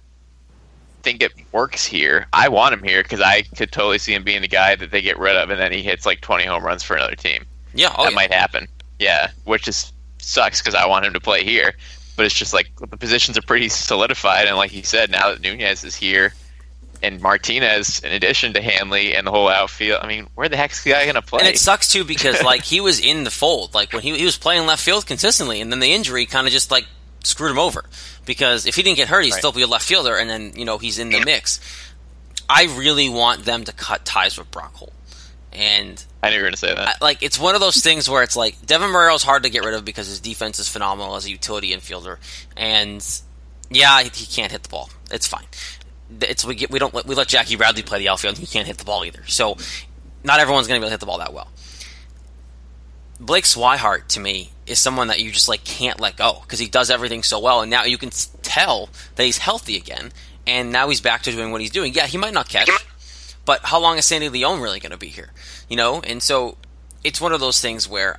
think 1.03 1.23
it 1.23 1.33
works 1.53 1.85
here. 1.85 2.27
I 2.33 2.49
want 2.49 2.75
him 2.75 2.83
here 2.83 3.03
because 3.03 3.21
I 3.21 3.43
could 3.43 3.71
totally 3.71 3.99
see 3.99 4.15
him 4.15 4.25
being 4.25 4.43
the 4.43 4.49
guy 4.49 4.75
that 4.75 4.91
they 4.91 5.03
get 5.03 5.19
rid 5.19 5.37
of, 5.37 5.51
and 5.51 5.61
then 5.61 5.73
he 5.73 5.83
hits 5.83 6.07
like 6.07 6.21
20 6.21 6.45
home 6.45 6.65
runs 6.65 6.83
for 6.83 6.97
another 6.97 7.15
team. 7.15 7.45
Yeah, 7.75 7.93
oh, 7.97 8.05
that 8.05 8.13
yeah. 8.13 8.17
might 8.17 8.33
happen. 8.33 8.67
Yeah, 8.99 9.31
which 9.45 9.69
is 9.69 9.93
sucks 10.19 10.61
because 10.61 10.75
I 10.75 10.87
want 10.87 11.05
him 11.05 11.13
to 11.13 11.21
play 11.21 11.45
here. 11.45 11.75
But 12.17 12.27
it's 12.27 12.35
just 12.35 12.55
like 12.55 12.71
the 12.77 12.97
positions 12.97 13.37
are 13.37 13.43
pretty 13.43 13.69
solidified, 13.69 14.47
and 14.47 14.57
like 14.57 14.71
he 14.71 14.83
said, 14.83 15.11
now 15.11 15.31
that 15.31 15.41
Nunez 15.41 15.83
is 15.83 15.97
here, 15.97 16.33
and 17.05 17.21
Martinez, 17.21 18.01
in 18.01 18.13
addition 18.13 18.55
to 18.55 18.63
Hanley 18.63 19.15
and 19.15 19.27
the 19.27 19.31
whole 19.31 19.49
outfield. 19.49 20.01
I 20.03 20.07
mean, 20.07 20.29
where 20.35 20.49
the 20.49 20.57
heck's 20.57 20.83
the 20.83 20.91
guy 20.91 21.05
going 21.05 21.15
to 21.15 21.23
play? 21.23 21.41
And 21.41 21.49
it 21.49 21.59
sucks 21.59 21.89
too 21.89 22.05
because 22.05 22.43
like 22.43 22.63
he 22.63 22.81
was 22.81 22.99
in 22.99 23.25
the 23.25 23.31
fold, 23.31 23.75
like 23.75 23.93
when 23.93 24.03
he 24.03 24.17
he 24.17 24.25
was 24.25 24.37
playing 24.37 24.67
left 24.67 24.83
field 24.83 25.07
consistently, 25.07 25.61
and 25.61 25.71
then 25.71 25.81
the 25.81 25.93
injury 25.93 26.27
kind 26.27 26.47
of 26.47 26.53
just 26.53 26.71
like 26.71 26.87
screwed 27.23 27.51
him 27.51 27.59
over. 27.59 27.85
Because 28.25 28.67
if 28.67 28.77
he 28.77 28.83
didn't 28.83 28.97
get 28.97 29.09
hurt, 29.09 29.25
he'd 29.25 29.33
right. 29.33 29.39
still 29.39 29.53
be 29.53 29.63
a 29.63 29.67
left 29.67 29.85
fielder, 29.85 30.17
and 30.17 30.29
then 30.29 30.53
you 30.57 30.65
know 30.65 30.79
he's 30.79 30.99
in 30.99 31.11
the 31.11 31.25
mix. 31.25 31.61
I 32.49 32.65
really 32.77 33.09
want 33.09 33.45
them 33.45 33.65
to 33.65 33.73
cut 33.73 34.05
ties 34.05 34.39
with 34.39 34.51
Brock 34.51 34.75
Holt. 34.75 34.93
And 35.53 36.05
I 36.23 36.31
knew 36.31 36.37
you 36.37 36.43
were 36.43 36.47
going 36.47 36.55
to 36.55 36.59
say 36.59 36.75
that. 36.75 36.89
I, 36.89 36.95
like 37.01 37.23
it's 37.23 37.39
one 37.39 37.55
of 37.55 37.61
those 37.61 37.77
things 37.77 38.09
where 38.09 38.23
it's 38.23 38.37
like 38.37 38.57
Deven 38.63 38.93
Marrero's 38.93 39.23
hard 39.23 39.45
to 39.45 39.51
get 39.51 39.65
rid 39.65 39.75
of 39.75 39.85
because 39.85 40.09
his 40.09 40.21
defense 40.21 40.59
is 40.59 40.69
phenomenal 40.69 41.17
as 41.17 41.27
a 41.27 41.31
utility 41.31 41.71
infielder, 41.71 42.19
and 42.57 43.07
yeah, 43.71 44.03
he 44.03 44.27
can't 44.27 44.51
hit 44.51 44.63
the 44.65 44.69
ball. 44.69 44.91
It's 45.11 45.27
fine 45.27 45.45
it's 46.21 46.45
we 46.45 46.55
get 46.55 46.71
we 46.71 46.79
don't 46.79 46.93
we 47.07 47.15
let 47.15 47.29
Jackie 47.29 47.57
Bradley 47.57 47.83
play 47.83 47.99
the 47.99 48.09
outfield. 48.09 48.39
He 48.39 48.47
can't 48.47 48.67
hit 48.67 48.79
the 48.79 48.85
ball 48.85 49.05
either. 49.05 49.25
So 49.27 49.57
not 50.23 50.41
everyone's 50.41 50.67
going 50.67 50.81
to 50.81 50.85
be 50.85 50.87
able 50.87 50.89
to 50.89 50.93
hit 50.93 51.01
the 51.01 51.07
ball 51.07 51.19
that 51.19 51.33
well. 51.33 51.49
Blake 53.21 53.45
Swihart 53.45 54.09
to 54.09 54.21
me 54.21 54.51
is 54.67 54.79
someone 54.79 55.09
that 55.09 55.21
you 55.21 55.31
just 55.31 55.49
like 55.49 55.65
can't 55.65 56.01
let 56.01 56.17
go 56.17 56.41
because 56.43 56.59
he 56.59 56.67
does 56.67 56.91
everything 56.91 57.23
so 57.23 57.39
well, 57.39 57.61
and 57.61 57.71
now 57.71 57.85
you 57.85 57.99
can 57.99 58.11
tell 58.43 58.89
that 59.15 59.25
he's 59.25 59.39
healthy 59.39 59.77
again, 59.77 60.13
and 60.47 60.73
now 60.73 60.89
he's 60.89 61.01
back 61.01 61.23
to 61.23 61.33
doing 61.33 61.53
what 61.53 61.61
he's 61.61 61.71
doing. 61.71 61.93
Yeah, 61.95 62.07
he 62.07 62.19
might 62.19 62.35
not 62.35 62.49
catch, 62.49 62.71
but 63.45 63.61
how 63.63 63.79
long 63.79 63.99
is 63.99 64.05
Sandy 64.05 64.29
Leon 64.29 64.61
really 64.61 64.81
going 64.81 64.93
to 64.93 64.99
be 64.99 65.09
here? 65.09 65.31
You 65.69 65.77
know, 65.77 66.01
and 66.01 66.23
so 66.23 66.57
it's 67.05 67.21
one 67.21 67.33
of 67.33 67.41
those 67.41 67.61
things 67.61 67.89
where 67.89 68.19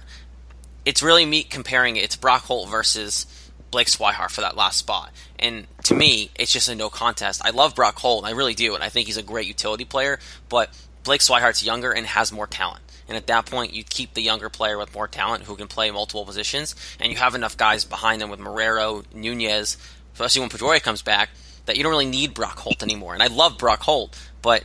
it's 0.86 1.04
really 1.04 1.26
me 1.26 1.44
comparing 1.44 1.98
it. 1.98 2.04
It's 2.04 2.16
Brock 2.16 2.44
Holt 2.44 2.70
versus 2.70 3.26
Blake 3.72 3.88
Swihart 3.88 4.32
for 4.32 4.42
that 4.42 4.56
last 4.56 4.78
spot. 4.78 5.12
And 5.40 5.68
to 5.84 5.94
me, 5.96 6.30
it's 6.36 6.52
just 6.52 6.70
a 6.70 6.76
no 6.76 6.90
contest. 6.90 7.42
I 7.44 7.50
love 7.50 7.76
Brock 7.76 7.98
Holt, 8.00 8.26
I 8.26 8.32
really 8.32 8.54
do, 8.54 8.74
and 8.76 8.84
I 8.84 8.90
think 8.90 9.08
he's 9.08 9.18
a 9.18 9.24
great 9.24 9.48
utility 9.48 9.86
player, 9.86 10.20
but 10.50 10.70
Blake 11.04 11.22
Swihart's 11.22 11.64
younger 11.64 11.92
and 11.92 12.06
has 12.08 12.32
more 12.32 12.48
talent. 12.48 12.82
And 13.08 13.16
at 13.18 13.28
that 13.28 13.46
point, 13.46 13.74
you 13.74 13.84
keep 13.84 14.14
the 14.14 14.22
younger 14.24 14.50
player 14.50 14.78
with 14.78 14.94
more 14.96 15.08
talent 15.08 15.44
who 15.44 15.56
can 15.56 15.68
play 15.68 15.92
multiple 15.92 16.26
positions, 16.26 16.76
and 17.00 17.12
you 17.12 17.18
have 17.18 17.36
enough 17.36 17.56
guys 17.58 17.86
behind 17.86 18.22
them 18.22 18.30
with 18.30 18.40
Marrero, 18.40 19.04
Nunez, 19.14 19.78
especially 20.14 20.42
when 20.42 20.50
Pedroia 20.50 20.82
comes 20.82 21.02
back, 21.02 21.30
that 21.66 21.78
you 21.78 21.84
don't 21.84 21.92
really 21.92 22.06
need 22.08 22.34
Brock 22.34 22.58
Holt 22.58 22.82
anymore. 22.82 23.14
And 23.14 23.22
I 23.22 23.28
love 23.28 23.58
Brock 23.58 23.82
Holt, 23.82 24.18
but 24.42 24.64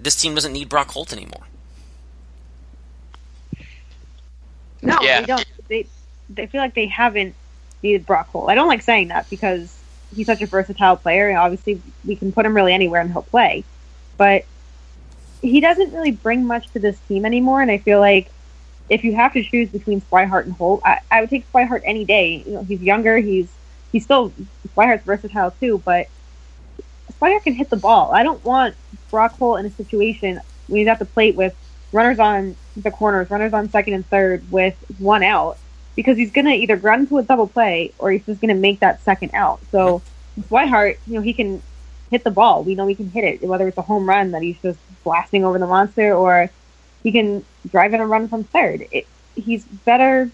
this 0.00 0.16
team 0.16 0.34
doesn't 0.34 0.52
need 0.52 0.68
Brock 0.68 0.90
Holt 0.90 1.12
anymore. 1.12 1.42
No, 4.82 4.98
Yeah. 5.02 5.20
they 5.20 5.26
don't. 5.26 5.46
They 5.68 5.86
they 6.30 6.46
feel 6.46 6.60
like 6.60 6.74
they 6.74 6.86
haven't 6.86 7.34
needed 7.82 8.06
Brock 8.06 8.28
Holt. 8.30 8.50
I 8.50 8.54
don't 8.54 8.68
like 8.68 8.82
saying 8.82 9.08
that 9.08 9.28
because 9.30 9.74
he's 10.14 10.26
such 10.26 10.42
a 10.42 10.46
versatile 10.46 10.96
player. 10.96 11.28
and 11.28 11.38
Obviously, 11.38 11.80
we 12.04 12.16
can 12.16 12.32
put 12.32 12.46
him 12.46 12.54
really 12.54 12.72
anywhere 12.72 13.00
and 13.00 13.10
he'll 13.12 13.22
play. 13.22 13.64
But 14.16 14.44
he 15.42 15.60
doesn't 15.60 15.92
really 15.92 16.10
bring 16.10 16.44
much 16.44 16.68
to 16.72 16.78
this 16.78 16.98
team 17.08 17.24
anymore. 17.24 17.62
And 17.62 17.70
I 17.70 17.78
feel 17.78 18.00
like 18.00 18.30
if 18.88 19.04
you 19.04 19.14
have 19.14 19.32
to 19.34 19.42
choose 19.42 19.68
between 19.68 20.00
Swihart 20.00 20.44
and 20.44 20.52
Holt, 20.52 20.82
I, 20.84 21.00
I 21.10 21.20
would 21.20 21.30
take 21.30 21.50
Swihart 21.52 21.82
any 21.84 22.04
day. 22.04 22.42
You 22.46 22.54
know, 22.54 22.64
he's 22.64 22.82
younger. 22.82 23.18
He's 23.18 23.48
he's 23.92 24.04
still 24.04 24.32
Swihart's 24.74 25.04
versatile 25.04 25.52
too, 25.52 25.82
but 25.84 26.08
Swihart 27.20 27.44
can 27.44 27.54
hit 27.54 27.70
the 27.70 27.76
ball. 27.76 28.12
I 28.12 28.22
don't 28.22 28.44
want 28.44 28.74
Brock 29.10 29.38
Holt 29.38 29.60
in 29.60 29.66
a 29.66 29.70
situation 29.70 30.40
when 30.66 30.78
he's 30.78 30.88
at 30.88 30.98
the 30.98 31.04
plate 31.04 31.36
with 31.36 31.54
runners 31.92 32.18
on 32.18 32.56
the 32.76 32.90
corners, 32.90 33.30
runners 33.30 33.52
on 33.52 33.68
second 33.70 33.94
and 33.94 34.06
third 34.06 34.50
with 34.50 34.76
one 34.98 35.22
out, 35.22 35.58
because 35.98 36.16
he's 36.16 36.30
going 36.30 36.44
to 36.44 36.52
either 36.52 36.76
run 36.76 37.00
into 37.00 37.18
a 37.18 37.24
double 37.24 37.48
play 37.48 37.92
or 37.98 38.12
he's 38.12 38.24
just 38.24 38.40
going 38.40 38.54
to 38.54 38.60
make 38.60 38.78
that 38.78 39.02
second 39.02 39.32
out. 39.34 39.58
So 39.72 40.00
Swihart, 40.42 40.96
you 41.08 41.14
know, 41.14 41.20
he 41.20 41.32
can 41.32 41.60
hit 42.08 42.22
the 42.22 42.30
ball. 42.30 42.62
We 42.62 42.76
know 42.76 42.86
he 42.86 42.94
can 42.94 43.10
hit 43.10 43.24
it, 43.24 43.42
whether 43.42 43.66
it's 43.66 43.78
a 43.78 43.82
home 43.82 44.08
run 44.08 44.30
that 44.30 44.40
he's 44.40 44.56
just 44.62 44.78
blasting 45.02 45.44
over 45.44 45.58
the 45.58 45.66
monster 45.66 46.14
or 46.14 46.50
he 47.02 47.10
can 47.10 47.44
drive 47.68 47.94
in 47.94 48.00
a 48.00 48.06
run 48.06 48.28
from 48.28 48.44
third. 48.44 48.86
It, 48.92 49.08
he's 49.34 49.64
better. 49.64 50.30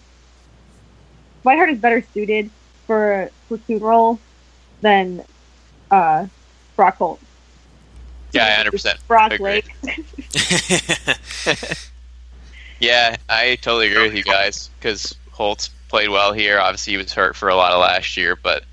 Swihart 1.43 1.71
is 1.71 1.79
better 1.79 2.05
suited 2.13 2.51
for 2.85 3.23
a 3.23 3.29
platoon 3.47 3.79
role 3.79 4.19
than 4.81 5.23
uh, 5.89 6.27
Brock 6.75 6.97
Holt. 6.97 7.19
Yeah, 8.33 8.63
100% 8.63 9.07
Brock 9.07 9.31
agree. 9.31 9.63
Lake. 9.81 10.05
Yeah, 12.79 13.15
I 13.29 13.55
totally 13.55 13.87
agree 13.87 14.03
with 14.03 14.15
you 14.15 14.23
guys 14.23 14.69
because 14.79 15.15
Holt's 15.35 15.69
played 15.89 16.09
well 16.09 16.33
here. 16.33 16.59
Obviously, 16.59 16.93
he 16.93 16.97
was 16.97 17.13
hurt 17.13 17.35
for 17.35 17.49
a 17.49 17.55
lot 17.55 17.71
of 17.71 17.79
last 17.81 18.17
year, 18.17 18.35
but 18.35 18.63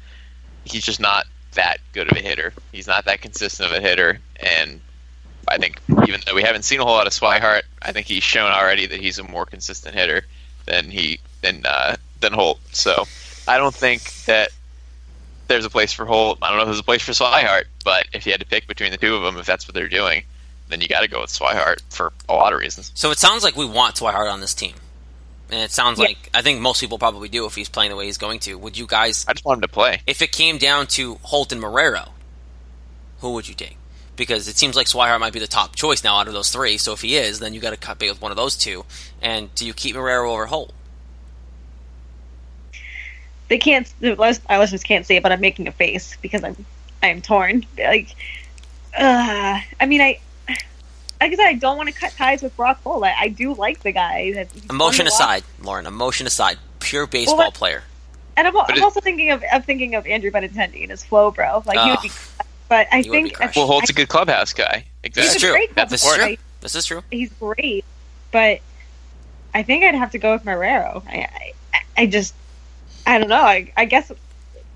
he's 0.65 0.85
just 0.85 1.01
not 1.01 1.27
that 1.55 1.79
good 1.93 2.11
of 2.11 2.17
a 2.17 2.21
hitter. 2.21 2.53
He's 2.71 2.87
not 2.87 3.05
that 3.05 3.21
consistent 3.21 3.71
of 3.71 3.77
a 3.77 3.81
hitter, 3.81 4.19
and 4.37 4.81
I 5.49 5.59
think 5.59 5.81
even 6.07 6.21
though 6.25 6.35
we 6.35 6.43
haven't 6.43 6.63
seen 6.63 6.81
a 6.81 6.85
whole 6.85 6.95
lot 6.95 7.07
of 7.07 7.13
Swihart, 7.13 7.63
I 7.83 7.93
think 7.93 8.07
he's 8.07 8.23
shown 8.23 8.53
already 8.53 8.87
that 8.87 9.01
he's 9.01 9.19
a 9.19 9.25
more 9.25 9.45
consistent 9.45 9.95
hitter 9.95 10.23
than 10.67 10.91
he 10.91 11.19
than 11.43 11.67
uh, 11.67 11.97
than 12.21 12.33
Holt. 12.33 12.61
So 12.73 13.05
I 13.47 13.59
don't 13.59 13.75
think 13.75 14.25
that 14.27 14.51
there's 15.49 15.65
a 15.65 15.71
place 15.71 15.93
for 15.93 16.07
Holt. 16.07 16.39
I 16.41 16.49
don't 16.49 16.59
know 16.59 16.63
if 16.63 16.69
there's 16.69 16.79
a 16.79 16.85
place 16.85 17.03
for 17.03 17.13
Swihart, 17.13 17.65
but 17.85 18.07
if 18.13 18.25
you 18.25 18.33
had 18.33 18.41
to 18.41 18.47
pick 18.47 18.67
between 18.67 18.93
the 18.93 18.97
two 18.97 19.15
of 19.15 19.23
them, 19.23 19.37
if 19.37 19.47
that's 19.47 19.67
what 19.67 19.75
they're 19.75 19.89
doing, 19.89 20.23
then 20.69 20.81
you 20.81 20.89
got 20.89 21.01
to 21.01 21.09
go 21.09 21.21
with 21.21 21.31
Swihart 21.31 21.81
for 21.91 22.13
a 22.29 22.35
lot 22.35 22.53
of 22.53 22.61
reasons. 22.61 22.93
So 22.95 23.11
it 23.11 23.19
sounds 23.19 23.43
like 23.43 23.57
we 23.57 23.67
want 23.67 23.97
Swihart 23.97 24.33
on 24.33 24.41
this 24.41 24.55
team. 24.55 24.75
And 25.53 25.61
it 25.61 25.71
sounds 25.71 25.99
Yeah. 26.01 26.07
like 26.07 26.31
I 26.35 26.43
think 26.43 26.61
most 26.61 26.81
people 26.81 26.99
probably 26.99 27.29
do 27.29 27.45
if 27.47 27.55
he's 27.55 27.69
playing 27.69 27.91
the 27.91 27.97
way 27.97 28.07
he's 28.07 28.19
going 28.19 28.41
to. 28.41 28.55
Would 28.57 28.77
you 28.79 28.87
guys 28.87 29.25
I 29.29 29.33
just 29.35 29.45
want 29.45 29.59
him 29.59 29.63
to 29.63 29.69
play. 29.69 30.01
if 30.07 30.23
it 30.23 30.33
came 30.33 30.59
down 30.59 30.87
to 30.89 31.19
Holt 31.23 31.53
and 31.53 31.63
Marrero, 31.63 32.09
who 33.21 33.35
would 33.35 33.47
you 33.49 33.55
take? 33.55 33.77
Because 34.17 34.49
it 34.49 34.57
seems 34.57 34.77
like 34.77 34.87
Swihart 34.89 35.21
might 35.21 35.33
be 35.33 35.39
the 35.39 35.47
top 35.47 35.77
choice 35.77 36.03
now 36.05 36.17
out 36.19 36.27
of 36.27 36.33
those 36.35 36.51
three. 36.51 36.79
So 36.79 36.93
if 36.93 37.03
he 37.03 37.17
is, 37.17 37.39
then 37.39 37.55
you 37.55 37.61
got 37.61 37.71
to 37.71 37.77
cut 37.77 37.99
bait 37.99 38.11
with 38.11 38.21
one 38.23 38.31
of 38.31 38.37
those 38.37 38.57
two. 38.57 38.85
And 39.21 39.55
do 39.55 39.67
you 39.67 39.75
keep 39.75 39.95
Marrero 39.95 40.31
over 40.33 40.47
Holt? 40.47 40.73
they 43.49 43.59
can't 43.59 43.93
the 44.01 44.15
lis- 44.15 44.41
our 44.49 44.59
listeners 44.59 44.83
can't 44.83 45.05
see 45.05 45.17
it, 45.17 45.23
but 45.23 45.31
I'm 45.33 45.41
making 45.41 45.69
a 45.69 45.73
face 45.73 46.17
because 46.23 46.43
I'm 46.43 46.65
I'm 47.03 47.21
torn. 47.21 47.67
Like, 47.77 48.09
uh, 48.99 49.61
I 49.81 49.87
mean, 49.87 50.01
I 50.01 50.19
like 51.23 51.33
I 51.33 51.37
said, 51.37 51.47
I 51.47 51.53
don't 51.55 51.77
want 51.77 51.89
to 51.89 51.95
cut 51.95 52.13
ties 52.13 52.43
with 52.43 52.57
Brock 52.57 52.81
Holt. 52.83 53.05
I, 53.05 53.15
I 53.21 53.29
do 53.29 53.55
like 53.55 53.81
the 53.81 53.93
guy. 53.93 54.33
That 54.33 54.49
Emotion 54.71 55.07
aside, 55.07 55.45
Lauren. 55.63 55.87
Emotion 55.87 56.27
aside, 56.27 56.59
pure 56.81 57.07
baseball 57.07 57.39
Well, 57.39 57.51
player. 57.53 57.83
and 58.37 58.47
I'm, 58.47 58.57
I'm 58.57 58.77
it- 58.77 58.83
also 58.83 59.01
thinking 59.01 59.31
of 59.31 59.43
of 59.53 59.65
thinking 59.65 59.95
of 59.95 60.07
Andrew 60.07 60.31
Benintendi 60.31 60.83
and 60.83 60.91
his 60.91 61.05
flow, 61.05 61.31
bro. 61.31 61.63
Like 61.67 61.79
he 61.79 61.89
would 61.91 61.99
Ah. 61.99 62.03
be, 62.03 62.11
but 62.69 62.87
I 62.93 63.03
He 63.03 63.11
would 63.11 63.17
be 63.17 63.23
think 63.25 63.35
crushed. 63.35 63.57
Well, 63.57 63.67
Holt's 63.67 63.91
a 63.91 63.93
good 63.93 64.09
clubhouse 64.09 64.53
guy. 64.53 64.85
This 65.03 65.17
Exactly. 65.17 65.23
is 65.27 65.33
he's 65.35 65.43
a 65.43 65.47
true. 65.47 65.53
great 65.55 65.75
This 65.91 66.05
is 66.05 66.15
true. 66.15 66.37
This 66.61 66.75
is 66.75 66.87
true. 66.87 67.03
he's 67.11 67.31
great, 67.41 67.85
but 68.31 68.61
I 69.55 69.63
think 69.63 69.85
I'd 69.85 69.95
have 69.95 70.13
to 70.13 70.19
go 70.19 70.33
with 70.33 70.45
Marrero. 70.45 71.03
I, 71.07 71.29
I, 71.75 71.81
I 71.99 72.07
just, 72.07 72.35
I 73.07 73.19
don't 73.19 73.29
know. 73.29 73.43
I, 73.43 73.71
I 73.77 73.85
guess 73.85 74.11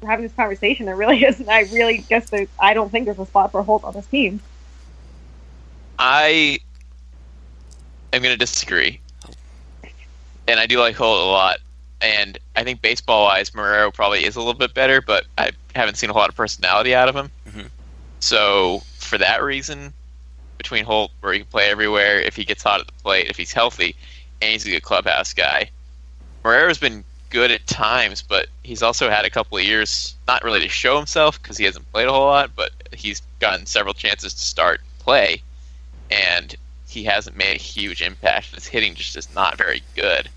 having 0.03 0.25
this 0.25 0.35
conversation, 0.35 0.85
there 0.87 0.97
really 0.97 1.25
isn't. 1.31 1.49
I 1.49 1.61
really 1.73 1.99
guess 1.99 2.29
that 2.31 2.49
I 2.59 2.75
don't 2.75 2.91
think 2.91 3.07
there's 3.07 3.19
a 3.19 3.25
spot 3.27 3.53
for 3.53 3.63
Holt 3.63 3.85
on 3.85 3.95
this 3.95 4.07
team. 4.07 4.41
I 5.99 6.59
am 8.13 8.23
going 8.23 8.33
to 8.35 8.39
disagree. 8.39 9.01
And 10.49 10.61
I 10.61 10.67
do 10.67 10.79
like 10.79 10.97
Holt 10.97 11.21
a 11.21 11.25
lot. 11.25 11.59
And 12.01 12.39
I 12.55 12.63
think 12.63 12.83
baseball 12.83 13.25
wise, 13.25 13.51
Marrero 13.51 13.93
probably 13.93 14.25
is 14.25 14.37
a 14.37 14.41
little 14.41 14.55
bit 14.55 14.75
better, 14.75 15.01
but 15.01 15.27
I 15.39 15.53
haven't 15.75 15.97
seen 15.97 16.11
a 16.11 16.13
lot 16.13 16.29
of 16.29 16.37
personality 16.37 16.95
out 16.95 17.09
of 17.09 17.17
him. 17.17 17.31
Mhm. 17.49 17.71
So, 18.21 18.83
for 18.99 19.19
that 19.19 19.43
reason, 19.43 19.93
between 20.59 20.85
Holt, 20.85 21.11
where 21.21 21.33
he 21.33 21.41
can 21.41 21.49
play 21.49 21.71
everywhere, 21.71 22.21
if 22.21 22.37
he 22.37 22.45
gets 22.45 22.63
hot 22.63 22.81
at 22.81 22.87
the 22.87 22.93
plate, 23.03 23.29
if 23.29 23.37
he's 23.37 23.53
healthy, 23.53 23.97
and 24.43 24.53
he's 24.53 24.67
a 24.67 24.71
good 24.71 24.83
clubhouse 24.83 25.33
guy, 25.33 25.71
Marrero's 26.45 26.79
been 26.79 27.05
good 27.31 27.51
at 27.51 27.67
times, 27.67 28.23
but 28.23 28.49
he's 28.63 28.83
also 28.83 29.11
had 29.11 29.25
a 29.25 29.31
couple 29.31 29.59
of 29.59 29.65
years 29.65 30.15
not 30.29 30.45
really 30.45 30.61
to 30.61 30.69
show 30.69 30.97
himself 30.97 31.41
because 31.41 31.57
he 31.57 31.65
hasn't 31.65 31.91
played 31.93 32.09
a 32.09 32.13
whole 32.13 32.27
lot, 32.27 32.55
but 32.55 32.71
he's 32.93 33.23
gotten 33.41 33.67
several 33.67 33.95
chances 33.95 34.33
to 34.35 34.41
start 34.41 34.81
play, 34.99 35.43
and 36.11 36.55
he 36.89 37.05
hasn't 37.05 37.37
made 37.37 37.57
a 37.57 37.63
huge 37.63 38.03
impact. 38.03 38.55
His 38.55 38.67
hitting 38.67 38.95
just 38.95 39.17
is 39.17 39.35
not 39.35 39.59
very 39.59 39.83
good. 39.95 40.29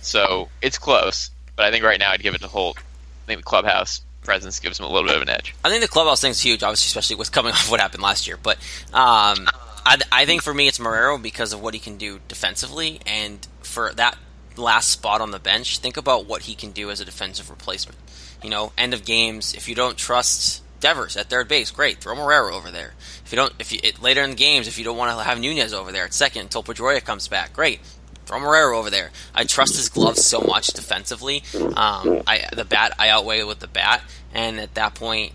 So 0.00 0.48
it's 0.62 0.78
close, 0.78 1.30
but 1.56 1.66
I 1.66 1.70
think 1.70 1.84
right 1.84 1.98
now 1.98 2.12
I'd 2.12 2.22
give 2.22 2.34
it 2.34 2.40
to 2.42 2.48
Holt. 2.48 2.78
I 2.78 3.26
think 3.26 3.40
the 3.40 3.44
clubhouse 3.44 4.02
presence 4.22 4.60
gives 4.60 4.78
him 4.78 4.86
a 4.86 4.88
little 4.88 5.08
bit 5.08 5.16
of 5.16 5.22
an 5.22 5.28
edge. 5.28 5.54
I 5.64 5.68
think 5.68 5.82
the 5.82 5.88
clubhouse 5.88 6.20
thing's 6.20 6.40
huge, 6.40 6.62
obviously, 6.62 6.88
especially 6.88 7.16
with 7.16 7.32
coming 7.32 7.52
off 7.54 7.70
what 7.70 7.80
happened 7.80 8.02
last 8.02 8.26
year. 8.26 8.38
But 8.40 8.58
um, 8.92 9.48
I, 9.84 9.98
I 10.12 10.26
think 10.26 10.42
for 10.42 10.54
me, 10.54 10.68
it's 10.68 10.78
Marrero 10.78 11.20
because 11.20 11.52
of 11.52 11.62
what 11.62 11.74
he 11.74 11.80
can 11.80 11.96
do 11.96 12.20
defensively, 12.28 13.00
and 13.06 13.46
for 13.62 13.92
that 13.94 14.16
last 14.56 14.90
spot 14.90 15.20
on 15.20 15.30
the 15.30 15.38
bench, 15.38 15.78
think 15.78 15.96
about 15.96 16.26
what 16.26 16.42
he 16.42 16.54
can 16.54 16.70
do 16.70 16.90
as 16.90 17.00
a 17.00 17.04
defensive 17.04 17.50
replacement. 17.50 17.98
You 18.42 18.50
know, 18.50 18.72
end 18.76 18.94
of 18.94 19.04
games. 19.04 19.54
If 19.54 19.68
you 19.68 19.74
don't 19.74 19.96
trust 19.96 20.62
Devers 20.86 21.16
at 21.16 21.28
third 21.28 21.48
base, 21.48 21.72
great, 21.72 21.98
throw 21.98 22.14
Marrero 22.14 22.52
over 22.52 22.70
there. 22.70 22.94
If 23.24 23.32
you 23.32 23.36
don't, 23.36 23.52
if 23.58 23.72
you 23.72 23.80
it, 23.82 24.00
later 24.00 24.22
in 24.22 24.30
the 24.30 24.36
games, 24.36 24.68
if 24.68 24.78
you 24.78 24.84
don't 24.84 24.96
want 24.96 25.10
to 25.18 25.24
have 25.24 25.40
Nunez 25.40 25.74
over 25.74 25.90
there 25.90 26.04
at 26.04 26.14
second 26.14 26.42
until 26.42 26.62
Pedroia 26.62 27.04
comes 27.04 27.26
back, 27.26 27.52
great. 27.52 27.80
Throw 28.24 28.38
Marrero 28.38 28.78
over 28.78 28.88
there. 28.88 29.10
I 29.34 29.42
trust 29.42 29.74
his 29.74 29.88
gloves 29.88 30.24
so 30.24 30.40
much 30.42 30.68
defensively. 30.68 31.42
Um, 31.56 32.22
I 32.24 32.48
the 32.54 32.64
bat 32.64 32.92
I 33.00 33.08
outweigh 33.08 33.42
with 33.42 33.58
the 33.58 33.66
bat, 33.66 34.00
and 34.32 34.60
at 34.60 34.74
that 34.74 34.94
point, 34.94 35.32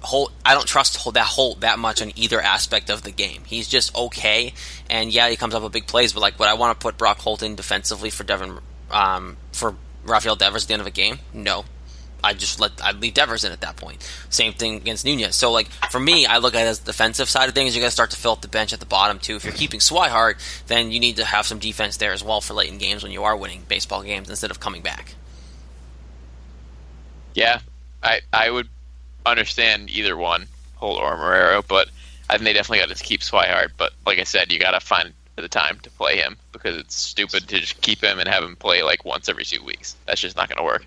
Holt, 0.00 0.32
I 0.46 0.54
don't 0.54 0.64
trust 0.64 0.96
Holt, 0.98 1.16
that 1.16 1.26
Holt 1.26 1.62
that 1.62 1.80
much 1.80 2.00
on 2.00 2.12
either 2.14 2.40
aspect 2.40 2.88
of 2.88 3.02
the 3.02 3.10
game. 3.10 3.42
He's 3.46 3.66
just 3.66 3.96
okay, 3.96 4.54
and 4.88 5.12
yeah, 5.12 5.28
he 5.28 5.34
comes 5.34 5.56
up 5.56 5.64
with 5.64 5.72
big 5.72 5.88
plays, 5.88 6.12
but 6.12 6.20
like, 6.20 6.38
would 6.38 6.46
I 6.46 6.54
want 6.54 6.78
to 6.78 6.80
put 6.80 6.96
Brock 6.96 7.18
Holt 7.18 7.42
in 7.42 7.56
defensively 7.56 8.10
for 8.10 8.22
Devin, 8.22 8.60
um, 8.92 9.38
for 9.50 9.74
Rafael 10.04 10.36
Devers 10.36 10.62
at 10.62 10.68
the 10.68 10.74
end 10.74 10.82
of 10.82 10.86
a 10.86 10.92
game? 10.92 11.18
No. 11.32 11.64
I 12.24 12.32
just 12.34 12.58
let 12.58 12.72
I 12.82 12.92
leave 12.92 13.14
Devers 13.14 13.44
in 13.44 13.52
at 13.52 13.60
that 13.60 13.76
point. 13.76 14.02
Same 14.30 14.52
thing 14.52 14.76
against 14.76 15.04
Nunez. 15.04 15.36
So 15.36 15.52
like 15.52 15.68
for 15.90 16.00
me, 16.00 16.26
I 16.26 16.38
look 16.38 16.54
at 16.54 16.62
it 16.62 16.68
as 16.68 16.80
the 16.80 16.86
defensive 16.86 17.28
side 17.28 17.48
of 17.48 17.54
things. 17.54 17.74
You 17.74 17.82
got 17.82 17.88
to 17.88 17.92
start 17.92 18.10
to 18.10 18.16
fill 18.16 18.32
up 18.32 18.40
the 18.40 18.48
bench 18.48 18.72
at 18.72 18.80
the 18.80 18.86
bottom 18.86 19.18
too. 19.18 19.36
If 19.36 19.44
you're 19.44 19.52
keeping 19.52 19.80
Swihart, 19.80 20.36
then 20.66 20.90
you 20.90 21.00
need 21.00 21.16
to 21.16 21.24
have 21.24 21.46
some 21.46 21.58
defense 21.58 21.96
there 21.98 22.12
as 22.12 22.24
well 22.24 22.40
for 22.40 22.54
late 22.54 22.70
in 22.70 22.78
games 22.78 23.02
when 23.02 23.12
you 23.12 23.24
are 23.24 23.36
winning 23.36 23.64
baseball 23.68 24.02
games 24.02 24.30
instead 24.30 24.50
of 24.50 24.60
coming 24.60 24.82
back. 24.82 25.14
Yeah, 27.34 27.60
I 28.02 28.20
I 28.32 28.50
would 28.50 28.68
understand 29.26 29.90
either 29.90 30.16
one, 30.16 30.46
Holt 30.76 31.00
or 31.00 31.16
Marrero, 31.16 31.66
but 31.66 31.88
I 32.28 32.34
think 32.34 32.44
they 32.44 32.52
definitely 32.52 32.86
got 32.86 32.96
to 32.96 33.02
keep 33.02 33.20
Swihart. 33.20 33.72
But 33.76 33.92
like 34.06 34.18
I 34.18 34.24
said, 34.24 34.52
you 34.52 34.58
got 34.58 34.72
to 34.72 34.80
find 34.80 35.12
the 35.36 35.48
time 35.48 35.78
to 35.82 35.90
play 35.90 36.16
him 36.16 36.36
because 36.52 36.76
it's 36.76 36.94
stupid 36.94 37.48
to 37.48 37.58
just 37.58 37.80
keep 37.80 38.02
him 38.02 38.18
and 38.18 38.28
have 38.28 38.44
him 38.44 38.56
play 38.56 38.82
like 38.82 39.04
once 39.04 39.28
every 39.28 39.44
two 39.44 39.62
weeks. 39.64 39.96
That's 40.06 40.20
just 40.20 40.36
not 40.36 40.48
going 40.48 40.58
to 40.58 40.64
work. 40.64 40.86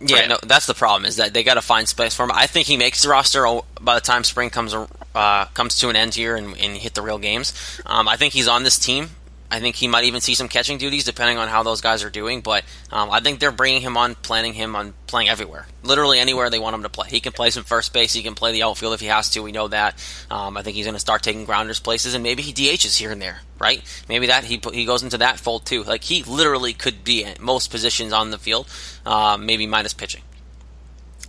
Yeah, 0.00 0.20
Right. 0.20 0.28
no, 0.28 0.38
that's 0.42 0.66
the 0.66 0.74
problem 0.74 1.06
is 1.06 1.16
that 1.16 1.32
they 1.32 1.42
got 1.44 1.54
to 1.54 1.62
find 1.62 1.88
space 1.88 2.14
for 2.14 2.24
him. 2.24 2.32
I 2.34 2.46
think 2.46 2.66
he 2.66 2.76
makes 2.76 3.02
the 3.02 3.08
roster 3.08 3.46
by 3.80 3.94
the 3.94 4.00
time 4.00 4.24
spring 4.24 4.50
comes 4.50 4.74
uh, 5.14 5.44
comes 5.54 5.78
to 5.78 5.88
an 5.88 5.96
end 5.96 6.14
here 6.14 6.36
and, 6.36 6.56
and 6.58 6.76
hit 6.76 6.94
the 6.94 7.02
real 7.02 7.18
games. 7.18 7.54
Um, 7.86 8.08
I 8.08 8.16
think 8.16 8.32
he's 8.34 8.48
on 8.48 8.64
this 8.64 8.78
team 8.78 9.10
I 9.50 9.60
think 9.60 9.76
he 9.76 9.86
might 9.86 10.04
even 10.04 10.20
see 10.20 10.34
some 10.34 10.48
catching 10.48 10.78
duties 10.78 11.04
depending 11.04 11.38
on 11.38 11.48
how 11.48 11.62
those 11.62 11.80
guys 11.80 12.02
are 12.02 12.10
doing. 12.10 12.40
But 12.40 12.64
um, 12.90 13.10
I 13.10 13.20
think 13.20 13.38
they're 13.38 13.52
bringing 13.52 13.82
him 13.82 13.96
on, 13.96 14.14
planning 14.16 14.54
him 14.54 14.74
on 14.74 14.94
playing 15.06 15.28
everywhere, 15.28 15.66
literally 15.82 16.18
anywhere 16.18 16.50
they 16.50 16.58
want 16.58 16.74
him 16.74 16.82
to 16.82 16.88
play. 16.88 17.08
He 17.08 17.20
can 17.20 17.32
play 17.32 17.50
some 17.50 17.64
first 17.64 17.92
base, 17.92 18.12
he 18.12 18.22
can 18.22 18.34
play 18.34 18.52
the 18.52 18.62
outfield 18.62 18.94
if 18.94 19.00
he 19.00 19.06
has 19.06 19.30
to. 19.30 19.42
We 19.42 19.52
know 19.52 19.68
that. 19.68 19.94
Um, 20.30 20.56
I 20.56 20.62
think 20.62 20.76
he's 20.76 20.86
going 20.86 20.94
to 20.94 21.00
start 21.00 21.22
taking 21.22 21.44
grounders 21.44 21.80
places, 21.80 22.14
and 22.14 22.22
maybe 22.22 22.42
he 22.42 22.52
DHs 22.52 22.98
here 22.98 23.12
and 23.12 23.22
there, 23.22 23.40
right? 23.58 23.82
Maybe 24.08 24.26
that 24.26 24.44
he 24.44 24.60
he 24.72 24.84
goes 24.84 25.02
into 25.02 25.18
that 25.18 25.38
fold 25.38 25.66
too. 25.66 25.84
Like 25.84 26.04
he 26.04 26.22
literally 26.24 26.72
could 26.72 27.04
be 27.04 27.24
at 27.24 27.40
most 27.40 27.70
positions 27.70 28.12
on 28.12 28.30
the 28.30 28.38
field, 28.38 28.68
um, 29.06 29.46
maybe 29.46 29.66
minus 29.66 29.94
pitching. 29.94 30.22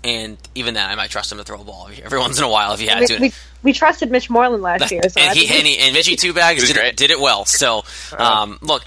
And 0.06 0.38
even 0.54 0.76
then, 0.76 0.88
I 0.88 0.94
might 0.94 1.10
trust 1.10 1.32
him 1.32 1.40
to 1.40 1.44
throw 1.44 1.60
a 1.60 1.64
ball 1.64 1.90
every 2.04 2.20
once 2.20 2.38
in 2.38 2.44
a 2.44 2.50
while 2.50 2.74
if 2.74 2.80
he 2.80 2.86
had 2.86 3.00
we, 3.00 3.08
to. 3.08 3.20
we, 3.20 3.34
we 3.64 3.74
trusted 3.74 4.12
Mitch 4.12 4.30
Moreland 4.30 4.62
last 4.62 4.92
year, 4.92 5.02
so 5.10 5.20
and 5.20 5.36
he, 5.36 5.48
and, 5.48 5.66
he, 5.66 5.80
and 5.80 5.96
Mitchie 5.96 6.16
Two 6.20 6.32
Bags 6.32 6.68
did, 6.68 6.78
it- 6.78 6.96
did 6.96 7.10
it 7.10 7.20
well. 7.20 7.46
So, 7.46 7.84
um, 8.18 8.60
look, 8.62 8.84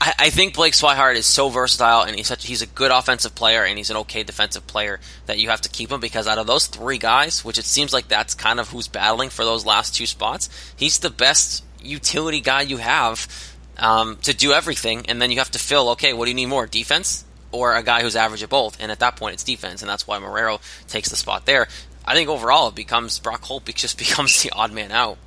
I, 0.00 0.14
I 0.18 0.30
think 0.30 0.54
Blake 0.54 0.72
Swihart 0.72 1.16
is 1.16 1.26
so 1.26 1.50
versatile, 1.50 2.02
and 2.02 2.16
he's 2.16 2.26
such 2.26 2.46
he's 2.46 2.62
a 2.62 2.66
good 2.66 2.90
offensive 2.90 3.34
player, 3.34 3.64
and 3.64 3.76
he's 3.76 3.90
an 3.90 3.98
okay 3.98 4.22
defensive 4.22 4.66
player 4.66 4.98
that 5.26 5.38
you 5.38 5.50
have 5.50 5.60
to 5.60 5.68
keep 5.68 5.92
him 5.92 6.00
because 6.00 6.26
out 6.26 6.38
of 6.38 6.46
those 6.46 6.66
three 6.66 6.98
guys, 6.98 7.44
which 7.44 7.58
it 7.58 7.66
seems 7.66 7.92
like 7.92 8.08
that's 8.08 8.34
kind 8.34 8.58
of 8.58 8.70
who's 8.70 8.88
battling 8.88 9.28
for 9.28 9.44
those 9.44 9.66
last 9.66 9.94
two 9.94 10.06
spots, 10.06 10.48
he's 10.74 11.00
the 11.00 11.10
best 11.10 11.62
utility 11.82 12.40
guy 12.40 12.62
you 12.62 12.78
have 12.78 13.28
um, 13.76 14.16
to 14.22 14.34
do 14.34 14.52
everything, 14.52 15.04
and 15.08 15.20
then 15.20 15.30
you 15.30 15.36
have 15.36 15.50
to 15.50 15.58
fill. 15.58 15.90
Okay, 15.90 16.14
what 16.14 16.24
do 16.24 16.30
you 16.30 16.34
need 16.36 16.46
more 16.46 16.66
defense? 16.66 17.24
Or 17.52 17.74
a 17.74 17.82
guy 17.82 18.02
who's 18.02 18.14
average 18.16 18.42
at 18.44 18.48
both, 18.48 18.76
and 18.80 18.92
at 18.92 19.00
that 19.00 19.16
point 19.16 19.34
it's 19.34 19.42
defense, 19.44 19.82
and 19.82 19.88
that's 19.90 20.06
why 20.06 20.18
Marrero 20.18 20.60
takes 20.88 21.08
the 21.08 21.16
spot 21.16 21.46
there. 21.46 21.66
I 22.04 22.14
think 22.14 22.28
overall 22.28 22.68
it 22.68 22.74
becomes 22.74 23.18
Brock 23.18 23.42
Holt 23.42 23.64
just 23.74 23.98
becomes 23.98 24.42
the 24.42 24.50
odd 24.52 24.72
man 24.72 24.92
out. 24.92 25.18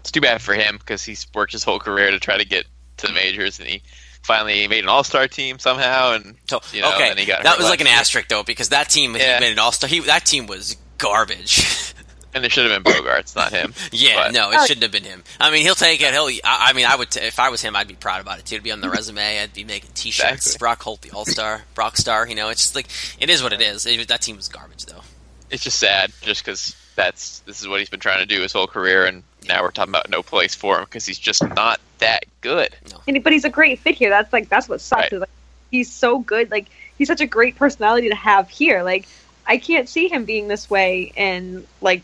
It's 0.00 0.10
too 0.10 0.20
bad 0.20 0.42
for 0.42 0.54
him 0.54 0.78
because 0.78 1.02
he's 1.04 1.26
worked 1.34 1.52
his 1.52 1.64
whole 1.64 1.78
career 1.78 2.10
to 2.10 2.18
try 2.18 2.36
to 2.38 2.44
get 2.44 2.66
to 2.98 3.06
the 3.06 3.12
majors, 3.12 3.58
and 3.60 3.68
he 3.68 3.82
finally 4.22 4.66
made 4.68 4.84
an 4.84 4.88
All 4.88 5.04
Star 5.04 5.26
team 5.28 5.58
somehow. 5.58 6.12
And 6.14 6.36
So 6.48 6.60
you 6.72 6.80
know, 6.82 6.92
okay, 6.94 7.08
then 7.08 7.18
he 7.18 7.26
got 7.26 7.42
that 7.44 7.58
was 7.58 7.68
like 7.68 7.80
an 7.80 7.86
year. 7.86 7.96
asterisk 7.96 8.28
though 8.28 8.42
because 8.44 8.68
that 8.70 8.88
team 8.90 9.14
Yeah. 9.16 9.34
he 9.36 9.40
made 9.40 9.52
an 9.52 9.58
all 9.58 9.72
star. 9.72 9.88
That 10.06 10.24
team 10.24 10.46
was 10.46 10.76
garbage. 10.98 11.94
and 12.34 12.44
it 12.44 12.52
should 12.52 12.70
have 12.70 12.82
been 12.82 12.92
Bogaerts, 12.92 13.34
not 13.36 13.52
him. 13.52 13.74
yeah, 13.92 14.26
But- 14.26 14.32
no, 14.32 14.50
it 14.50 14.66
shouldn't 14.66 14.82
have 14.82 14.92
been 14.92 15.04
him. 15.04 15.22
I 15.40 15.50
mean, 15.50 15.62
he'll 15.62 15.74
take 15.74 16.00
it. 16.00 16.12
He'll. 16.12 16.26
I, 16.44 16.70
I 16.70 16.72
mean, 16.72 16.86
I 16.86 16.96
would. 16.96 17.10
T- 17.10 17.20
if 17.20 17.38
I 17.38 17.50
was 17.50 17.60
him, 17.62 17.76
I'd 17.76 17.88
be 17.88 17.94
proud 17.94 18.20
about 18.20 18.38
it 18.38 18.46
too. 18.46 18.54
It'd 18.56 18.64
be 18.64 18.72
on 18.72 18.80
the 18.80 18.90
resume. 18.90 19.40
I'd 19.40 19.52
be 19.52 19.64
making 19.64 19.90
T-shirts. 19.94 20.32
Exactly. 20.46 20.58
Brock 20.58 20.82
Holt, 20.82 21.00
the 21.02 21.10
All 21.10 21.24
Star, 21.24 21.62
Brock 21.74 21.96
Star. 21.96 22.26
You 22.26 22.34
know, 22.34 22.48
it's 22.48 22.62
just 22.62 22.74
like 22.74 22.86
it 23.20 23.30
is 23.30 23.42
what 23.42 23.52
it 23.52 23.60
is. 23.60 23.86
It- 23.86 24.08
that 24.08 24.22
team 24.22 24.36
was 24.36 24.48
garbage 24.48 24.86
though. 24.86 25.02
it's 25.50 25.64
just 25.64 25.78
sad 25.78 26.12
just 26.22 26.44
because 26.44 26.74
that's 26.96 27.40
this 27.40 27.60
is 27.60 27.68
what 27.68 27.80
he's 27.80 27.88
been 27.90 28.00
trying 28.00 28.18
to 28.20 28.26
do 28.26 28.40
his 28.42 28.52
whole 28.52 28.66
career, 28.66 29.04
and 29.06 29.22
now 29.48 29.62
we're 29.62 29.70
talking 29.70 29.90
about 29.92 30.08
no 30.10 30.22
place 30.22 30.54
for 30.54 30.78
him 30.78 30.84
because 30.84 31.04
he's 31.06 31.18
just 31.18 31.42
not 31.46 31.80
that 31.98 32.24
good. 32.40 32.74
And, 33.06 33.22
but 33.24 33.32
he's 33.32 33.44
a 33.44 33.50
great 33.50 33.78
fit 33.78 33.94
here. 33.94 34.10
That's 34.10 34.32
like 34.32 34.48
that's 34.48 34.68
what 34.68 34.80
sucks. 34.80 35.02
Right. 35.02 35.12
Is 35.12 35.20
like 35.20 35.30
he's 35.70 35.90
so 35.92 36.18
good. 36.18 36.50
Like 36.50 36.66
he's 36.98 37.08
such 37.08 37.20
a 37.20 37.26
great 37.26 37.56
personality 37.56 38.08
to 38.08 38.14
have 38.14 38.48
here. 38.50 38.82
Like 38.82 39.06
I 39.46 39.56
can't 39.58 39.88
see 39.88 40.08
him 40.08 40.24
being 40.24 40.48
this 40.48 40.68
way 40.70 41.12
in 41.16 41.66
like 41.80 42.02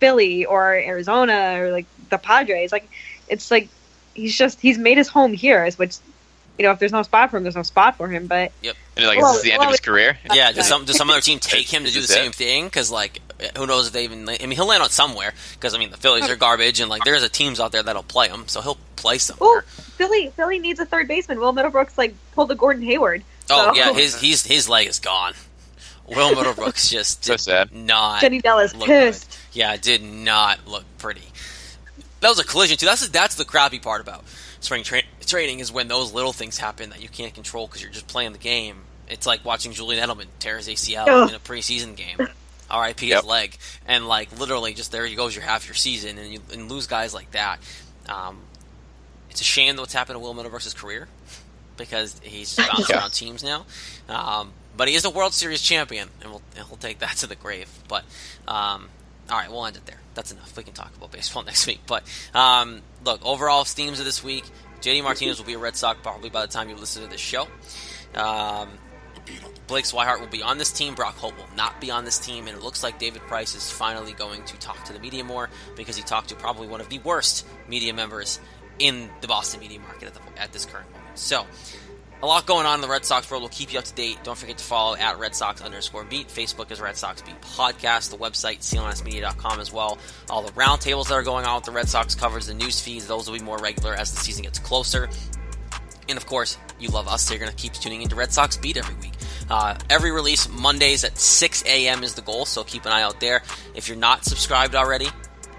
Philly 0.00 0.44
or 0.44 0.74
Arizona 0.74 1.60
or 1.60 1.72
like 1.72 1.86
the 2.10 2.18
Padres. 2.18 2.72
Like 2.72 2.88
it's 3.28 3.50
like 3.50 3.68
he's 4.14 4.36
just 4.36 4.60
he's 4.60 4.78
made 4.78 4.98
his 4.98 5.08
home 5.08 5.32
here. 5.32 5.64
Is 5.64 5.78
which 5.78 5.96
you 6.58 6.64
know 6.64 6.72
if 6.72 6.78
there's 6.78 6.92
no 6.92 7.02
spot 7.02 7.30
for 7.30 7.36
him, 7.36 7.42
there's 7.44 7.56
no 7.56 7.62
spot 7.62 7.96
for 7.96 8.08
him. 8.08 8.26
But 8.26 8.52
yep, 8.62 8.76
And 8.96 9.06
like, 9.06 9.18
Well, 9.20 9.30
is 9.30 9.36
this 9.36 9.42
the 9.44 9.52
end 9.52 9.60
well, 9.60 9.68
of 9.68 9.72
his 9.72 9.80
career? 9.80 10.18
Yeah, 10.32 10.52
does 10.52 10.66
some 10.66 10.84
does 10.84 10.96
some 10.96 11.10
other 11.10 11.20
team 11.20 11.38
take 11.40 11.72
him 11.72 11.84
to 11.84 11.90
do 11.90 12.00
the 12.00 12.04
it. 12.04 12.08
same 12.08 12.32
thing? 12.32 12.64
Because 12.64 12.90
like, 12.90 13.20
who 13.56 13.66
knows 13.66 13.88
if 13.88 13.92
they 13.92 14.04
even? 14.04 14.28
I 14.28 14.38
mean, 14.40 14.52
he'll 14.52 14.66
land 14.66 14.82
on 14.82 14.90
somewhere. 14.90 15.32
Because 15.54 15.74
I 15.74 15.78
mean, 15.78 15.90
the 15.90 15.96
Phillies 15.96 16.28
are 16.28 16.36
garbage, 16.36 16.80
and 16.80 16.90
like, 16.90 17.04
there's 17.04 17.22
a 17.22 17.28
teams 17.28 17.60
out 17.60 17.72
there 17.72 17.82
that'll 17.82 18.02
play 18.02 18.28
him, 18.28 18.48
so 18.48 18.60
he'll 18.60 18.78
play 18.96 19.14
oh, 19.14 19.18
somewhere. 19.18 19.62
Philly 19.62 20.30
Philly 20.36 20.58
needs 20.58 20.80
a 20.80 20.86
third 20.86 21.08
baseman. 21.08 21.38
Will 21.38 21.52
Middlebrooks 21.52 21.96
like 21.98 22.14
pulled 22.32 22.48
the 22.48 22.54
Gordon 22.54 22.82
Hayward. 22.82 23.22
Oh 23.50 23.74
yeah, 23.74 23.92
his 23.92 24.14
he's 24.20 24.44
his 24.44 24.68
leg 24.68 24.86
is 24.88 24.98
gone. 24.98 25.34
Will 26.06 26.34
Middlebrooks 26.34 26.90
just 26.90 27.24
So 27.26 27.36
sad. 27.36 27.72
not 27.72 28.20
Jenny 28.20 28.40
Dell 28.40 28.58
is 28.60 28.74
look 28.74 28.86
pissed. 28.86 29.37
Good. 29.58 29.62
Yeah, 29.62 29.74
it 29.74 29.82
did 29.82 30.02
not 30.02 30.66
look 30.66 30.84
pretty. 30.98 31.22
That 32.20 32.28
was 32.28 32.38
a 32.38 32.44
collision 32.44 32.76
too. 32.76 32.86
That's 32.86 33.08
that's 33.08 33.34
the 33.36 33.44
crappy 33.44 33.78
part 33.78 34.00
about 34.00 34.24
spring 34.60 34.82
tra- 34.82 35.02
training 35.26 35.60
is 35.60 35.70
when 35.70 35.88
those 35.88 36.12
little 36.12 36.32
things 36.32 36.58
happen 36.58 36.90
that 36.90 37.02
you 37.02 37.08
can't 37.08 37.32
control 37.34 37.66
because 37.66 37.82
you're 37.82 37.92
just 37.92 38.08
playing 38.08 38.32
the 38.32 38.38
game. 38.38 38.78
It's 39.08 39.26
like 39.26 39.44
watching 39.44 39.72
Julian 39.72 40.06
Edelman 40.06 40.26
tear 40.38 40.56
his 40.58 40.68
ACL 40.68 41.06
Ugh. 41.08 41.28
in 41.30 41.34
a 41.34 41.38
preseason 41.38 41.96
game. 41.96 42.28
R.I.P. 42.70 43.06
Yep. 43.08 43.22
his 43.22 43.24
leg, 43.26 43.56
and 43.86 44.06
like 44.08 44.38
literally, 44.38 44.74
just 44.74 44.92
there 44.92 45.06
you 45.06 45.16
goes 45.16 45.34
your 45.34 45.42
half 45.44 45.66
your 45.66 45.74
season, 45.74 46.18
and 46.18 46.30
you 46.32 46.40
and 46.52 46.70
lose 46.70 46.86
guys 46.86 47.14
like 47.14 47.30
that. 47.30 47.60
Um, 48.08 48.40
it's 49.30 49.40
a 49.40 49.44
shame 49.44 49.76
that 49.76 49.80
what's 49.82 49.94
happened 49.94 50.16
to 50.16 50.18
Will 50.20 50.34
Middlebrooks' 50.34 50.76
career 50.76 51.08
because 51.78 52.20
he's 52.22 52.54
just 52.56 52.68
bouncing 52.68 52.86
Yeah. 52.94 52.98
around 53.00 53.12
teams 53.12 53.42
now. 53.42 53.64
Um, 54.08 54.50
but 54.76 54.88
he 54.88 54.94
is 54.94 55.06
a 55.06 55.10
World 55.10 55.32
Series 55.32 55.62
champion, 55.62 56.10
and 56.20 56.30
we'll 56.30 56.42
and 56.58 56.68
we'll 56.68 56.76
take 56.76 56.98
that 56.98 57.16
to 57.18 57.26
the 57.26 57.36
grave. 57.36 57.70
But 57.88 58.04
um, 58.46 58.90
all 59.30 59.38
right, 59.38 59.50
we'll 59.50 59.66
end 59.66 59.76
it 59.76 59.86
there. 59.86 60.00
That's 60.14 60.32
enough. 60.32 60.56
We 60.56 60.62
can 60.62 60.72
talk 60.72 60.96
about 60.96 61.12
baseball 61.12 61.42
next 61.46 61.66
week. 61.66 61.80
But 61.86 62.04
um, 62.34 62.82
look, 63.04 63.24
overall 63.24 63.64
themes 63.64 63.98
of 63.98 64.04
this 64.04 64.22
week: 64.22 64.44
JD 64.80 65.02
Martinez 65.02 65.38
will 65.38 65.46
be 65.46 65.54
a 65.54 65.58
Red 65.58 65.76
Sox 65.76 66.00
probably 66.02 66.30
by 66.30 66.42
the 66.42 66.52
time 66.52 66.68
you 66.68 66.76
listen 66.76 67.02
to 67.02 67.08
this 67.08 67.20
show. 67.20 67.46
Um, 68.14 68.70
Blake 69.66 69.84
Swihart 69.84 70.20
will 70.20 70.28
be 70.28 70.42
on 70.42 70.56
this 70.56 70.72
team. 70.72 70.94
Brock 70.94 71.16
Holt 71.16 71.36
will 71.36 71.54
not 71.54 71.78
be 71.80 71.90
on 71.90 72.06
this 72.06 72.18
team, 72.18 72.48
and 72.48 72.56
it 72.56 72.64
looks 72.64 72.82
like 72.82 72.98
David 72.98 73.20
Price 73.22 73.54
is 73.54 73.70
finally 73.70 74.12
going 74.12 74.42
to 74.44 74.56
talk 74.56 74.82
to 74.84 74.94
the 74.94 74.98
media 74.98 75.22
more 75.22 75.50
because 75.76 75.96
he 75.96 76.02
talked 76.02 76.30
to 76.30 76.34
probably 76.34 76.66
one 76.66 76.80
of 76.80 76.88
the 76.88 76.98
worst 77.00 77.46
media 77.68 77.92
members 77.92 78.40
in 78.78 79.10
the 79.20 79.28
Boston 79.28 79.60
media 79.60 79.78
market 79.78 80.04
at, 80.08 80.14
the, 80.14 80.20
at 80.40 80.52
this 80.52 80.64
current 80.64 80.90
moment. 80.90 81.18
So, 81.18 81.46
a 82.22 82.26
lot 82.26 82.46
going 82.46 82.66
on 82.66 82.76
in 82.76 82.80
the 82.80 82.88
Red 82.88 83.04
Sox 83.04 83.30
world. 83.30 83.42
We'll 83.42 83.50
keep 83.50 83.72
you 83.72 83.78
up 83.78 83.84
to 83.84 83.94
date. 83.94 84.18
Don't 84.24 84.36
forget 84.36 84.58
to 84.58 84.64
follow 84.64 84.96
at 84.96 85.18
Red 85.18 85.34
Sox 85.34 85.60
underscore 85.60 86.04
beat. 86.04 86.28
Facebook 86.28 86.70
is 86.70 86.80
Red 86.80 86.96
Sox 86.96 87.22
Beat 87.22 87.40
Podcast. 87.40 88.10
The 88.10 88.16
website, 88.16 88.58
clnsmedia.com 88.58 89.60
as 89.60 89.72
well. 89.72 89.98
All 90.28 90.42
the 90.42 90.52
roundtables 90.52 91.08
that 91.08 91.14
are 91.14 91.22
going 91.22 91.44
on 91.44 91.56
with 91.56 91.64
the 91.64 91.70
Red 91.70 91.88
Sox 91.88 92.14
covers, 92.14 92.46
the 92.46 92.54
news 92.54 92.80
feeds, 92.80 93.06
those 93.06 93.30
will 93.30 93.38
be 93.38 93.44
more 93.44 93.58
regular 93.58 93.94
as 93.94 94.10
the 94.12 94.18
season 94.18 94.42
gets 94.42 94.58
closer. 94.58 95.08
And 96.08 96.16
of 96.16 96.26
course, 96.26 96.58
you 96.80 96.88
love 96.88 97.06
us, 97.06 97.26
so 97.26 97.34
you're 97.34 97.40
going 97.40 97.52
to 97.52 97.56
keep 97.56 97.74
tuning 97.74 98.02
into 98.02 98.16
Red 98.16 98.32
Sox 98.32 98.56
Beat 98.56 98.76
every 98.76 98.94
week. 98.96 99.12
Uh, 99.50 99.76
every 99.88 100.10
release, 100.10 100.48
Mondays 100.48 101.04
at 101.04 101.18
6 101.18 101.64
a.m. 101.66 102.02
is 102.02 102.14
the 102.14 102.22
goal, 102.22 102.44
so 102.46 102.64
keep 102.64 102.84
an 102.84 102.92
eye 102.92 103.02
out 103.02 103.20
there. 103.20 103.42
If 103.74 103.88
you're 103.88 103.96
not 103.96 104.24
subscribed 104.24 104.74
already, 104.74 105.08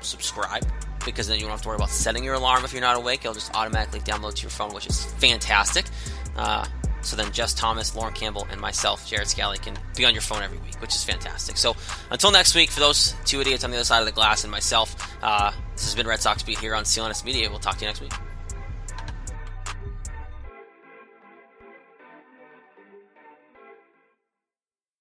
subscribe, 0.01 0.65
because 1.05 1.27
then 1.27 1.37
you 1.37 1.43
don't 1.43 1.51
have 1.51 1.61
to 1.61 1.67
worry 1.67 1.75
about 1.75 1.89
setting 1.89 2.23
your 2.23 2.35
alarm 2.35 2.65
if 2.65 2.73
you're 2.73 2.81
not 2.81 2.97
awake. 2.97 3.21
It'll 3.21 3.33
just 3.33 3.55
automatically 3.55 3.99
download 4.01 4.35
to 4.35 4.41
your 4.41 4.51
phone, 4.51 4.73
which 4.73 4.87
is 4.87 5.05
fantastic. 5.05 5.85
Uh, 6.39 6.65
so 7.01 7.15
then 7.15 7.31
Jess 7.31 7.53
Thomas, 7.53 7.95
Lauren 7.95 8.13
Campbell, 8.13 8.47
and 8.49 8.59
myself, 8.59 9.07
Jared 9.07 9.27
Scally, 9.27 9.57
can 9.57 9.77
be 9.95 10.05
on 10.05 10.13
your 10.13 10.21
phone 10.21 10.41
every 10.41 10.57
week, 10.59 10.79
which 10.81 10.95
is 10.95 11.03
fantastic. 11.03 11.57
So 11.57 11.75
until 12.11 12.31
next 12.31 12.55
week, 12.55 12.69
for 12.69 12.79
those 12.79 13.13
two 13.25 13.41
idiots 13.41 13.63
on 13.63 13.71
the 13.71 13.77
other 13.77 13.85
side 13.85 13.99
of 13.99 14.05
the 14.05 14.11
glass 14.11 14.43
and 14.43 14.51
myself, 14.51 14.95
uh, 15.21 15.51
this 15.73 15.85
has 15.85 15.95
been 15.95 16.07
Red 16.07 16.21
Sox 16.21 16.43
Beat 16.43 16.59
here 16.59 16.75
on 16.75 16.83
CLNS 16.83 17.25
Media. 17.25 17.49
We'll 17.49 17.59
talk 17.59 17.75
to 17.75 17.81
you 17.81 17.87
next 17.87 18.01
week. 18.01 18.13